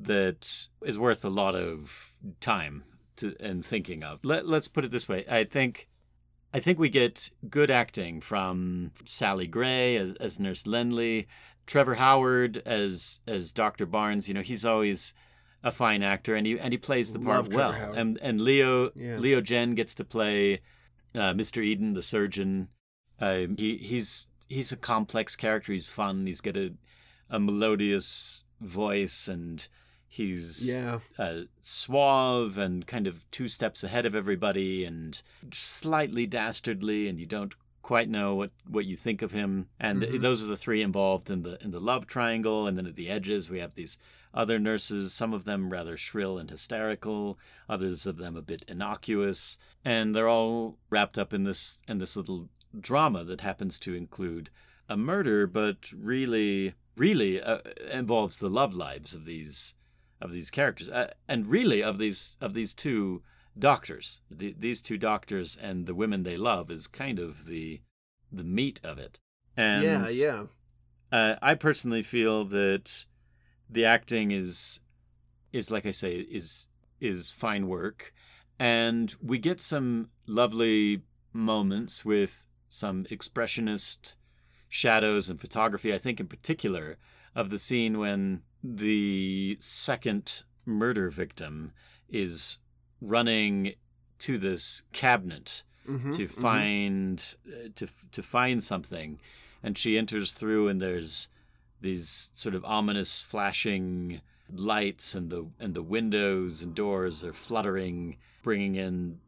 [0.00, 2.82] that is worth a lot of time
[3.16, 4.24] to and thinking of.
[4.24, 5.24] Let, let's put it this way.
[5.30, 5.88] I think
[6.52, 11.28] I think we get good acting from Sally Gray as, as Nurse Linley,
[11.66, 13.84] Trevor Howard as as Dr.
[13.86, 14.28] Barnes.
[14.28, 15.12] You know, he's always
[15.62, 17.72] a fine actor, and he and he plays the part Trevor well.
[17.72, 17.98] Howard.
[17.98, 19.16] And and Leo Yeah.
[19.18, 20.60] Leo Genn gets to play
[21.14, 21.62] uh, Mr.
[21.62, 22.68] Eden, the surgeon.
[23.20, 25.72] Uh, he he's he's a complex character.
[25.72, 26.26] He's fun.
[26.26, 26.72] He's got a
[27.30, 29.68] a melodious voice, and
[30.08, 31.00] he's Yeah.
[31.18, 35.20] uh, suave and kind of two steps ahead of everybody and
[35.52, 40.20] slightly dastardly and you don't quite know what, what you think of him and Mhm.
[40.20, 43.08] those are the three involved in the in the love triangle and then at the
[43.08, 43.96] edges we have these
[44.34, 49.56] other nurses some of them rather shrill and hysterical others of them a bit innocuous
[49.84, 52.48] and they're all wrapped up in this in this little
[52.78, 54.50] drama that happens to include
[54.88, 57.60] a murder but really really uh,
[57.90, 59.74] involves the love lives of these
[60.20, 63.22] of these characters, uh, and really of these of these two
[63.58, 64.20] doctors.
[64.30, 67.80] The, these two doctors and the women they love is kind of the
[68.30, 69.20] the meat of it.
[69.56, 70.44] And yeah yeah
[71.10, 73.06] uh, I personally feel that
[73.68, 74.80] the acting is
[75.52, 76.68] is like I say is
[77.00, 78.12] is fine work,
[78.58, 84.16] and we get some lovely moments with some expressionist
[84.68, 85.94] shadows and photography.
[85.94, 86.98] I think in particular
[87.34, 91.72] of the scene when the second murder victim
[92.08, 92.58] is
[93.00, 93.74] running
[94.18, 96.30] to this cabinet Mhm, to mhm.
[96.30, 99.18] find uh, to to find something
[99.62, 101.28] and she enters through and there's
[101.80, 104.20] these sort of ominous flashing
[104.52, 109.20] lights and the and the windows and doors are fluttering bringing in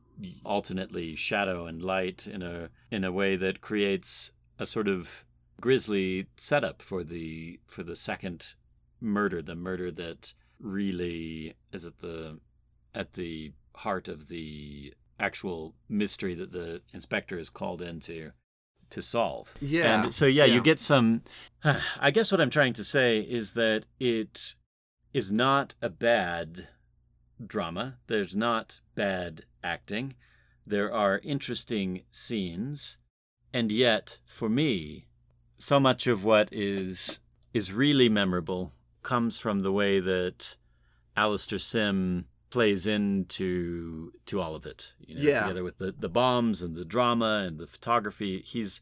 [0.44, 5.24] alternately shadow and light in a in a way that creates a sort of
[5.62, 8.54] grisly setup for the for the second
[9.00, 12.38] murder the murder that really is at the
[12.94, 18.32] at the heart of the actual mystery that the inspector is called in to
[18.90, 19.54] to solve.
[19.60, 20.54] Yeah, And so yeah, yeah.
[20.54, 21.22] you get some
[22.00, 24.54] I guess what I'm trying to say is that it
[25.12, 26.68] is not a bad
[27.44, 27.96] drama.
[28.06, 30.14] There's not bad acting.
[30.66, 32.98] There are interesting scenes.
[33.52, 35.06] And yet, for me,
[35.58, 37.20] so much of what is
[37.52, 38.72] is really memorable
[39.02, 40.56] comes from the way that
[41.16, 44.92] Alastair Sim plays into to all of it.
[45.06, 45.42] You know, Yeah.
[45.42, 48.40] together with the, the bombs and the drama and the photography.
[48.40, 48.80] He's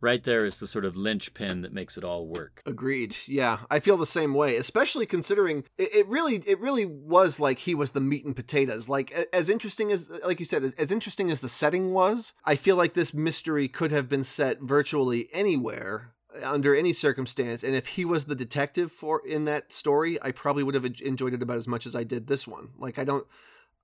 [0.00, 2.60] right there as the sort of linchpin that makes it all work.
[2.66, 3.16] Agreed.
[3.26, 7.58] Yeah, I feel the same way, especially considering it, it really it really was like
[7.60, 8.88] he was the meat and potatoes.
[8.88, 12.56] Like as interesting as like you said, as, as interesting as the setting was, I
[12.56, 17.86] feel like this mystery could have been set virtually anywhere under any circumstance and if
[17.86, 21.56] he was the detective for in that story i probably would have enjoyed it about
[21.56, 22.70] as much as i did this one.
[22.78, 23.26] Like i don't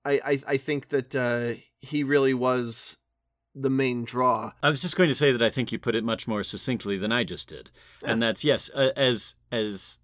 [0.03, 2.97] i i, I think that uh he really was
[3.53, 4.53] the main draw.
[4.63, 6.97] I was just going to say that I think you put it much more succinctly
[6.97, 7.69] than I just did,
[8.03, 9.99] and that's yes, uh, as as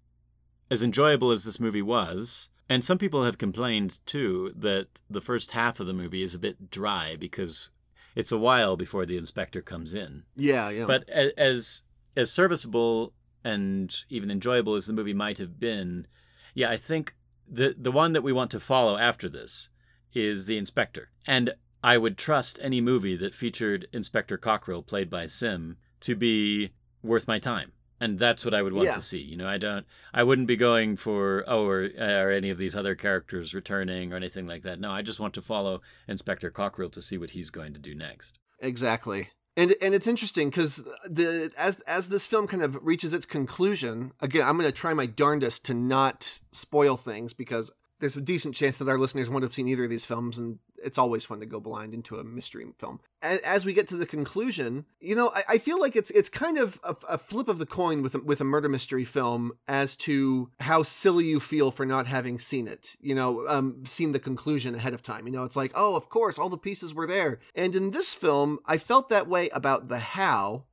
[0.70, 5.52] as enjoyable as this movie was, and some people have complained too that the first
[5.52, 7.70] half of the movie is a bit dry because
[8.14, 10.24] it's a while before the inspector comes in.
[10.36, 10.84] yeah yeah.
[10.84, 11.82] But as
[12.20, 13.12] as serviceable
[13.44, 16.06] and even enjoyable as the movie might have been,
[16.54, 17.14] yeah, I think
[17.58, 19.68] the the one that we want to follow after this
[20.12, 21.10] is the inspector.
[21.26, 21.46] And
[21.82, 26.70] I would trust any movie that featured Inspector Cockrill played by Sim to be
[27.02, 27.70] worth my time.
[28.00, 28.94] and that's what I would want Yeah.
[28.94, 29.18] to see.
[29.30, 29.84] You know, I don't,
[30.14, 34.12] I wouldn't be going for oh, or uh, are any of these other characters returning
[34.12, 34.78] or anything like that.
[34.78, 37.94] No, I just want to follow Inspector Cockrill to see what he's going to do
[37.96, 38.38] next.
[38.60, 39.30] Exactly.
[39.58, 44.12] And and it's interesting because the as as this film kind of reaches its conclusion,
[44.20, 48.54] again, I'm going to try my darndest to not spoil things because there's a decent
[48.54, 51.40] chance that our listeners won't have seen either of these films, and it's always fun
[51.40, 53.00] to go blind into a mystery film.
[53.22, 56.58] As, we get to the conclusion, you know, I, I feel like it's it's kind
[56.58, 59.96] of a, a flip of the coin with a, with a murder mystery film as
[59.96, 62.96] to how silly you feel for not having seen it.
[63.00, 65.26] You know, um, seen the conclusion ahead of time.
[65.26, 67.40] You know, it's like, oh, of course, all the pieces were there.
[67.54, 70.64] And in this film, I felt that way about the how,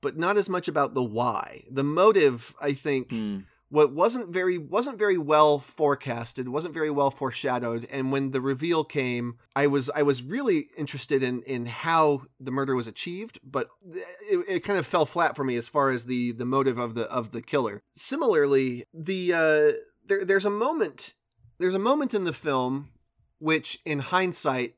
[0.00, 1.64] but not as much about the why.
[1.70, 3.12] The motive, I think
[3.70, 8.84] what wasn't very wasn't very well forecasted wasn't very well foreshadowed and when the reveal
[8.84, 13.68] came i was i was really interested in in how the murder was achieved but
[14.30, 16.94] it, it kind of fell flat for me as far as the the motive of
[16.94, 17.82] the of the killer.
[17.96, 19.72] Similarly the uh
[20.06, 21.14] there there's a moment
[21.58, 22.90] there's a moment in the film
[23.38, 24.74] which in hindsight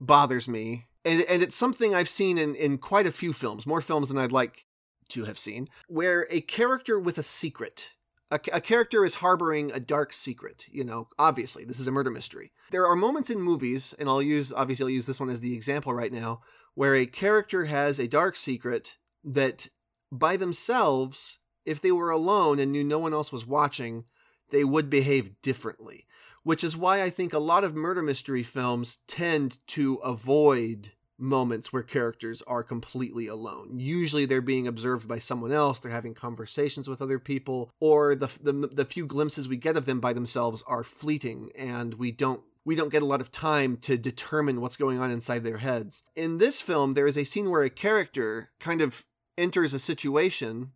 [0.00, 3.80] bothers me and and it's something i've seen in in quite a few films more
[3.80, 4.66] films than i'd like
[5.08, 7.90] to have seen where a character with a secret
[8.30, 10.64] a, a character is harboring a dark secret.
[10.70, 12.52] You know, obviously, this is a murder mystery.
[12.70, 15.54] There are moments in movies, and I'll use, obviously, I'll use this one as the
[15.54, 16.40] example right now,
[16.74, 19.68] where a character has a dark secret that
[20.10, 24.04] by themselves, if they were alone and knew no one else was watching,
[24.50, 26.06] they would behave differently.
[26.42, 31.72] Which is why I think a lot of murder mystery films tend to avoid moments
[31.72, 33.78] where characters are completely alone.
[33.78, 38.30] Usually they're being observed by someone else, they're having conversations with other people, or the,
[38.40, 42.42] the the few glimpses we get of them by themselves are fleeting and we don't
[42.64, 46.02] we don't get a lot of time to determine what's going on inside their heads.
[46.16, 49.04] In this film there is a scene where a character kind of
[49.36, 50.72] enters a situation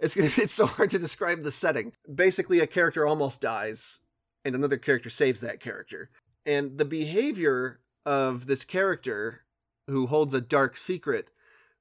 [0.00, 1.92] it's it's so hard to describe the setting.
[2.12, 4.00] Basically a character almost dies
[4.44, 6.10] and another character saves that character.
[6.46, 9.42] And the behavior of this character
[9.88, 11.28] who holds a dark secret.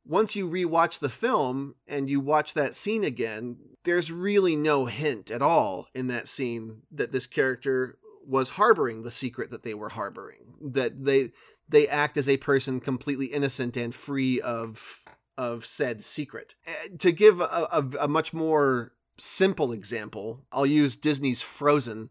[0.06, 3.58] Once you rewatch the film and you watch that scene again
[3.88, 7.98] there's really no hint at all in that scene that this character
[8.28, 11.32] was harboring the secret that they were harboring that they
[11.70, 15.06] they act as a person completely innocent and free of
[15.38, 16.56] of said secret.
[16.66, 22.10] Eh, to give a, a, a much more simple example i'll use disney's frozen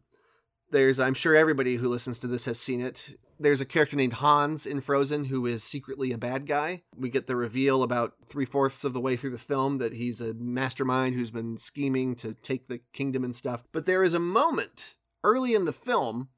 [0.70, 3.18] there's i'm sure everybody who listens to this has seen it.
[3.38, 6.82] There's a character named hans in frozen who is secretly a bad guy.
[6.96, 10.32] We get the reveal about three-fourths of the way through the film that he's a
[10.32, 13.62] mastermind who's been scheming to take the kingdom and stuff.
[13.72, 16.30] But there is a moment early in the film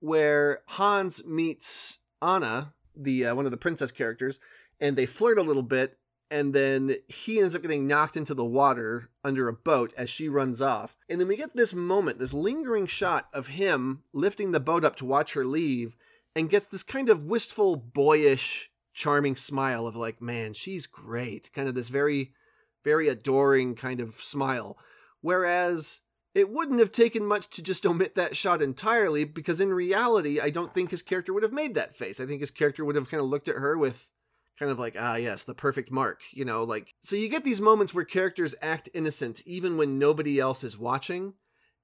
[0.00, 4.38] where hans meets anna the uh, one of the princess characters
[4.80, 5.96] and they flirt a little bit
[6.32, 10.30] and then he ends up getting knocked into the water under a boat as she
[10.30, 10.96] runs off.
[11.06, 14.96] And then we get this moment, this lingering shot of him lifting the boat up
[14.96, 15.94] to watch her leave
[16.34, 21.52] and gets this kind of wistful, boyish, charming smile of like, man, she's great.
[21.52, 22.32] Kind of this very,
[22.82, 24.78] very adoring kind of smile.
[25.20, 26.00] Whereas
[26.34, 30.48] it wouldn't have taken much to just omit that shot entirely because in reality, I
[30.48, 32.20] don't think his character would have made that face.
[32.20, 34.08] I think his character would have kind of looked at her with
[34.58, 37.60] kind of like ah yes the perfect mark you know like so you get these
[37.60, 41.34] moments where characters act innocent even when nobody else is watching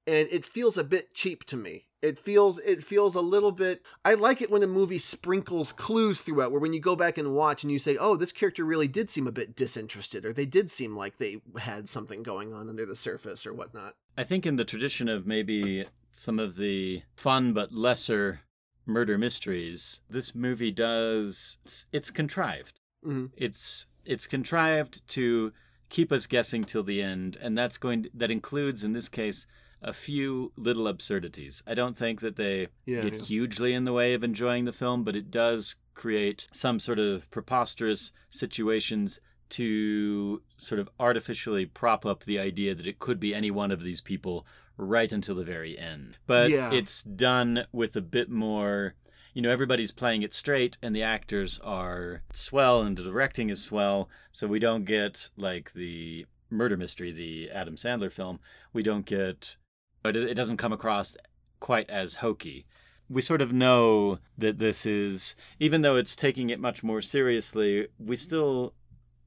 [0.09, 1.85] and it feels a bit cheap to me.
[2.01, 6.21] It feels it feels a little bit i like it when a movie sprinkles clues
[6.21, 8.87] throughout where when you go back and watch and you say oh this character really
[8.87, 12.69] did seem a bit disinterested or they did seem like they had something going on
[12.69, 13.97] under the surface or whatnot.
[14.17, 18.43] I think in the tradition of maybe some of the fun but lesser
[18.89, 21.59] murder mysteries, this movie does
[21.93, 22.81] it's contrived.
[23.05, 23.31] Mhm.
[23.37, 25.53] It's it's contrived to
[25.91, 29.47] keep us guessing till the end, and that's going to, that includes in this case
[29.81, 31.63] a few little absurdities.
[31.67, 33.21] I don't think that they Yeah, get yeah.
[33.21, 37.31] hugely in the way of enjoying the film, but it does create some sort of
[37.31, 39.21] preposterous situations
[39.51, 43.83] to sort of artificially prop up the idea that it could be any one of
[43.83, 44.47] these people
[44.79, 46.17] right until the very end.
[46.27, 46.73] But Yeah.
[46.73, 48.95] it's done with a bit more
[49.35, 53.63] you know everybody's playing it straight and the actors are swell and the directing is
[53.63, 58.41] swell so we don't get like the murder mystery the adam sandler film
[58.73, 59.57] we don't get
[60.03, 61.17] but it it doesn't come across
[61.61, 62.67] quite as hokey
[63.09, 67.87] we sort of know that this is even though it's taking it much more seriously
[67.99, 68.75] we still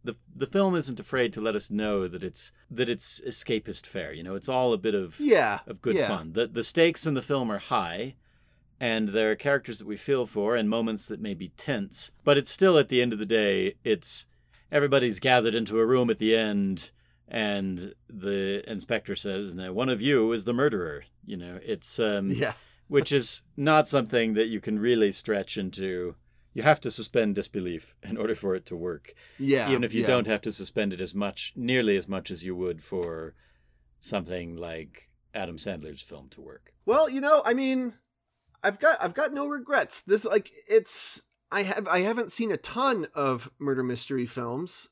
[0.03, 4.13] the the film isn't afraid to let us know that it's that it's escapist fare
[4.13, 6.07] you know it's all a bit of Yeah, of good yeah.
[6.07, 8.15] fun the the stakes in the film are high
[8.79, 12.37] and there are characters that we feel for and moments that may be tense but
[12.37, 14.25] it's still at the end of the day it's
[14.71, 16.91] everybody's gathered into a room at the end
[17.27, 22.29] and the inspector says, "Now one of you is the murderer." You know, it's um,
[22.29, 22.53] Yeah.
[22.89, 26.15] which is not something that you can really stretch into.
[26.53, 29.13] You have to suspend disbelief in order for it to work.
[29.39, 30.07] Yeah, even if you yeah.
[30.07, 33.35] don't have to suspend it as much, nearly as much as you would for
[33.99, 36.73] something like Adam Sandler's film to work.
[36.85, 37.93] Well, you know, I mean,
[38.63, 40.01] I've got I've got no regrets.
[40.01, 44.89] This like it's I have I haven't seen a ton of murder mystery films,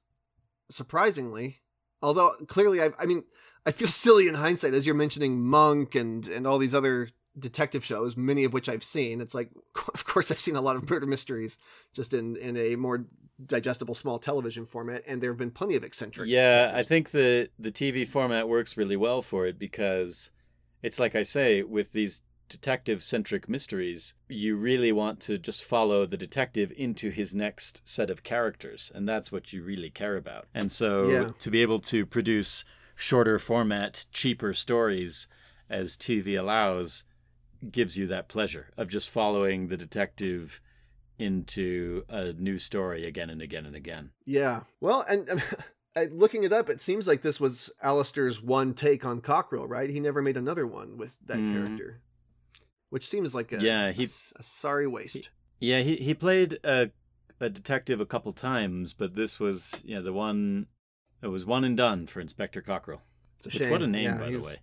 [0.69, 1.61] surprisingly.
[2.01, 3.23] Although clearly I I mean
[3.65, 7.85] I feel silly in hindsight as you're mentioning Monk and and all these other detective
[7.85, 9.21] shows, many of which I've seen.
[9.21, 9.49] It's like
[9.93, 11.57] of course I've seen a lot of murder mysteries
[11.93, 13.05] just in in a more
[13.45, 17.49] digestible small television format and there have been plenty of eccentric Yeah, I think the
[17.57, 20.31] the TV format works really well for it because
[20.81, 26.05] it's like I say with these detective centric mysteries, you really want to just follow
[26.07, 30.47] the detective into his next set of characters, and that's what you really care about.
[30.53, 31.29] And so Yeah.
[31.37, 32.65] to be able to produce
[32.95, 35.27] shorter format, cheaper stories
[35.69, 37.03] as TV allows
[37.71, 40.61] gives you that pleasure of just following the detective
[41.17, 44.11] into a new story again and again and again.
[44.25, 44.61] Yeah.
[44.79, 45.41] Well, and um,
[46.17, 49.89] looking it up, it seems like this was Alastair's one take on Cockrill, right?
[49.89, 51.53] He never made another one with that Mhm.
[51.53, 52.01] character,
[52.89, 55.29] which seems like a, Yeah, a he- s- a sorry waste.
[55.59, 56.91] Yeah, he he played a
[57.41, 60.67] a detective a couple times, but this was yeah the one.
[61.21, 63.01] It was one and done for Inspector Cockrill.
[63.37, 64.59] It's a Which, what a name, Yeah, by the was- way.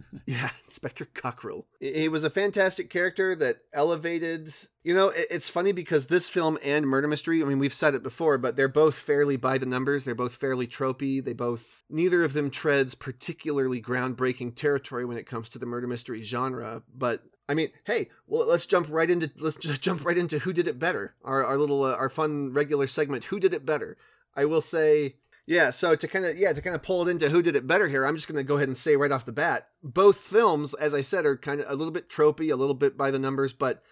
[0.26, 1.66] yeah, Inspector Cockrill.
[1.80, 4.52] He was a fantastic character that elevated.
[4.84, 8.02] You know, it's funny because this film and Murder Mystery, I mean, we've said it
[8.02, 10.04] before, but they're both fairly by the numbers.
[10.04, 11.24] They're both fairly tropey.
[11.24, 15.86] They both, neither of them treads particularly groundbreaking territory when it comes to the murder
[15.86, 16.82] mystery genre.
[16.94, 20.52] But I mean, hey, well, let's jump right into let's just jump right into who
[20.52, 21.14] did it better.
[21.24, 23.96] Our our little uh, our fun regular segment, who did it better.
[24.34, 25.16] I will say,
[25.46, 25.70] yeah.
[25.70, 27.88] So to kind of yeah to kind of pull it into who did it better
[27.88, 30.74] here, I'm just going to go ahead and say right off the bat, both films,
[30.74, 33.18] as I said, are kind of a little bit tropey, a little bit by the
[33.18, 33.82] numbers, but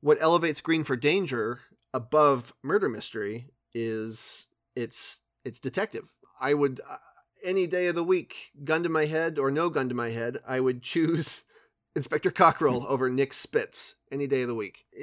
[0.00, 1.60] what elevates Green for Danger
[1.92, 6.08] above Murder Mystery is it's it's detective.
[6.40, 6.96] I would uh,
[7.44, 10.38] any day of the week, gun to my head or no gun to my head,
[10.46, 11.44] I would choose
[11.96, 14.86] Inspector Cockrill over Nick Spitz any day of the week.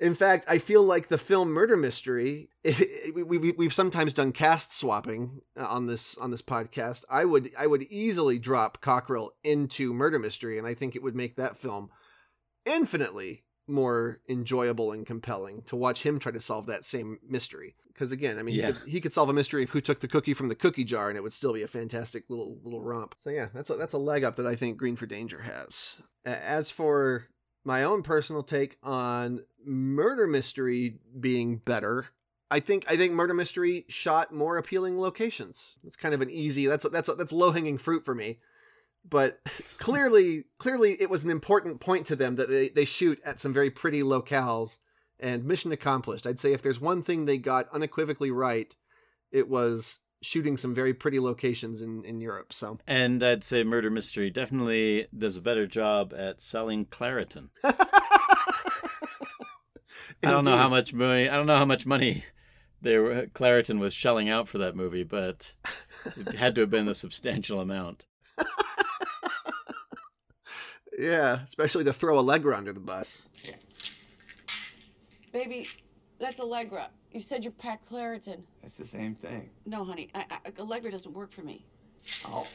[0.00, 2.48] In fact, I feel like the film Murder Mystery.
[3.14, 7.04] we, we, we've sometimes done cast swapping uh, on this on this podcast.
[7.10, 11.14] I would I would easily drop Cockrill into Murder Mystery, and I think it would
[11.14, 11.90] make that film
[12.64, 17.76] infinitely more enjoyable and compelling to watch him try to solve that same mystery.
[17.88, 18.68] Because again, I mean, Yeah.
[18.68, 20.84] he, could, he could solve a mystery of who took the cookie from the cookie
[20.84, 23.14] jar, and it would still be a fantastic little little romp.
[23.18, 25.96] So yeah, that's a, that's a leg up that I think Green for Danger has.
[26.24, 27.26] As for
[27.64, 32.06] my own personal take on murder mystery being better,
[32.50, 35.76] I think I think murder mystery shot more appealing locations.
[35.84, 38.38] It's kind of an easy that's that's that's low hanging fruit for me.
[39.08, 39.40] But
[39.78, 43.52] clearly, clearly, it was an important point to them that they, they shoot at some
[43.52, 44.78] very pretty locales,
[45.18, 46.26] and mission accomplished.
[46.26, 48.74] I'd say if there's one thing they got unequivocally right,
[49.30, 52.52] it was shooting some very pretty locations in, in Europe.
[52.52, 57.50] So And I'd say Murder Mystery definitely does a better job at selling Claritin.
[60.22, 61.28] I don't know how much money.
[61.28, 62.24] I don't know how much money
[62.82, 65.54] they were, Claritin was shelling out for that movie, but
[66.16, 68.06] it had to have been a substantial amount.
[70.98, 73.22] yeah, especially to throw Allegra under the bus.
[75.32, 75.68] Baby,
[76.20, 76.90] that's Allegra.
[77.12, 78.42] You said you're packed Claritin.
[78.62, 79.50] That's the same thing.
[79.66, 81.64] No, honey, I, I, Allegra doesn't work for me.
[82.26, 82.46] Oh.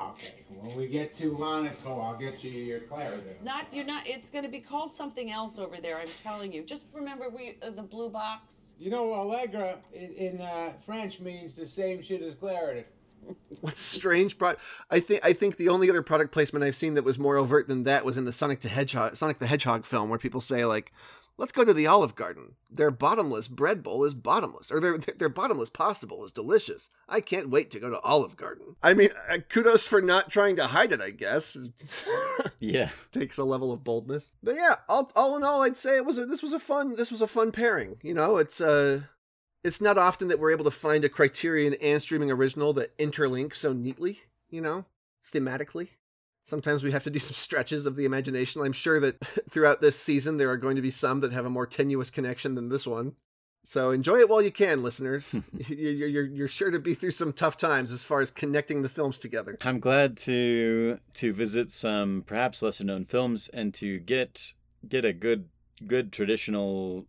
[0.00, 3.26] Okay, when we get to Monaco, I'll get you your Claritin.
[3.26, 3.66] It's not.
[3.72, 4.06] You're not.
[4.06, 5.98] It's going to be called something else over there.
[5.98, 6.64] I'm telling you.
[6.64, 8.74] Just remember, we uh, the blue box.
[8.78, 12.84] You know, Allegra in, in uh, French means the same shit as Claritin.
[13.60, 14.54] What's strange, pro-
[14.90, 17.68] I think I think the only other product placement I've seen that was more overt
[17.68, 20.64] than that was in the Sonic the Hedgehog Sonic the Hedgehog film, where people say
[20.64, 20.92] like,
[21.36, 22.54] "Let's go to the Olive Garden.
[22.70, 26.90] Their bottomless bread bowl is bottomless, or their their bottomless pasta bowl is delicious.
[27.08, 30.56] I can't wait to go to Olive Garden." I mean, uh, kudos for not trying
[30.56, 31.00] to hide it.
[31.00, 31.56] I guess.
[32.60, 32.88] Yeah.
[33.12, 34.32] takes a level of boldness.
[34.42, 36.96] But yeah, all, all in all, I'd say it was a, this was a fun
[36.96, 37.98] this was a fun pairing.
[38.02, 39.02] You know, it's uh
[39.62, 43.54] it's not often that we're able to find a Criterion and streaming original that interlink
[43.54, 44.20] so neatly.
[44.50, 44.84] You know,
[45.32, 45.88] thematically.
[46.44, 48.62] Sometimes we have to do some stretches of the imagination.
[48.62, 49.18] I'm sure that
[49.50, 52.54] throughout this season there are going to be some that have a more tenuous connection
[52.54, 53.14] than this one.
[53.66, 55.34] So enjoy it while you can, listeners.
[55.68, 58.90] you're, you're, you're sure to be through some tough times as far as connecting the
[58.90, 59.56] films together.
[59.62, 64.52] I'm glad to to visit some perhaps lesser known films and to get
[64.86, 65.48] get a good
[65.86, 67.06] good traditional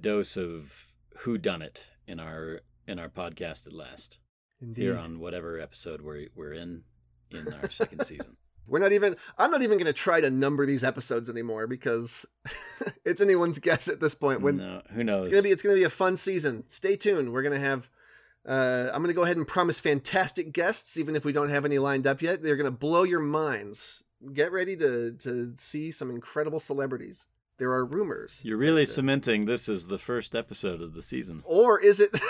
[0.00, 0.86] dose of
[1.18, 4.18] who done it in our in our podcast at last.
[4.62, 4.82] Indeed.
[4.82, 6.84] here on whatever episode we're we're in
[7.30, 8.36] in our second season.
[8.66, 9.16] We're not even.
[9.38, 12.24] I'm not even going to try to number these episodes anymore because
[13.04, 14.42] it's anyone's guess at this point.
[14.42, 15.26] When no, who knows?
[15.26, 15.50] It's gonna be.
[15.50, 16.64] It's gonna be a fun season.
[16.68, 17.32] Stay tuned.
[17.32, 17.90] We're gonna have.
[18.46, 21.78] Uh, I'm gonna go ahead and promise fantastic guests, even if we don't have any
[21.78, 22.42] lined up yet.
[22.42, 24.02] They're gonna blow your minds.
[24.32, 27.26] Get ready to to see some incredible celebrities.
[27.58, 28.40] There are rumors.
[28.42, 31.42] You're really cementing this is the first episode of the season.
[31.44, 32.10] Or is it?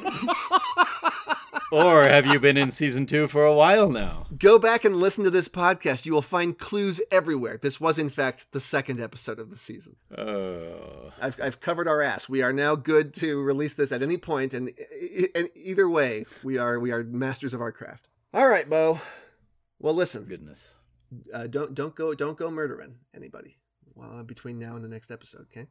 [1.70, 4.26] or have you been in season two for a while now?
[4.36, 6.06] Go back and listen to this podcast.
[6.06, 7.58] You will find clues everywhere.
[7.60, 9.96] This was, in fact, the second episode of the season.
[10.16, 11.12] Oh.
[11.20, 12.28] I've, I've covered our ass.
[12.28, 14.72] We are now good to release this at any point, and,
[15.34, 18.08] and either way, we are we are masters of our craft.
[18.32, 19.00] All right, Beau.
[19.78, 20.24] Well, listen.
[20.24, 20.76] Goodness.
[21.32, 23.56] Uh, don't don't go don't go murdering anybody.
[23.94, 25.66] Well, between now and the next episode, okay?